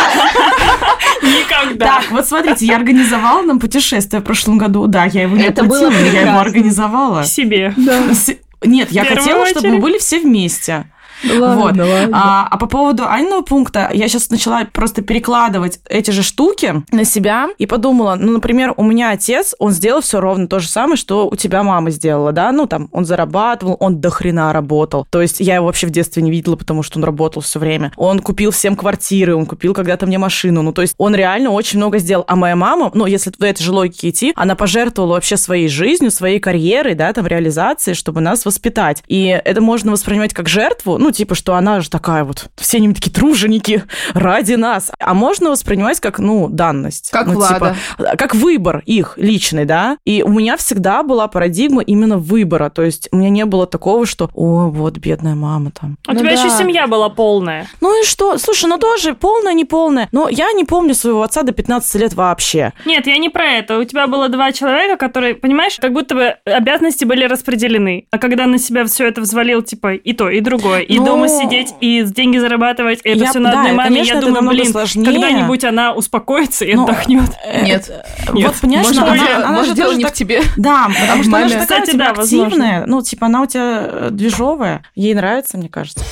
Никогда. 1.22 1.86
Так, 1.86 2.10
вот 2.10 2.26
смотрите, 2.26 2.66
я 2.66 2.76
организовала 2.76 3.42
нам 3.42 3.58
путешествие 3.58 4.20
в 4.20 4.24
прошлом 4.24 4.58
году. 4.58 4.86
Да, 4.86 5.04
я 5.04 5.22
его 5.22 5.36
не 5.36 5.44
Это 5.44 5.62
оплатила, 5.62 5.90
было 5.90 5.98
но 5.98 6.06
я 6.06 6.20
его 6.22 6.38
организовала. 6.40 7.24
Себе. 7.24 7.74
С- 8.12 8.34
Нет, 8.64 8.90
я 8.90 9.04
хотела, 9.04 9.46
чтобы 9.46 9.68
мы 9.68 9.78
были 9.78 9.98
все 9.98 10.20
вместе. 10.20 10.86
Вот. 11.24 11.74
А, 12.12 12.46
а 12.50 12.56
по 12.56 12.66
поводу 12.66 13.06
Аниного 13.06 13.42
пункта, 13.42 13.90
я 13.92 14.08
сейчас 14.08 14.30
начала 14.30 14.64
просто 14.72 15.02
перекладывать 15.02 15.80
эти 15.88 16.10
же 16.10 16.22
штуки 16.22 16.82
на 16.90 17.04
себя 17.04 17.48
и 17.58 17.66
подумала, 17.66 18.16
ну, 18.18 18.32
например, 18.32 18.74
у 18.76 18.82
меня 18.82 19.10
отец, 19.10 19.54
он 19.58 19.72
сделал 19.72 20.00
все 20.00 20.20
ровно 20.20 20.46
то 20.48 20.58
же 20.60 20.68
самое, 20.68 20.96
что 20.96 21.28
у 21.28 21.36
тебя 21.36 21.62
мама 21.62 21.90
сделала, 21.90 22.32
да, 22.32 22.52
ну, 22.52 22.66
там, 22.66 22.88
он 22.92 23.04
зарабатывал, 23.04 23.76
он 23.80 24.00
до 24.00 24.10
хрена 24.10 24.52
работал. 24.52 25.06
То 25.10 25.22
есть 25.22 25.40
я 25.40 25.56
его 25.56 25.66
вообще 25.66 25.86
в 25.86 25.90
детстве 25.90 26.22
не 26.22 26.30
видела, 26.30 26.56
потому 26.56 26.82
что 26.82 26.98
он 26.98 27.04
работал 27.04 27.42
все 27.42 27.58
время. 27.58 27.92
Он 27.96 28.20
купил 28.20 28.50
всем 28.50 28.76
квартиры, 28.76 29.34
он 29.34 29.46
купил 29.46 29.74
когда-то 29.74 30.06
мне 30.06 30.18
машину, 30.18 30.62
ну, 30.62 30.72
то 30.72 30.82
есть 30.82 30.94
он 30.98 31.14
реально 31.14 31.50
очень 31.50 31.78
много 31.78 31.98
сделал. 31.98 32.24
А 32.26 32.36
моя 32.36 32.56
мама, 32.56 32.90
ну, 32.94 33.06
если 33.06 33.30
в 33.30 33.42
этой 33.42 33.62
же 33.62 33.72
логике 33.72 34.10
идти, 34.10 34.32
она 34.36 34.54
пожертвовала 34.54 35.14
вообще 35.14 35.36
своей 35.36 35.68
жизнью, 35.68 36.10
своей 36.10 36.40
карьерой, 36.40 36.94
да, 36.94 37.12
там, 37.12 37.26
реализацией, 37.26 37.94
чтобы 37.94 38.20
нас 38.20 38.44
воспитать. 38.44 39.02
И 39.06 39.26
это 39.26 39.60
можно 39.60 39.92
воспринимать 39.92 40.34
как 40.34 40.48
жертву, 40.48 40.98
ну, 40.98 41.10
типа, 41.14 41.34
что 41.34 41.54
она 41.54 41.80
же 41.80 41.90
такая 41.90 42.24
вот, 42.24 42.50
все 42.56 42.78
они 42.78 42.92
такие 42.92 43.10
труженики 43.12 43.84
ради 44.12 44.54
нас. 44.54 44.90
А 44.98 45.14
можно 45.14 45.50
воспринимать 45.50 46.00
как, 46.00 46.18
ну, 46.18 46.48
данность. 46.48 47.10
Как 47.10 47.26
ну, 47.26 47.34
Влада. 47.34 47.76
Типа, 47.96 48.16
как 48.16 48.34
выбор 48.34 48.82
их 48.84 49.14
личный, 49.16 49.64
да. 49.64 49.96
И 50.04 50.22
у 50.22 50.28
меня 50.28 50.56
всегда 50.56 51.02
была 51.02 51.28
парадигма 51.28 51.82
именно 51.82 52.18
выбора. 52.18 52.70
То 52.70 52.82
есть 52.82 53.08
у 53.12 53.16
меня 53.16 53.30
не 53.30 53.44
было 53.44 53.66
такого, 53.66 54.06
что, 54.06 54.30
о, 54.34 54.68
вот 54.68 54.98
бедная 54.98 55.34
мама 55.34 55.70
там. 55.70 55.96
У 56.08 56.12
Ну 56.12 56.18
тебя 56.18 56.34
да. 56.34 56.42
еще 56.42 56.50
семья 56.50 56.86
была 56.86 57.08
полная. 57.08 57.68
Ну 57.80 58.02
и 58.02 58.04
что? 58.04 58.38
Слушай, 58.38 58.66
ну 58.66 58.78
тоже 58.78 59.14
полная, 59.14 59.54
не 59.54 59.64
полная. 59.64 60.08
Но 60.12 60.28
я 60.28 60.52
не 60.52 60.64
помню 60.64 60.94
своего 60.94 61.22
отца 61.22 61.42
до 61.42 61.52
15 61.52 61.94
лет 62.00 62.14
вообще. 62.14 62.72
Нет, 62.84 63.06
я 63.06 63.18
не 63.18 63.28
про 63.28 63.44
это. 63.44 63.78
У 63.78 63.84
тебя 63.84 64.06
было 64.06 64.28
два 64.28 64.52
человека, 64.52 64.96
которые, 64.96 65.34
понимаешь, 65.34 65.76
как 65.80 65.92
будто 65.92 66.14
бы 66.14 66.36
обязанности 66.44 67.04
были 67.04 67.24
распределены. 67.24 68.06
А 68.10 68.18
когда 68.18 68.46
на 68.46 68.58
себя 68.58 68.84
все 68.84 69.06
это 69.06 69.20
взвалил, 69.20 69.62
типа, 69.62 69.94
и 69.94 70.12
то, 70.12 70.28
и 70.30 70.40
другое, 70.40 70.80
и 70.80 70.98
Ну, 71.04 71.10
дома 71.12 71.28
сидеть, 71.28 71.74
и 71.80 72.02
деньги 72.02 72.38
зарабатывать, 72.38 73.00
и 73.04 73.08
это 73.10 73.24
я- 73.24 73.30
все 73.30 73.38
на 73.38 73.50
да, 73.52 73.58
одной 73.60 73.72
маме, 73.72 73.88
конечно, 73.90 74.12
я 74.12 74.18
это 74.18 74.26
думаю, 74.26 74.48
блин, 74.48 74.72
сложнее. 74.72 75.04
когда-нибудь 75.04 75.64
она 75.64 75.92
успокоится 75.92 76.64
и 76.64 76.74
Ну, 76.74 76.84
отдохнет. 76.84 77.30
Нет. 77.62 77.90
Э, 77.90 78.32
Нет. 78.32 78.46
Вот, 78.46 78.54
понимаешь, 78.60 78.86
Может, 78.88 79.02
она, 79.02 79.12
она- 79.12 79.36
она 79.36 79.48
может, 79.52 79.68
же 79.70 79.74
дело 79.74 79.92
не 79.92 80.02
так- 80.04 80.12
в 80.12 80.16
тебе. 80.16 80.42
Да, 80.56 80.88
потому 81.00 81.22
что 81.24 81.36
она 81.36 81.48
же 81.48 81.54
такая 81.54 81.66
Кстати, 81.80 81.90
у 81.90 81.92
тебя 81.94 82.06
да, 82.08 82.14
возможно. 82.14 82.46
активная. 82.46 82.86
Ну, 82.86 83.02
типа, 83.02 83.26
она 83.26 83.42
у 83.42 83.46
тебя 83.46 83.88
э, 83.90 84.08
движовая. 84.10 84.82
Ей 84.94 85.14
нравится, 85.14 85.56
мне 85.58 85.68
кажется. 85.68 86.04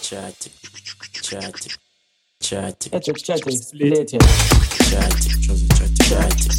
Чатик, 0.00 0.52
чатик, 1.22 1.78
чатик, 2.40 2.92
Это 2.94 3.12
чатик 3.20 3.50
сплетен. 3.62 4.20
чатик, 4.90 5.42
что 5.42 5.54
за 5.54 5.68
чатик, 5.68 6.04
чатик, 6.04 6.52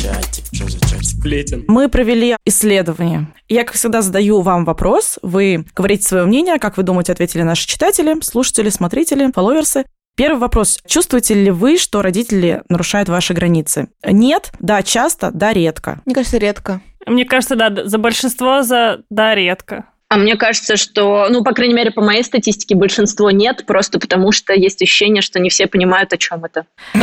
чатик, 0.00 0.44
что 0.52 0.68
за 0.68 0.80
чатик. 0.80 1.04
Сплетен. 1.04 1.64
Мы 1.68 1.88
провели 1.88 2.36
исследование. 2.46 3.26
Я, 3.48 3.64
как 3.64 3.74
всегда, 3.74 4.02
задаю 4.02 4.40
вам 4.40 4.64
вопрос. 4.64 5.18
Вы 5.22 5.66
говорите 5.74 6.06
свое 6.06 6.24
мнение, 6.24 6.58
как 6.58 6.76
вы 6.76 6.82
думаете, 6.82 7.12
ответили 7.12 7.42
наши 7.42 7.66
читатели, 7.66 8.16
слушатели, 8.22 8.70
смотрители, 8.70 9.30
фолловерсы. 9.32 9.84
Первый 10.16 10.38
вопрос. 10.38 10.78
Чувствуете 10.86 11.34
ли 11.34 11.50
вы, 11.50 11.76
что 11.78 12.02
родители 12.02 12.62
нарушают 12.68 13.08
ваши 13.08 13.34
границы? 13.34 13.88
Нет, 14.04 14.52
да, 14.58 14.82
часто, 14.82 15.30
да, 15.32 15.52
редко. 15.52 16.00
Мне 16.04 16.14
кажется, 16.14 16.38
редко. 16.38 16.80
Мне 17.06 17.24
кажется, 17.24 17.56
да, 17.56 17.84
за 17.84 17.98
большинство, 17.98 18.62
за 18.62 19.02
да, 19.10 19.34
редко. 19.34 19.86
А 20.12 20.16
мне 20.16 20.34
кажется, 20.34 20.76
что, 20.76 21.28
ну, 21.30 21.44
по 21.44 21.52
крайней 21.52 21.74
мере, 21.74 21.92
по 21.92 22.02
моей 22.02 22.24
статистике, 22.24 22.74
большинство 22.74 23.30
нет, 23.30 23.64
просто 23.64 24.00
потому 24.00 24.32
что 24.32 24.52
есть 24.52 24.82
ощущение, 24.82 25.22
что 25.22 25.38
не 25.38 25.50
все 25.50 25.68
понимают, 25.68 26.12
о 26.12 26.16
чем 26.16 26.44
это. 26.44 26.66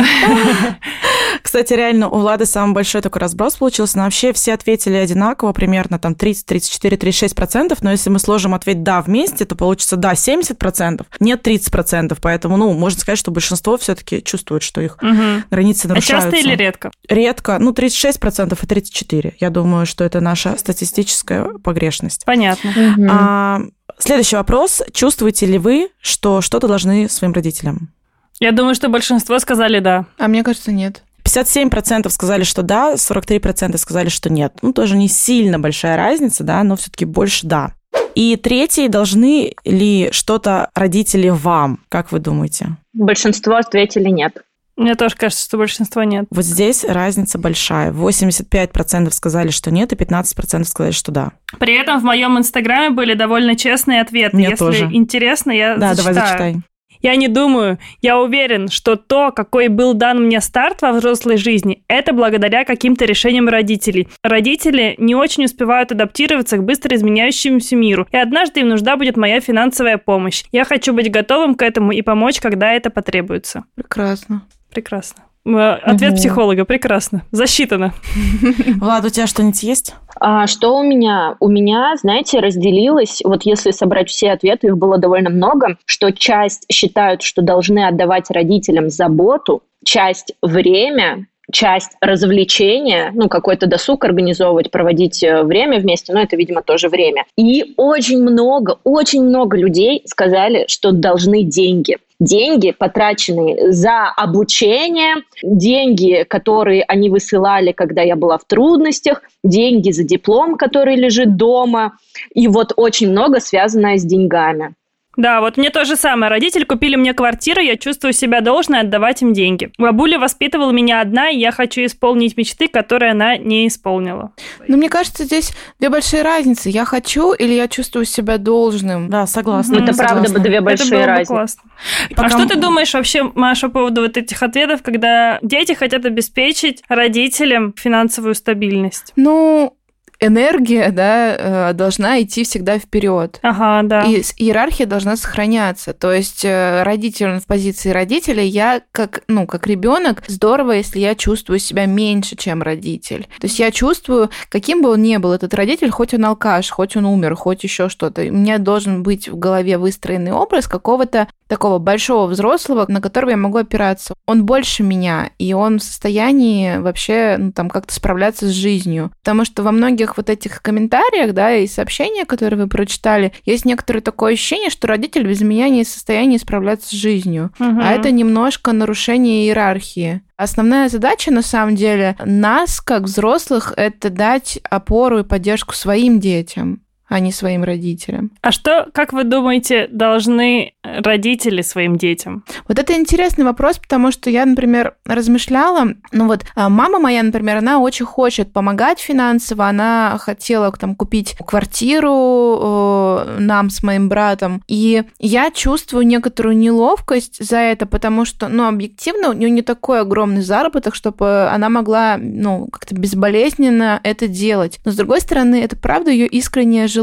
Кстати, 1.42 1.72
реально, 1.72 2.10
у 2.10 2.18
Влады 2.18 2.44
самый 2.44 2.74
большой 2.74 3.00
такой 3.00 3.20
разброс 3.20 3.56
получился. 3.56 3.96
Но 3.96 4.04
вообще 4.04 4.34
все 4.34 4.52
ответили 4.52 4.96
одинаково, 4.96 5.54
примерно 5.54 5.98
там 5.98 6.14
30, 6.14 6.44
34, 6.44 6.96
36 6.98 7.34
процентов. 7.34 7.78
Но 7.82 7.90
если 7.92 8.10
мы 8.10 8.18
сложим 8.18 8.52
ответ 8.52 8.82
«да» 8.82 9.00
вместе, 9.00 9.46
то 9.46 9.54
получится 9.56 9.96
«да» 9.96 10.14
70 10.14 10.58
процентов, 10.58 11.06
нет 11.18 11.40
30 11.42 11.72
процентов. 11.72 12.18
Поэтому, 12.20 12.58
ну, 12.58 12.74
можно 12.74 13.00
сказать, 13.00 13.18
что 13.18 13.30
большинство 13.30 13.78
все-таки 13.78 14.22
чувствует, 14.22 14.62
что 14.62 14.82
их 14.82 14.98
Мгм. 15.00 15.44
границы 15.50 15.86
А 15.86 15.88
нарушаются. 15.88 16.30
часто 16.30 16.46
или 16.46 16.54
редко? 16.54 16.90
Редко. 17.08 17.56
Ну, 17.58 17.72
36 17.72 18.20
процентов 18.20 18.62
и 18.64 18.66
34. 18.66 19.34
Я 19.40 19.48
думаю, 19.48 19.86
что 19.86 20.04
это 20.04 20.20
наша 20.20 20.58
статистическая 20.58 21.44
погрешность. 21.64 22.26
Понятно. 22.26 22.70
А, 23.08 23.60
следующий 23.98 24.36
вопрос. 24.36 24.82
Чувствуете 24.92 25.46
ли 25.46 25.58
вы, 25.58 25.90
что 26.00 26.40
что-то 26.40 26.68
должны 26.68 27.08
своим 27.08 27.32
родителям? 27.32 27.92
Я 28.40 28.52
думаю, 28.52 28.74
что 28.74 28.88
большинство 28.88 29.38
сказали 29.38 29.80
да. 29.80 30.06
А 30.18 30.28
мне 30.28 30.42
кажется, 30.42 30.72
нет. 30.72 31.02
57% 31.24 32.08
сказали, 32.08 32.44
что 32.44 32.62
да, 32.62 32.94
43% 32.94 33.76
сказали, 33.76 34.08
что 34.08 34.32
нет. 34.32 34.54
Ну, 34.62 34.72
тоже 34.72 34.96
не 34.96 35.08
сильно 35.08 35.58
большая 35.58 35.96
разница, 35.96 36.44
да, 36.44 36.62
но 36.62 36.76
все-таки 36.76 37.04
больше 37.04 37.46
да. 37.46 37.72
И 38.14 38.36
третий, 38.36 38.88
должны 38.88 39.54
ли 39.64 40.08
что-то 40.10 40.70
родители 40.74 41.28
вам, 41.28 41.80
как 41.88 42.10
вы 42.10 42.18
думаете? 42.18 42.76
Большинство 42.92 43.56
ответили 43.56 44.08
нет. 44.08 44.42
Мне 44.78 44.94
тоже 44.94 45.16
кажется, 45.16 45.44
что 45.44 45.58
большинство 45.58 46.04
нет. 46.04 46.26
Вот 46.30 46.44
здесь 46.44 46.84
разница 46.84 47.36
большая. 47.36 47.92
85% 47.92 49.10
сказали, 49.10 49.50
что 49.50 49.70
нет, 49.72 49.92
и 49.92 49.96
15% 49.96 50.64
сказали, 50.64 50.92
что 50.92 51.10
да. 51.12 51.32
При 51.58 51.74
этом 51.76 51.98
в 52.00 52.04
моем 52.04 52.38
инстаграме 52.38 52.90
были 52.90 53.14
довольно 53.14 53.56
честные 53.56 54.00
ответы. 54.00 54.36
Мне 54.36 54.44
Если 54.50 54.56
тоже. 54.56 54.88
интересно, 54.92 55.50
я 55.50 55.76
Да, 55.76 55.94
зачитаю. 55.94 56.14
давай 56.14 56.28
зачитай. 56.28 56.56
Я 57.00 57.14
не 57.14 57.28
думаю, 57.28 57.78
я 58.02 58.18
уверен, 58.18 58.68
что 58.68 58.96
то, 58.96 59.30
какой 59.30 59.68
был 59.68 59.94
дан 59.94 60.24
мне 60.24 60.40
старт 60.40 60.82
во 60.82 60.92
взрослой 60.92 61.36
жизни, 61.36 61.84
это 61.86 62.12
благодаря 62.12 62.64
каким-то 62.64 63.04
решениям 63.04 63.48
родителей. 63.48 64.08
Родители 64.24 64.96
не 64.98 65.14
очень 65.14 65.44
успевают 65.44 65.92
адаптироваться 65.92 66.56
к 66.56 66.64
быстро 66.64 66.96
изменяющемуся 66.96 67.76
миру, 67.76 68.08
и 68.10 68.16
однажды 68.16 68.60
им 68.60 68.68
нужна 68.68 68.96
будет 68.96 69.16
моя 69.16 69.40
финансовая 69.40 69.96
помощь. 69.98 70.42
Я 70.50 70.64
хочу 70.64 70.92
быть 70.92 71.08
готовым 71.10 71.54
к 71.54 71.62
этому 71.62 71.92
и 71.92 72.02
помочь, 72.02 72.40
когда 72.40 72.72
это 72.72 72.90
потребуется. 72.90 73.64
Прекрасно. 73.76 74.42
Прекрасно. 74.70 75.24
Ответ 75.44 76.10
Мгм. 76.10 76.16
психолога, 76.16 76.64
прекрасно. 76.66 77.22
Засчитано. 77.30 77.94
Влад, 78.80 79.04
у 79.06 79.08
тебя 79.08 79.26
что-нибудь 79.26 79.62
есть? 79.62 79.94
А 80.20 80.46
что 80.46 80.76
у 80.76 80.82
меня? 80.82 81.36
У 81.40 81.48
меня, 81.48 81.94
знаете, 81.96 82.40
разделилось, 82.40 83.22
вот 83.24 83.44
если 83.44 83.70
собрать 83.70 84.10
все 84.10 84.32
ответы, 84.32 84.66
их 84.66 84.76
было 84.76 84.98
довольно 84.98 85.30
много, 85.30 85.78
что 85.86 86.10
часть 86.12 86.66
считают, 86.70 87.22
что 87.22 87.40
должны 87.40 87.86
отдавать 87.86 88.30
родителям 88.30 88.90
заботу, 88.90 89.62
часть 89.84 90.34
время, 90.42 91.26
часть 91.50 91.92
развлечения, 92.02 93.10
ну, 93.14 93.28
какой-то 93.28 93.66
досуг 93.66 94.04
организовывать, 94.04 94.70
проводить 94.70 95.22
э, 95.22 95.44
время 95.44 95.80
вместе, 95.80 96.12
но 96.12 96.20
это, 96.20 96.36
видимо, 96.36 96.62
тоже 96.62 96.90
время. 96.90 97.24
И 97.36 97.72
очень 97.78 98.22
много, 98.22 98.78
очень 98.84 99.24
много 99.24 99.56
людей 99.56 100.02
сказали, 100.04 100.66
что 100.68 100.92
должны 100.92 101.44
деньги. 101.44 101.96
Деньги, 102.20 102.72
потраченные 102.72 103.70
за 103.72 104.08
обучение, 104.16 105.22
деньги, 105.42 106.24
которые 106.28 106.82
они 106.82 107.10
высылали, 107.10 107.70
когда 107.70 108.02
я 108.02 108.16
была 108.16 108.38
в 108.38 108.44
трудностях, 108.44 109.22
деньги 109.44 109.92
за 109.92 110.02
диплом, 110.02 110.56
который 110.56 110.96
лежит 110.96 111.36
дома, 111.36 111.96
и 112.34 112.48
вот 112.48 112.72
очень 112.76 113.10
много 113.10 113.38
связанное 113.38 113.98
с 113.98 114.04
деньгами. 114.04 114.74
Да, 115.18 115.40
вот 115.40 115.56
мне 115.56 115.70
то 115.70 115.84
же 115.84 115.96
самое. 115.96 116.30
Родители 116.30 116.62
купили 116.62 116.94
мне 116.94 117.12
квартиру, 117.12 117.60
я 117.60 117.76
чувствую 117.76 118.12
себя 118.12 118.40
должной 118.40 118.80
отдавать 118.80 119.20
им 119.20 119.32
деньги. 119.32 119.70
Бабуля 119.76 120.16
воспитывала 120.18 120.70
меня 120.70 121.00
одна, 121.00 121.28
и 121.28 121.36
я 121.36 121.50
хочу 121.50 121.84
исполнить 121.84 122.36
мечты, 122.36 122.68
которые 122.68 123.10
она 123.10 123.36
не 123.36 123.66
исполнила. 123.66 124.30
Но 124.68 124.76
мне 124.76 124.88
кажется, 124.88 125.24
здесь 125.24 125.52
две 125.80 125.90
большие 125.90 126.22
разницы. 126.22 126.70
Я 126.70 126.84
хочу 126.84 127.32
или 127.32 127.52
я 127.52 127.66
чувствую 127.66 128.04
себя 128.04 128.38
должным. 128.38 129.10
Да, 129.10 129.26
согласна. 129.26 129.76
Это 129.82 129.92
правда 129.96 130.32
бы 130.32 130.38
две 130.38 130.60
большие 130.60 130.86
Это 130.86 130.94
было 130.94 131.00
бы 131.00 131.06
разницы. 131.06 131.32
классно. 131.32 131.62
Пока 132.10 132.26
А 132.26 132.30
что 132.30 132.46
ты 132.48 132.56
думаешь 132.56 132.94
вообще, 132.94 133.24
Маша, 133.34 133.68
по 133.68 133.74
поводу 133.80 134.02
вот 134.02 134.16
этих 134.16 134.40
ответов, 134.42 134.82
когда 134.82 135.40
дети 135.42 135.72
хотят 135.72 136.04
обеспечить 136.04 136.82
родителям 136.88 137.74
финансовую 137.76 138.36
стабильность? 138.36 139.12
Ну, 139.16 139.74
энергия, 140.20 140.90
да, 140.90 141.70
э, 141.70 141.72
должна 141.74 142.20
идти 142.22 142.44
всегда 142.44 142.78
вперед. 142.78 143.38
Ага, 143.42 143.86
да. 143.86 144.04
И 144.04 144.22
иерархия 144.36 144.86
должна 144.86 145.16
сохраняться. 145.16 145.92
То 145.92 146.12
есть 146.12 146.44
э, 146.44 146.82
родитель 146.82 147.28
он 147.28 147.40
в 147.40 147.46
позиции 147.46 147.90
родителя, 147.90 148.42
я 148.42 148.82
как, 148.92 149.22
ну, 149.28 149.46
как 149.46 149.66
ребенок, 149.66 150.22
здорово, 150.26 150.72
если 150.72 150.98
я 150.98 151.14
чувствую 151.14 151.58
себя 151.58 151.86
меньше, 151.86 152.36
чем 152.36 152.62
родитель. 152.62 153.28
То 153.40 153.46
есть 153.46 153.58
я 153.58 153.70
чувствую, 153.70 154.30
каким 154.48 154.82
бы 154.82 154.90
он 154.90 155.02
ни 155.02 155.16
был 155.16 155.32
этот 155.32 155.54
родитель, 155.54 155.90
хоть 155.90 156.14
он 156.14 156.24
алкаш, 156.24 156.70
хоть 156.70 156.96
он 156.96 157.04
умер, 157.04 157.36
хоть 157.36 157.62
еще 157.62 157.88
что-то, 157.88 158.22
у 158.22 158.32
меня 158.32 158.58
должен 158.58 159.02
быть 159.02 159.28
в 159.28 159.38
голове 159.38 159.78
выстроенный 159.78 160.32
образ 160.32 160.66
какого-то 160.66 161.28
такого 161.48 161.78
большого 161.78 162.26
взрослого, 162.26 162.84
на 162.88 163.00
которого 163.00 163.30
я 163.30 163.36
могу 163.36 163.58
опираться. 163.58 164.14
Он 164.26 164.44
больше 164.44 164.82
меня, 164.82 165.30
и 165.38 165.52
он 165.54 165.78
в 165.78 165.82
состоянии 165.82 166.76
вообще 166.78 167.36
ну, 167.38 167.52
там 167.52 167.70
как-то 167.70 167.94
справляться 167.94 168.46
с 168.46 168.50
жизнью. 168.50 169.10
Потому 169.22 169.44
что 169.44 169.62
во 169.62 169.72
многих 169.72 170.16
вот 170.16 170.30
этих 170.30 170.62
комментариях, 170.62 171.32
да, 171.32 171.54
и 171.54 171.66
сообщениях, 171.66 172.28
которые 172.28 172.60
вы 172.60 172.68
прочитали, 172.68 173.32
есть 173.44 173.64
некоторое 173.64 174.00
такое 174.00 174.34
ощущение, 174.34 174.70
что 174.70 174.86
родитель 174.86 175.26
без 175.26 175.40
меня 175.40 175.68
не 175.68 175.84
в 175.84 175.88
состоянии 175.88 176.36
справляться 176.36 176.88
с 176.88 176.92
жизнью. 176.92 177.50
Мгм. 177.58 177.80
А 177.82 177.92
это 177.92 178.10
немножко 178.10 178.72
нарушение 178.72 179.46
иерархии. 179.46 180.22
Основная 180.36 180.88
задача, 180.88 181.32
на 181.32 181.42
самом 181.42 181.74
деле, 181.74 182.16
нас, 182.24 182.80
как 182.80 183.02
взрослых, 183.02 183.72
это 183.76 184.08
дать 184.08 184.60
опору 184.70 185.18
и 185.18 185.24
поддержку 185.24 185.74
своим 185.74 186.20
детям, 186.20 186.80
а 187.08 187.20
не 187.20 187.32
своим 187.32 187.64
родителям. 187.64 188.30
А 188.42 188.52
что, 188.52 188.88
как 188.92 189.12
вы 189.12 189.24
думаете, 189.24 189.88
должны 189.90 190.74
родители 190.82 191.62
своим 191.62 191.96
детям? 191.96 192.44
Вот 192.68 192.78
это 192.78 192.94
интересный 192.94 193.44
вопрос, 193.44 193.78
потому 193.78 194.12
что 194.12 194.30
я, 194.30 194.44
например, 194.44 194.94
размышляла, 195.04 195.94
ну 196.12 196.26
вот 196.26 196.44
а, 196.54 196.68
мама 196.68 196.98
моя, 196.98 197.22
например, 197.22 197.58
она 197.58 197.78
очень 197.78 198.06
хочет 198.06 198.52
помогать 198.52 199.00
финансово, 199.00 199.66
она 199.66 200.18
хотела 200.20 200.70
там 200.72 200.94
купить 200.94 201.36
квартиру 201.46 202.58
э, 202.60 203.36
нам 203.38 203.70
с 203.70 203.82
моим 203.82 204.08
братом, 204.08 204.62
и 204.68 205.04
я 205.18 205.50
чувствую 205.50 206.06
некоторую 206.06 206.56
неловкость 206.56 207.42
за 207.42 207.56
это, 207.56 207.86
потому 207.86 208.24
что, 208.24 208.48
ну, 208.48 208.66
объективно 208.66 209.30
у 209.30 209.32
нее 209.32 209.50
не 209.50 209.62
такой 209.62 210.00
огромный 210.00 210.42
заработок, 210.42 210.94
чтобы 210.94 211.48
она 211.48 211.68
могла, 211.68 212.18
ну, 212.18 212.68
как-то 212.70 212.94
безболезненно 212.94 214.00
это 214.02 214.28
делать. 214.28 214.80
Но 214.84 214.92
с 214.92 214.96
другой 214.96 215.20
стороны, 215.20 215.62
это 215.62 215.76
правда 215.76 216.10
ее 216.10 216.26
искреннее 216.26 216.86
желание, 216.86 216.97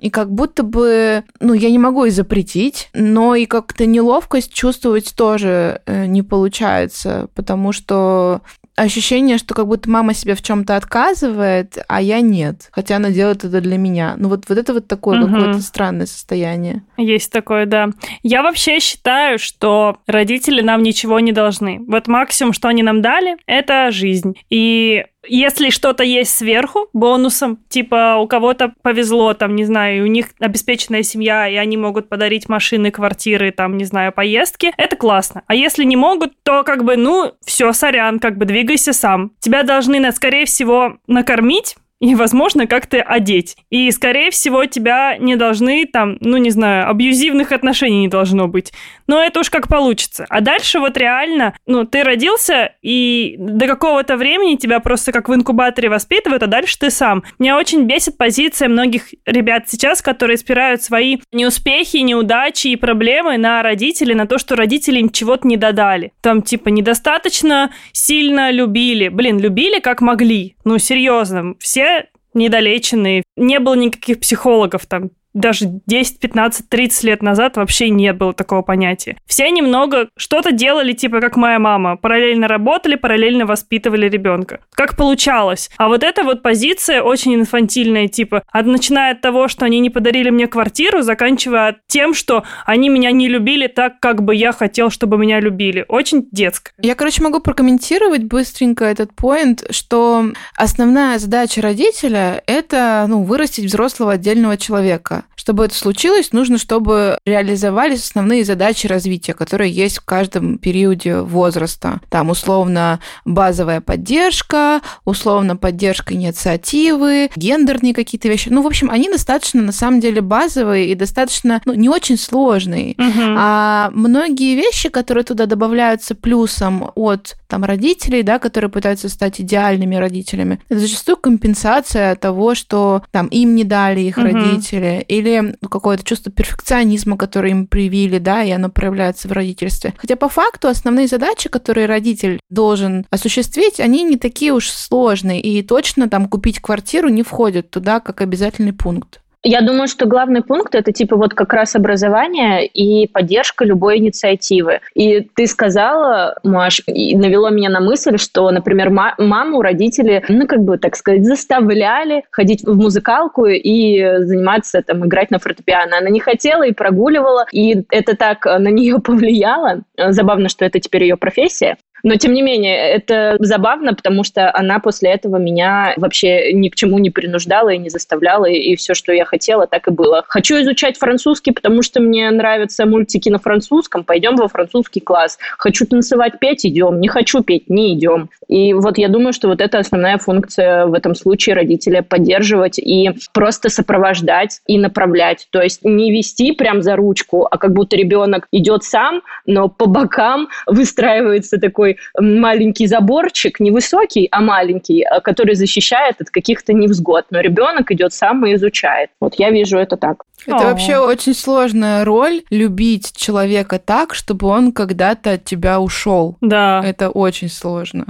и 0.00 0.10
как 0.10 0.30
будто 0.32 0.62
бы, 0.62 1.24
ну, 1.40 1.54
я 1.54 1.70
не 1.70 1.78
могу 1.78 2.04
и 2.04 2.10
запретить, 2.10 2.88
но 2.94 3.34
и 3.34 3.46
как-то 3.46 3.86
неловкость 3.86 4.52
чувствовать 4.52 5.14
тоже 5.16 5.80
э, 5.86 6.06
не 6.06 6.22
получается, 6.22 7.28
потому 7.34 7.72
что 7.72 8.42
ощущение, 8.76 9.36
что 9.36 9.54
как 9.54 9.66
будто 9.66 9.90
мама 9.90 10.14
себе 10.14 10.34
в 10.34 10.42
чем-то 10.42 10.76
отказывает, 10.76 11.78
а 11.88 12.00
я 12.00 12.20
нет. 12.20 12.68
Хотя 12.72 12.96
она 12.96 13.10
делает 13.10 13.44
это 13.44 13.60
для 13.60 13.76
меня. 13.76 14.14
Ну 14.16 14.28
вот, 14.28 14.44
вот 14.48 14.56
это 14.56 14.72
вот 14.72 14.88
такое 14.88 15.18
Мгм. 15.18 15.34
какое-то 15.34 15.60
странное 15.60 16.06
состояние. 16.06 16.82
Есть 16.96 17.30
такое, 17.30 17.66
да. 17.66 17.90
Я 18.22 18.42
вообще 18.42 18.80
считаю, 18.80 19.38
что 19.38 19.98
родители 20.06 20.62
нам 20.62 20.82
ничего 20.82 21.20
не 21.20 21.32
должны. 21.32 21.80
Вот 21.86 22.08
максимум, 22.08 22.52
что 22.52 22.68
они 22.68 22.82
нам 22.82 23.02
дали, 23.02 23.36
это 23.46 23.90
жизнь. 23.90 24.34
И 24.48 25.04
если 25.26 25.70
что-то 25.70 26.02
есть 26.02 26.34
сверху, 26.34 26.88
бонусом, 26.92 27.58
типа 27.68 28.16
у 28.16 28.26
кого-то 28.26 28.74
повезло, 28.82 29.34
там, 29.34 29.54
не 29.54 29.64
знаю, 29.64 30.04
у 30.04 30.06
них 30.06 30.26
обеспеченная 30.38 31.02
семья, 31.02 31.48
и 31.48 31.56
они 31.56 31.76
могут 31.76 32.08
подарить 32.08 32.48
машины, 32.48 32.90
квартиры, 32.90 33.50
там, 33.50 33.76
не 33.76 33.84
знаю, 33.84 34.12
поездки, 34.12 34.72
это 34.76 34.96
классно. 34.96 35.42
А 35.46 35.54
если 35.54 35.84
не 35.84 35.96
могут, 35.96 36.32
то 36.42 36.62
как 36.64 36.84
бы, 36.84 36.96
ну, 36.96 37.32
все, 37.44 37.72
сорян, 37.72 38.18
как 38.18 38.38
бы 38.38 38.44
двигайся 38.44 38.92
сам. 38.92 39.32
Тебя 39.40 39.62
должны, 39.62 40.10
скорее 40.12 40.46
всего, 40.46 40.98
накормить, 41.06 41.76
и, 42.00 42.14
возможно, 42.14 42.66
как-то 42.66 43.02
одеть. 43.02 43.56
И, 43.68 43.90
скорее 43.90 44.30
всего, 44.30 44.64
тебя 44.64 45.16
не 45.18 45.36
должны 45.36 45.86
там, 45.86 46.16
ну, 46.20 46.38
не 46.38 46.50
знаю, 46.50 46.88
абьюзивных 46.88 47.52
отношений 47.52 48.00
не 48.00 48.08
должно 48.08 48.48
быть. 48.48 48.72
Но 49.06 49.22
это 49.22 49.40
уж 49.40 49.50
как 49.50 49.68
получится. 49.68 50.24
А 50.28 50.40
дальше 50.40 50.78
вот 50.78 50.96
реально, 50.96 51.54
ну, 51.66 51.84
ты 51.84 52.02
родился, 52.02 52.72
и 52.80 53.36
до 53.38 53.66
какого-то 53.66 54.16
времени 54.16 54.56
тебя 54.56 54.80
просто 54.80 55.12
как 55.12 55.28
в 55.28 55.34
инкубаторе 55.34 55.90
воспитывают, 55.90 56.42
а 56.42 56.46
дальше 56.46 56.78
ты 56.78 56.90
сам. 56.90 57.22
Меня 57.38 57.58
очень 57.58 57.84
бесит 57.84 58.16
позиция 58.16 58.68
многих 58.68 59.12
ребят 59.26 59.64
сейчас, 59.68 60.00
которые 60.00 60.38
спирают 60.38 60.82
свои 60.82 61.18
неуспехи, 61.32 61.98
неудачи 61.98 62.68
и 62.68 62.76
проблемы 62.76 63.36
на 63.36 63.62
родителей, 63.62 64.14
на 64.14 64.26
то, 64.26 64.38
что 64.38 64.56
родители 64.56 65.00
им 65.00 65.10
чего-то 65.10 65.46
не 65.46 65.58
додали. 65.58 66.12
Там, 66.22 66.40
типа, 66.40 66.70
недостаточно 66.70 67.72
сильно 67.92 68.50
любили. 68.50 69.08
Блин, 69.08 69.38
любили 69.38 69.80
как 69.80 70.00
могли. 70.00 70.56
Ну, 70.64 70.78
серьезно, 70.78 71.54
все 71.58 71.89
недолеченные. 72.34 73.22
Не 73.36 73.58
было 73.58 73.74
никаких 73.74 74.20
психологов 74.20 74.86
там 74.86 75.10
даже 75.34 75.66
10, 75.86 76.18
15, 76.20 76.68
30 76.68 77.04
лет 77.04 77.22
назад 77.22 77.56
вообще 77.56 77.88
не 77.90 78.12
было 78.12 78.32
такого 78.32 78.62
понятия. 78.62 79.16
Все 79.26 79.50
немного 79.50 80.08
что-то 80.16 80.52
делали, 80.52 80.92
типа 80.92 81.20
как 81.20 81.36
моя 81.36 81.58
мама. 81.58 81.96
Параллельно 81.96 82.48
работали, 82.48 82.96
параллельно 82.96 83.46
воспитывали 83.46 84.08
ребенка. 84.08 84.60
Как 84.74 84.96
получалось. 84.96 85.70
А 85.76 85.88
вот 85.88 86.02
эта 86.02 86.24
вот 86.24 86.42
позиция 86.42 87.02
очень 87.02 87.34
инфантильная, 87.34 88.08
типа, 88.08 88.42
от, 88.50 88.66
начиная 88.66 89.12
от 89.12 89.20
того, 89.20 89.48
что 89.48 89.64
они 89.64 89.80
не 89.80 89.90
подарили 89.90 90.30
мне 90.30 90.46
квартиру, 90.46 91.02
заканчивая 91.02 91.76
тем, 91.86 92.14
что 92.14 92.44
они 92.66 92.88
меня 92.88 93.10
не 93.12 93.28
любили 93.28 93.66
так, 93.66 94.00
как 94.00 94.22
бы 94.22 94.34
я 94.34 94.52
хотел, 94.52 94.90
чтобы 94.90 95.18
меня 95.18 95.40
любили. 95.40 95.84
Очень 95.88 96.28
детская. 96.32 96.72
Я, 96.78 96.94
короче, 96.94 97.22
могу 97.22 97.40
прокомментировать 97.40 98.24
быстренько 98.24 98.84
этот 98.84 99.14
поинт, 99.14 99.64
что 99.70 100.26
основная 100.56 101.18
задача 101.18 101.60
родителя– 101.62 102.42
это 102.46 103.06
ну, 103.08 103.22
вырастить 103.22 103.66
взрослого 103.66 104.12
отдельного 104.12 104.56
человека. 104.56 105.19
Чтобы 105.34 105.64
это 105.64 105.74
случилось, 105.74 106.32
нужно, 106.32 106.58
чтобы 106.58 107.18
реализовались 107.24 108.04
основные 108.04 108.44
задачи 108.44 108.86
развития, 108.86 109.34
которые 109.34 109.70
есть 109.72 109.98
в 109.98 110.04
каждом 110.04 110.58
периоде 110.58 111.20
возраста. 111.20 112.00
Там, 112.08 112.30
условно, 112.30 113.00
базовая 113.24 113.80
поддержка, 113.80 114.80
условно, 115.04 115.56
поддержка 115.56 116.14
инициативы, 116.14 117.30
гендерные 117.36 117.94
какие-то 117.94 118.28
вещи. 118.28 118.48
Ну, 118.48 118.62
в 118.62 118.66
общем, 118.66 118.90
они 118.90 119.08
достаточно, 119.08 119.62
на 119.62 119.72
самом 119.72 120.00
деле, 120.00 120.20
базовые 120.20 120.88
и 120.88 120.94
достаточно, 120.94 121.60
ну, 121.64 121.74
не 121.74 121.88
очень 121.88 122.18
сложные. 122.18 122.94
Мгм. 122.98 123.36
А 123.38 123.90
многие 123.92 124.56
вещи, 124.56 124.88
которые 124.88 125.24
туда 125.24 125.46
добавляются 125.46 126.14
плюсом 126.14 126.90
от 126.94 127.36
там, 127.48 127.64
родителей, 127.64 128.22
да, 128.22 128.38
которые 128.38 128.70
пытаются 128.70 129.08
стать 129.08 129.40
идеальными 129.40 129.96
родителями, 129.96 130.60
это 130.68 130.80
зачастую 130.80 131.16
компенсация 131.16 132.14
того, 132.14 132.54
что 132.54 133.02
там 133.10 133.26
им 133.26 133.54
не 133.54 133.64
дали 133.64 134.00
их 134.00 134.16
Мгм. 134.16 134.26
родители, 134.26 135.04
или 135.10 135.56
какое-то 135.68 136.04
чувство 136.04 136.30
перфекционизма, 136.30 137.16
которое 137.16 137.50
им 137.50 137.66
привили, 137.66 138.18
да, 138.18 138.44
и 138.44 138.50
оно 138.50 138.68
проявляется 138.68 139.26
в 139.26 139.32
родительстве. 139.32 139.92
Хотя 139.96 140.14
по 140.14 140.28
факту 140.28 140.68
основные 140.68 141.08
задачи, 141.08 141.48
которые 141.48 141.86
родитель 141.86 142.40
должен 142.48 143.04
осуществить, 143.10 143.80
они 143.80 144.04
не 144.04 144.16
такие 144.16 144.52
уж 144.52 144.70
сложные, 144.70 145.40
и 145.40 145.62
точно 145.62 146.08
там 146.08 146.28
купить 146.28 146.60
квартиру 146.60 147.08
не 147.08 147.24
входит 147.24 147.70
туда 147.70 147.98
как 147.98 148.20
обязательный 148.20 148.72
пункт. 148.72 149.20
Я 149.42 149.62
думаю, 149.62 149.88
что 149.88 150.04
главный 150.04 150.42
пункт 150.42 150.74
это 150.74 150.92
типа 150.92 151.16
вот 151.16 151.32
как 151.32 151.54
раз 151.54 151.74
образование 151.74 152.66
и 152.66 153.06
поддержка 153.06 153.64
любой 153.64 153.96
инициативы. 153.98 154.80
И 154.94 155.20
ты 155.20 155.46
сказала, 155.46 156.38
Маш, 156.44 156.82
и 156.86 157.16
навело 157.16 157.48
меня 157.48 157.70
на 157.70 157.80
мысль, 157.80 158.18
что, 158.18 158.50
например, 158.50 158.90
ма- 158.90 159.14
маму 159.16 159.62
родители, 159.62 160.22
ну 160.28 160.46
как 160.46 160.62
бы 160.62 160.76
так 160.76 160.94
сказать, 160.94 161.24
заставляли 161.24 162.24
ходить 162.30 162.64
в 162.64 162.76
музыкалку 162.76 163.46
и 163.46 164.18
заниматься 164.18 164.82
там 164.82 165.06
играть 165.06 165.30
на 165.30 165.38
фортепиано. 165.38 165.98
Она 165.98 166.10
не 166.10 166.20
хотела 166.20 166.66
и 166.66 166.72
прогуливала, 166.72 167.46
и 167.50 167.82
это 167.90 168.16
так 168.16 168.44
на 168.44 168.68
нее 168.68 168.98
повлияло. 169.04 169.84
Забавно, 169.96 170.50
что 170.50 170.66
это 170.66 170.80
теперь 170.80 171.04
ее 171.04 171.16
профессия. 171.16 171.78
Но, 172.02 172.16
тем 172.16 172.32
не 172.32 172.42
менее, 172.42 172.76
это 172.76 173.36
забавно, 173.38 173.94
потому 173.94 174.24
что 174.24 174.54
она 174.54 174.78
после 174.78 175.10
этого 175.10 175.36
меня 175.36 175.94
вообще 175.96 176.52
ни 176.52 176.68
к 176.68 176.74
чему 176.74 176.98
не 176.98 177.10
принуждала 177.10 177.70
и 177.70 177.78
не 177.78 177.90
заставляла, 177.90 178.46
и 178.46 178.76
все, 178.76 178.94
что 178.94 179.12
я 179.12 179.24
хотела, 179.24 179.66
так 179.66 179.88
и 179.88 179.90
было. 179.90 180.24
Хочу 180.28 180.60
изучать 180.62 180.98
французский, 180.98 181.52
потому 181.52 181.82
что 181.82 182.00
мне 182.00 182.30
нравятся 182.30 182.86
мультики 182.86 183.28
на 183.28 183.38
французском, 183.38 184.04
пойдем 184.04 184.36
во 184.36 184.48
французский 184.48 185.00
класс. 185.00 185.38
Хочу 185.58 185.86
танцевать, 185.86 186.38
петь, 186.38 186.64
идем. 186.64 187.00
Не 187.00 187.08
хочу 187.08 187.42
петь, 187.42 187.68
не 187.68 187.94
идем. 187.94 188.30
И 188.48 188.72
вот 188.72 188.98
я 188.98 189.08
думаю, 189.08 189.32
что 189.32 189.48
вот 189.48 189.60
это 189.60 189.78
основная 189.78 190.18
функция 190.18 190.86
в 190.86 190.94
этом 190.94 191.14
случае 191.14 191.54
родителя 191.54 192.02
поддерживать 192.02 192.78
и 192.78 193.10
просто 193.32 193.68
сопровождать 193.68 194.60
и 194.66 194.78
направлять. 194.78 195.46
То 195.50 195.62
есть 195.62 195.84
не 195.84 196.12
вести 196.12 196.52
прям 196.52 196.82
за 196.82 196.96
ручку, 196.96 197.46
а 197.50 197.58
как 197.58 197.72
будто 197.72 197.96
ребенок 197.96 198.46
идет 198.52 198.84
сам, 198.84 199.22
но 199.46 199.68
по 199.68 199.86
бокам 199.86 200.48
выстраивается 200.66 201.58
такой 201.58 201.89
маленький 202.18 202.86
заборчик, 202.86 203.60
не 203.60 203.70
высокий, 203.70 204.28
а 204.30 204.40
маленький, 204.40 205.02
а 205.02 205.20
который 205.20 205.54
защищает 205.54 206.20
от 206.20 206.30
каких-то 206.30 206.72
невзгод. 206.72 207.26
Но 207.30 207.40
ребенок 207.40 207.90
идет 207.90 208.12
сам 208.12 208.44
и 208.46 208.54
изучает. 208.54 209.10
Вот 209.20 209.34
я 209.36 209.50
вижу 209.50 209.78
это 209.78 209.96
так. 209.96 210.24
Это 210.46 210.56
О. 210.56 210.64
вообще 210.70 210.98
очень 210.98 211.34
сложная 211.34 212.04
роль 212.04 212.42
любить 212.50 213.12
человека 213.16 213.78
так, 213.78 214.14
чтобы 214.14 214.46
он 214.46 214.72
когда-то 214.72 215.32
от 215.32 215.44
тебя 215.44 215.80
ушел. 215.80 216.36
Да. 216.40 216.82
Это 216.84 217.10
очень 217.10 217.48
сложно. 217.48 218.06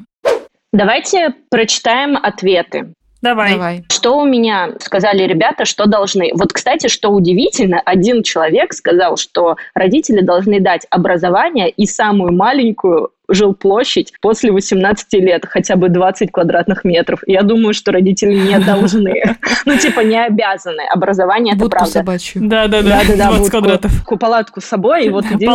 Давайте 0.72 1.34
прочитаем 1.50 2.16
ответы. 2.16 2.94
Давай. 3.22 3.52
Давай. 3.52 3.84
Что 3.90 4.18
у 4.18 4.24
меня 4.24 4.70
сказали 4.80 5.24
ребята, 5.24 5.64
что 5.64 5.86
должны? 5.86 6.30
Вот, 6.34 6.52
кстати, 6.52 6.88
что 6.88 7.10
удивительно, 7.10 7.80
один 7.84 8.22
человек 8.22 8.72
сказал, 8.72 9.16
что 9.16 9.56
родители 9.74 10.22
должны 10.22 10.60
дать 10.60 10.86
образование 10.90 11.68
и 11.68 11.86
самую 11.86 12.32
маленькую 12.32 13.10
жилплощадь 13.30 14.12
после 14.20 14.52
18 14.52 15.12
лет, 15.14 15.44
хотя 15.48 15.76
бы 15.76 15.88
20 15.88 16.30
квадратных 16.30 16.84
метров. 16.84 17.20
Я 17.26 17.42
думаю, 17.42 17.74
что 17.74 17.92
родители 17.92 18.34
не 18.34 18.58
должны. 18.64 19.36
Ну, 19.64 19.76
типа, 19.76 20.00
не 20.00 20.22
обязаны. 20.22 20.82
Образование– 20.92 21.54
это 21.56 21.68
правда. 21.68 21.90
собачью. 21.90 22.42
Да-да-да, 22.44 23.02
20 23.04 23.50
квадратов. 23.50 23.92
Палатку 24.20 24.60
с 24.60 24.64
собой, 24.64 25.06
и 25.06 25.08
вот 25.08 25.24
иди, 25.30 25.46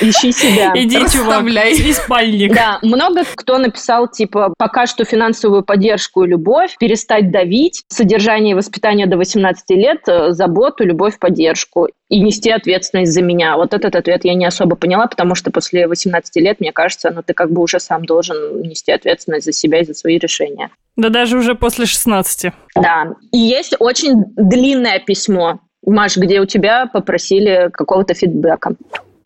ищи 0.00 0.32
себя. 0.32 0.72
Иди, 0.74 0.98
чувак, 1.10 1.44
и 1.44 1.92
спальник. 1.92 2.54
Да, 2.54 2.78
много 2.82 3.22
кто 3.34 3.58
написал, 3.58 4.08
типа, 4.08 4.54
пока 4.56 4.86
что 4.86 5.04
финансовую 5.04 5.62
поддержку 5.62 6.24
и 6.24 6.28
любовь, 6.28 6.76
перестать 6.78 7.30
давить, 7.30 7.82
содержание 7.88 8.52
и 8.52 8.54
воспитание 8.54 9.06
до 9.06 9.16
18 9.16 9.70
лет, 9.70 10.00
э, 10.06 10.32
заботу, 10.32 10.84
любовь, 10.84 11.18
поддержку 11.18 11.88
и 12.12 12.20
нести 12.20 12.50
ответственность 12.50 13.12
за 13.12 13.22
меня. 13.22 13.56
Вот 13.56 13.72
этот 13.72 13.96
ответ 13.96 14.26
я 14.26 14.34
не 14.34 14.44
особо 14.44 14.76
поняла, 14.76 15.06
потому 15.06 15.34
что 15.34 15.50
после 15.50 15.86
18 15.86 16.36
лет, 16.36 16.60
мне 16.60 16.70
кажется, 16.70 17.10
ну 17.10 17.22
ты 17.22 17.32
как 17.32 17.50
бы 17.50 17.62
уже 17.62 17.80
сам 17.80 18.04
должен 18.04 18.60
нести 18.60 18.92
ответственность 18.92 19.46
за 19.46 19.52
себя 19.52 19.80
и 19.80 19.84
за 19.86 19.94
свои 19.94 20.18
решения. 20.18 20.68
Да 20.94 21.08
даже 21.08 21.38
уже 21.38 21.54
после 21.54 21.86
16. 21.86 22.52
Да. 22.74 23.14
И 23.32 23.38
есть 23.38 23.74
очень 23.78 24.24
длинное 24.36 24.98
письмо, 24.98 25.60
Маш, 25.86 26.18
где 26.18 26.42
у 26.42 26.44
тебя 26.44 26.84
попросили 26.84 27.70
какого-то 27.72 28.12
фидбэка. 28.12 28.76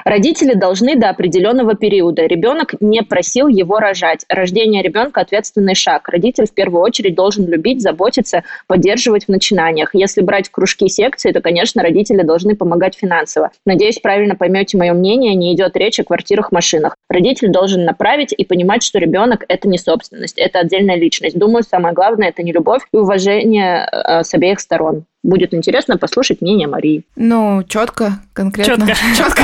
Родители 0.06 0.54
должны 0.54 0.94
до 0.94 1.10
определенного 1.10 1.74
периода. 1.74 2.26
Ребенок 2.26 2.74
не 2.78 3.02
просил 3.02 3.48
его 3.48 3.80
рожать. 3.80 4.24
Рождение 4.28 4.80
ребенка– 4.80 5.20
ответственный 5.22 5.74
шаг. 5.74 6.08
Родитель 6.08 6.46
в 6.46 6.54
первую 6.54 6.80
очередь 6.84 7.16
должен 7.16 7.44
любить, 7.48 7.82
заботиться, 7.82 8.44
поддерживать 8.68 9.24
в 9.24 9.30
начинаниях. 9.30 9.90
Если 9.94 10.20
брать 10.20 10.48
кружки 10.48 10.86
секции, 10.86 11.32
то, 11.32 11.40
конечно, 11.40 11.82
родители 11.82 12.22
должны 12.22 12.54
помогать 12.54 12.94
финансово. 12.94 13.50
Надеюсь, 13.64 13.98
правильно 13.98 14.36
поймете 14.36 14.78
мое 14.78 14.92
мнение, 14.92 15.34
не 15.34 15.52
идет 15.52 15.76
речь 15.76 15.98
о 15.98 16.04
квартирах, 16.04 16.52
машинах. 16.52 16.94
Родитель 17.08 17.50
должен 17.50 17.84
направить 17.84 18.32
и 18.32 18.44
понимать, 18.44 18.84
что 18.84 19.00
ребенок– 19.00 19.44
это 19.48 19.66
не 19.66 19.76
собственность, 19.76 20.38
это 20.38 20.60
отдельная 20.60 20.94
личность. 20.94 21.36
Думаю, 21.36 21.64
самое 21.64 21.92
главное– 21.92 22.28
это 22.30 22.44
не 22.44 22.52
любовь 22.52 22.82
и 22.92 22.96
уважение 22.96 23.88
э, 23.90 24.22
с 24.22 24.32
обеих 24.34 24.60
сторон 24.60 25.04
будет 25.26 25.52
интересно 25.54 25.98
послушать 25.98 26.40
мнение 26.40 26.68
Марии. 26.68 27.04
Ну, 27.16 27.62
четко, 27.64 28.20
конкретно. 28.32 28.86
Четко. 28.86 28.96
Четко. 29.16 29.42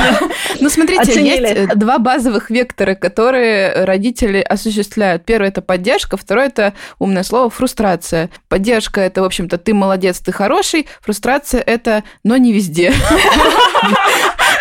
Ну, 0.61 0.71
смотрите, 0.71 1.23
есть 1.23 1.75
два 1.77 1.99
базовых 1.99 2.51
вектора, 2.51 2.95
которые 2.95 3.85
родители 3.85 4.39
осуществляют. 4.39 5.25
Первый– 5.25 5.49
это 5.49 5.61
поддержка, 5.61 6.17
второй– 6.17 6.47
это 6.49 6.75
умное 6.99 7.23
слово 7.23 7.51
«фрустрация». 7.51 8.31
Поддержка– 8.49 9.01
это, 9.03 9.23
в 9.23 9.25
общем-то, 9.25 9.59
ты 9.59 9.75
молодец, 9.75 10.21
ты 10.21 10.33
хороший, 10.33 10.87
фрустрация– 11.01 11.61
это 11.67 12.05
«но 12.25 12.37
не 12.37 12.53
везде». 12.53 12.93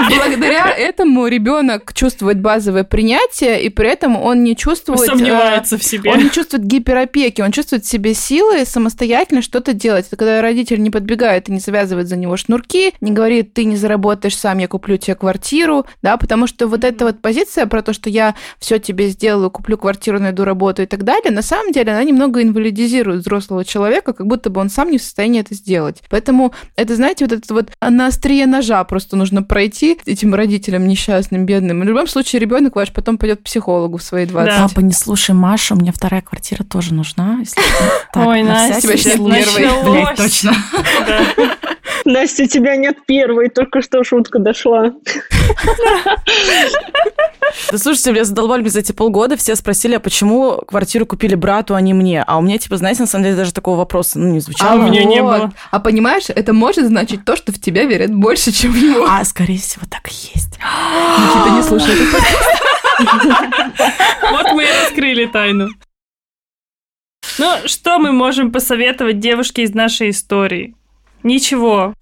Благодаря 0.10 0.70
этому 0.78 1.28
ребенок 1.28 1.94
чувствует 1.94 2.40
базовое 2.40 2.84
принятие, 2.84 3.64
и 3.64 3.70
при 3.70 3.90
этом 3.90 4.16
он 4.16 4.44
не 4.44 4.56
чувствует... 4.56 5.00
Сомневается 5.00 5.78
в 5.78 5.84
себе. 5.84 6.12
Он 6.12 6.20
не 6.20 6.32
чувствует 6.32 6.66
гиперопеки, 6.66 7.42
он 7.42 7.52
чувствует 7.52 7.86
в 7.86 7.90
себе 7.90 8.14
силы 8.14 8.66
самостоятельно 8.66 9.42
что-то 9.42 9.74
делать. 9.74 10.08
Это 10.08 10.16
когда 10.16 10.42
родитель 10.42 10.82
не 10.82 10.90
подбегает 10.90 11.50
и 11.50 11.52
не 11.52 11.60
завязывает 11.60 12.08
за 12.08 12.18
него 12.18 12.38
шнурки, 12.38 12.94
не 13.02 13.12
говорит, 13.12 13.54
ты 13.54 13.66
не 13.66 13.76
заработаешь 13.76 14.38
сам, 14.38 14.58
я 14.60 14.68
куплю 14.68 14.98
тебе 14.98 15.16
квартиру, 15.16 15.86
да, 16.02 16.18
потому 16.18 16.48
что 16.48 16.68
вот 16.68 16.84
эта 16.84 17.06
вот 17.06 17.22
позиция 17.22 17.66
про 17.66 17.82
то, 17.82 17.94
что 17.94 18.10
я 18.10 18.36
все 18.60 18.80
тебе 18.80 19.08
сделаю, 19.10 19.52
куплю 19.52 19.78
квартиру, 19.78 20.20
найду 20.20 20.44
работу 20.44 20.82
и 20.82 20.86
так 20.86 21.04
далее, 21.04 21.32
на 21.32 21.42
самом 21.42 21.72
деле 21.72 21.92
она 21.92 22.04
немного 22.04 22.42
инвалидизирует 22.42 23.22
взрослого 23.22 23.66
человека, 23.66 24.14
как 24.14 24.28
будто 24.28 24.50
бы 24.50 24.62
он 24.62 24.70
сам 24.70 24.92
не 24.92 24.98
в 24.98 25.04
состоянии 25.04 25.42
это 25.42 25.54
сделать. 25.54 26.02
Поэтому 26.10 26.54
это, 26.76 26.96
знаете, 26.96 27.26
вот 27.26 27.34
это 27.34 27.54
вот 27.54 27.70
на 27.82 28.08
острие 28.08 28.46
ножа 28.46 28.84
просто 28.84 29.16
нужно 29.16 29.44
пройти 29.44 29.91
этим 30.06 30.34
родителям 30.34 30.88
несчастным, 30.88 31.46
бедным. 31.46 31.82
В 31.82 31.84
любом 31.84 32.08
случае, 32.08 32.40
ребенок 32.40 32.76
ваш 32.76 32.92
потом 32.92 33.18
пойдет 33.18 33.40
к 33.40 33.44
психологу 33.44 33.98
в 33.98 34.04
свои 34.04 34.26
20. 34.26 34.54
Да. 34.54 34.68
Папа, 34.68 34.80
не 34.82 34.94
слушай 34.94 35.36
Машу, 35.36 35.76
мне 35.76 35.92
вторая 35.92 36.22
квартира 36.22 36.64
тоже 36.64 36.94
нужна. 36.94 37.40
Ой, 38.16 38.44
Настя. 38.44 38.88
Блять, 39.92 40.16
точно. 40.16 40.54
Настя, 42.06 42.44
у 42.44 42.48
тебя 42.48 42.76
нет 42.76 42.98
первой, 43.06 43.50
только 43.50 43.82
что 43.82 44.04
шутка 44.04 44.40
дошла. 44.40 44.94
Да 47.72 47.78
слушайте, 47.78 48.12
меня 48.12 48.24
задолбали 48.24 48.68
за 48.68 48.80
эти 48.80 48.92
полгода, 48.92 49.38
все 49.38 49.56
спросили, 49.56 49.96
а 49.96 50.00
почему 50.00 50.62
квартиру 50.68 51.06
купили 51.06 51.36
брату, 51.36 51.76
а 51.76 51.82
не 51.82 51.94
мне? 51.94 52.24
А 52.24 52.38
у 52.38 52.42
меня, 52.42 52.58
типа, 52.58 52.78
знаете, 52.78 53.02
на 53.02 53.08
самом 53.08 53.24
деле 53.26 53.36
даже 53.36 53.54
такого 53.54 53.78
вопроса 53.78 54.20
ну, 54.20 54.32
не 54.32 54.40
звучало. 54.40 54.72
А 54.72 54.76
у 54.76 54.82
меня 54.90 55.04
не 55.04 55.22
было. 55.22 55.52
А 55.70 55.80
понимаешь, 55.80 56.26
это 56.30 56.54
может 56.54 56.88
значить 56.88 57.26
то, 57.26 57.36
что 57.36 57.52
в 57.52 57.60
тебя 57.60 57.86
верят 57.86 58.14
больше, 58.14 58.52
чем 58.52 58.72
в 58.72 58.82
него. 58.82 59.06
А, 59.08 59.24
скорее 59.26 59.60
всего, 59.60 59.86
так 59.90 60.08
и 60.08 60.14
есть. 60.34 60.58
Никита 60.58 61.50
не 61.56 61.64
слушает 61.64 62.00
Вот 64.32 64.52
мы 64.54 64.64
и 64.64 64.68
раскрыли 64.84 65.26
тайну. 65.26 65.70
Ну, 67.38 67.56
что 67.66 68.00
мы 68.00 68.12
можем 68.12 68.52
посоветовать 68.52 69.20
девушке 69.20 69.64
из 69.64 69.74
нашей 69.74 70.10
истории? 70.10 70.76
Ничего. 71.24 71.94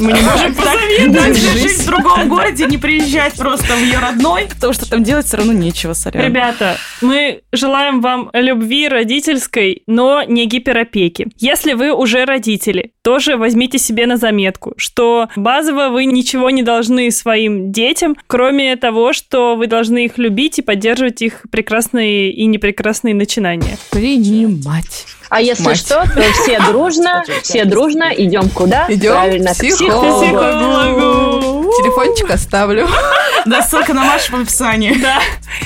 Мы 0.00 0.12
не 0.12 0.20
можем 0.22 0.54
посоветовать. 0.54 1.36
жить 1.58 1.78
в 1.78 1.86
другом 1.86 2.28
городе, 2.28 2.66
не 2.66 2.78
приезжать 2.78 3.34
просто 3.34 3.74
в 3.74 3.80
ее 3.80 3.98
родной, 3.98 4.46
потому 4.46 4.72
что 4.72 4.88
там 4.88 5.04
делать 5.04 5.26
все 5.26 5.36
равно 5.36 5.52
нечего, 5.52 5.92
сорян. 5.92 6.24
Ребята, 6.24 6.78
мы 7.02 7.42
желаем 7.52 8.00
вам 8.00 8.30
любви 8.32 8.88
родительской, 8.88 9.82
но 9.86 10.22
не 10.22 10.46
гиперопеки. 10.46 11.28
Если 11.36 11.74
вы 11.74 11.92
уже 11.92 12.24
родители, 12.24 12.92
тоже 13.02 13.36
возьмите 13.36 13.78
себе 13.78 14.06
на 14.06 14.16
заметку, 14.16 14.72
что 14.76 15.28
базово 15.36 15.88
вы 15.90 16.06
ничего 16.06 16.50
не 16.50 16.62
должны 16.62 17.10
своим 17.10 17.70
детям, 17.70 18.16
кроме 18.26 18.76
того, 18.76 19.12
что 19.12 19.54
вы 19.56 19.66
должны 19.66 20.06
их 20.06 20.16
любить 20.16 20.58
и 20.58 20.62
поддерживать 20.62 21.20
их 21.20 21.42
прекрасные 21.50 22.32
и 22.32 22.46
непрекрасные 22.46 23.14
начинания. 23.14 23.76
Принимать. 23.90 25.06
А 25.30 25.40
если 25.40 25.62
Мать. 25.62 25.78
что, 25.78 26.02
то 26.12 26.22
все 26.42 26.58
дружно, 26.68 27.22
все 27.42 27.64
дружно 27.64 28.12
идем 28.16 28.48
куда? 28.50 28.86
Идем 28.88 29.12
Правильно, 29.12 29.54
к 29.54 29.58
психологу. 29.58 30.22
Психологу. 30.22 31.72
Телефончик 31.82 32.30
оставлю. 32.30 32.88
Да, 33.46 33.62
ссылка 33.62 33.94
на 33.94 34.04
Машу 34.04 34.36
в 34.36 34.40
описании. 34.42 34.94
Да. 35.00 35.18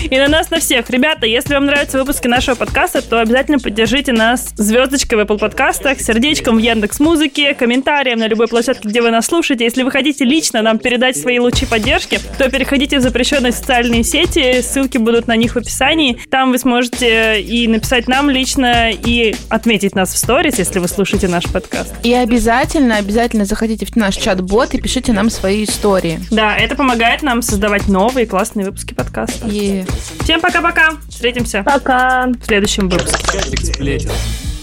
И 0.09 0.17
на 0.17 0.29
нас 0.29 0.49
на 0.51 0.61
всех. 0.61 0.89
Ребята, 0.91 1.27
если 1.27 1.55
вам 1.55 1.67
нравятся 1.67 1.99
выпуски 1.99 2.29
нашего 2.29 2.55
подкаста, 2.55 3.03
то 3.03 3.21
обязательно 3.21 3.59
поддержите 3.59 4.13
нас 4.13 4.51
звездочкой 4.57 5.19
в 5.19 5.23
Apple 5.23 5.39
подкастах, 5.39 6.01
сердечком 6.01 6.57
в 6.57 6.59
Яндекс 6.61 7.01
Музыке, 7.01 7.53
комментарием 7.55 8.21
на 8.21 8.29
любой 8.29 8.47
площадке, 8.47 8.89
где 8.89 9.03
вы 9.03 9.11
нас 9.11 9.27
слушаете. 9.27 9.65
Если 9.65 9.83
вы 9.83 9.91
хотите 9.91 10.25
лично 10.25 10.63
нам 10.63 10.79
передать 10.79 11.17
свои 11.17 11.41
лучи 11.41 11.67
поддержки, 11.67 12.21
то 12.39 12.49
переходите 12.49 12.99
в 12.99 13.03
запрещенные 13.03 13.51
социальные 13.53 14.05
сети, 14.05 14.63
ссылки 14.63 14.99
будут 14.99 15.27
на 15.27 15.35
них 15.35 15.55
в 15.55 15.59
описании. 15.59 16.19
Там 16.31 16.53
вы 16.53 16.59
сможете 16.59 17.41
и 17.41 17.67
написать 17.67 18.07
нам 18.07 18.31
лично, 18.31 18.91
и 18.93 19.35
отметить 19.55 19.95
нас 19.95 20.13
в 20.13 20.19
сторис, 20.19 20.59
если 20.59 20.81
вы 20.81 20.89
слушаете 20.89 21.29
наш 21.29 21.45
подкаст. 21.45 21.95
И 22.03 22.13
обязательно, 22.13 22.97
обязательно 22.97 23.45
заходите 23.45 23.87
в 23.87 23.95
наш 23.97 24.17
чат-бот 24.17 24.75
и 24.75 24.81
пишите 24.81 25.13
нам 25.13 25.31
свои 25.31 25.65
истории. 25.65 26.21
Да, 26.31 26.57
это 26.57 26.75
помогает 26.75 27.23
нам 27.23 27.41
создавать 27.41 27.87
новые 27.89 28.27
классные 28.27 28.67
выпуски 28.67 28.95
подкаста. 28.95 29.47
И 29.49 29.85
Всем 30.21 30.41
пока-пока. 30.41 30.95
Встретимся 31.09 31.63
Пока. 31.63 32.27
в 32.27 32.45
следующем 32.45 32.89
выпуске. 32.89 34.54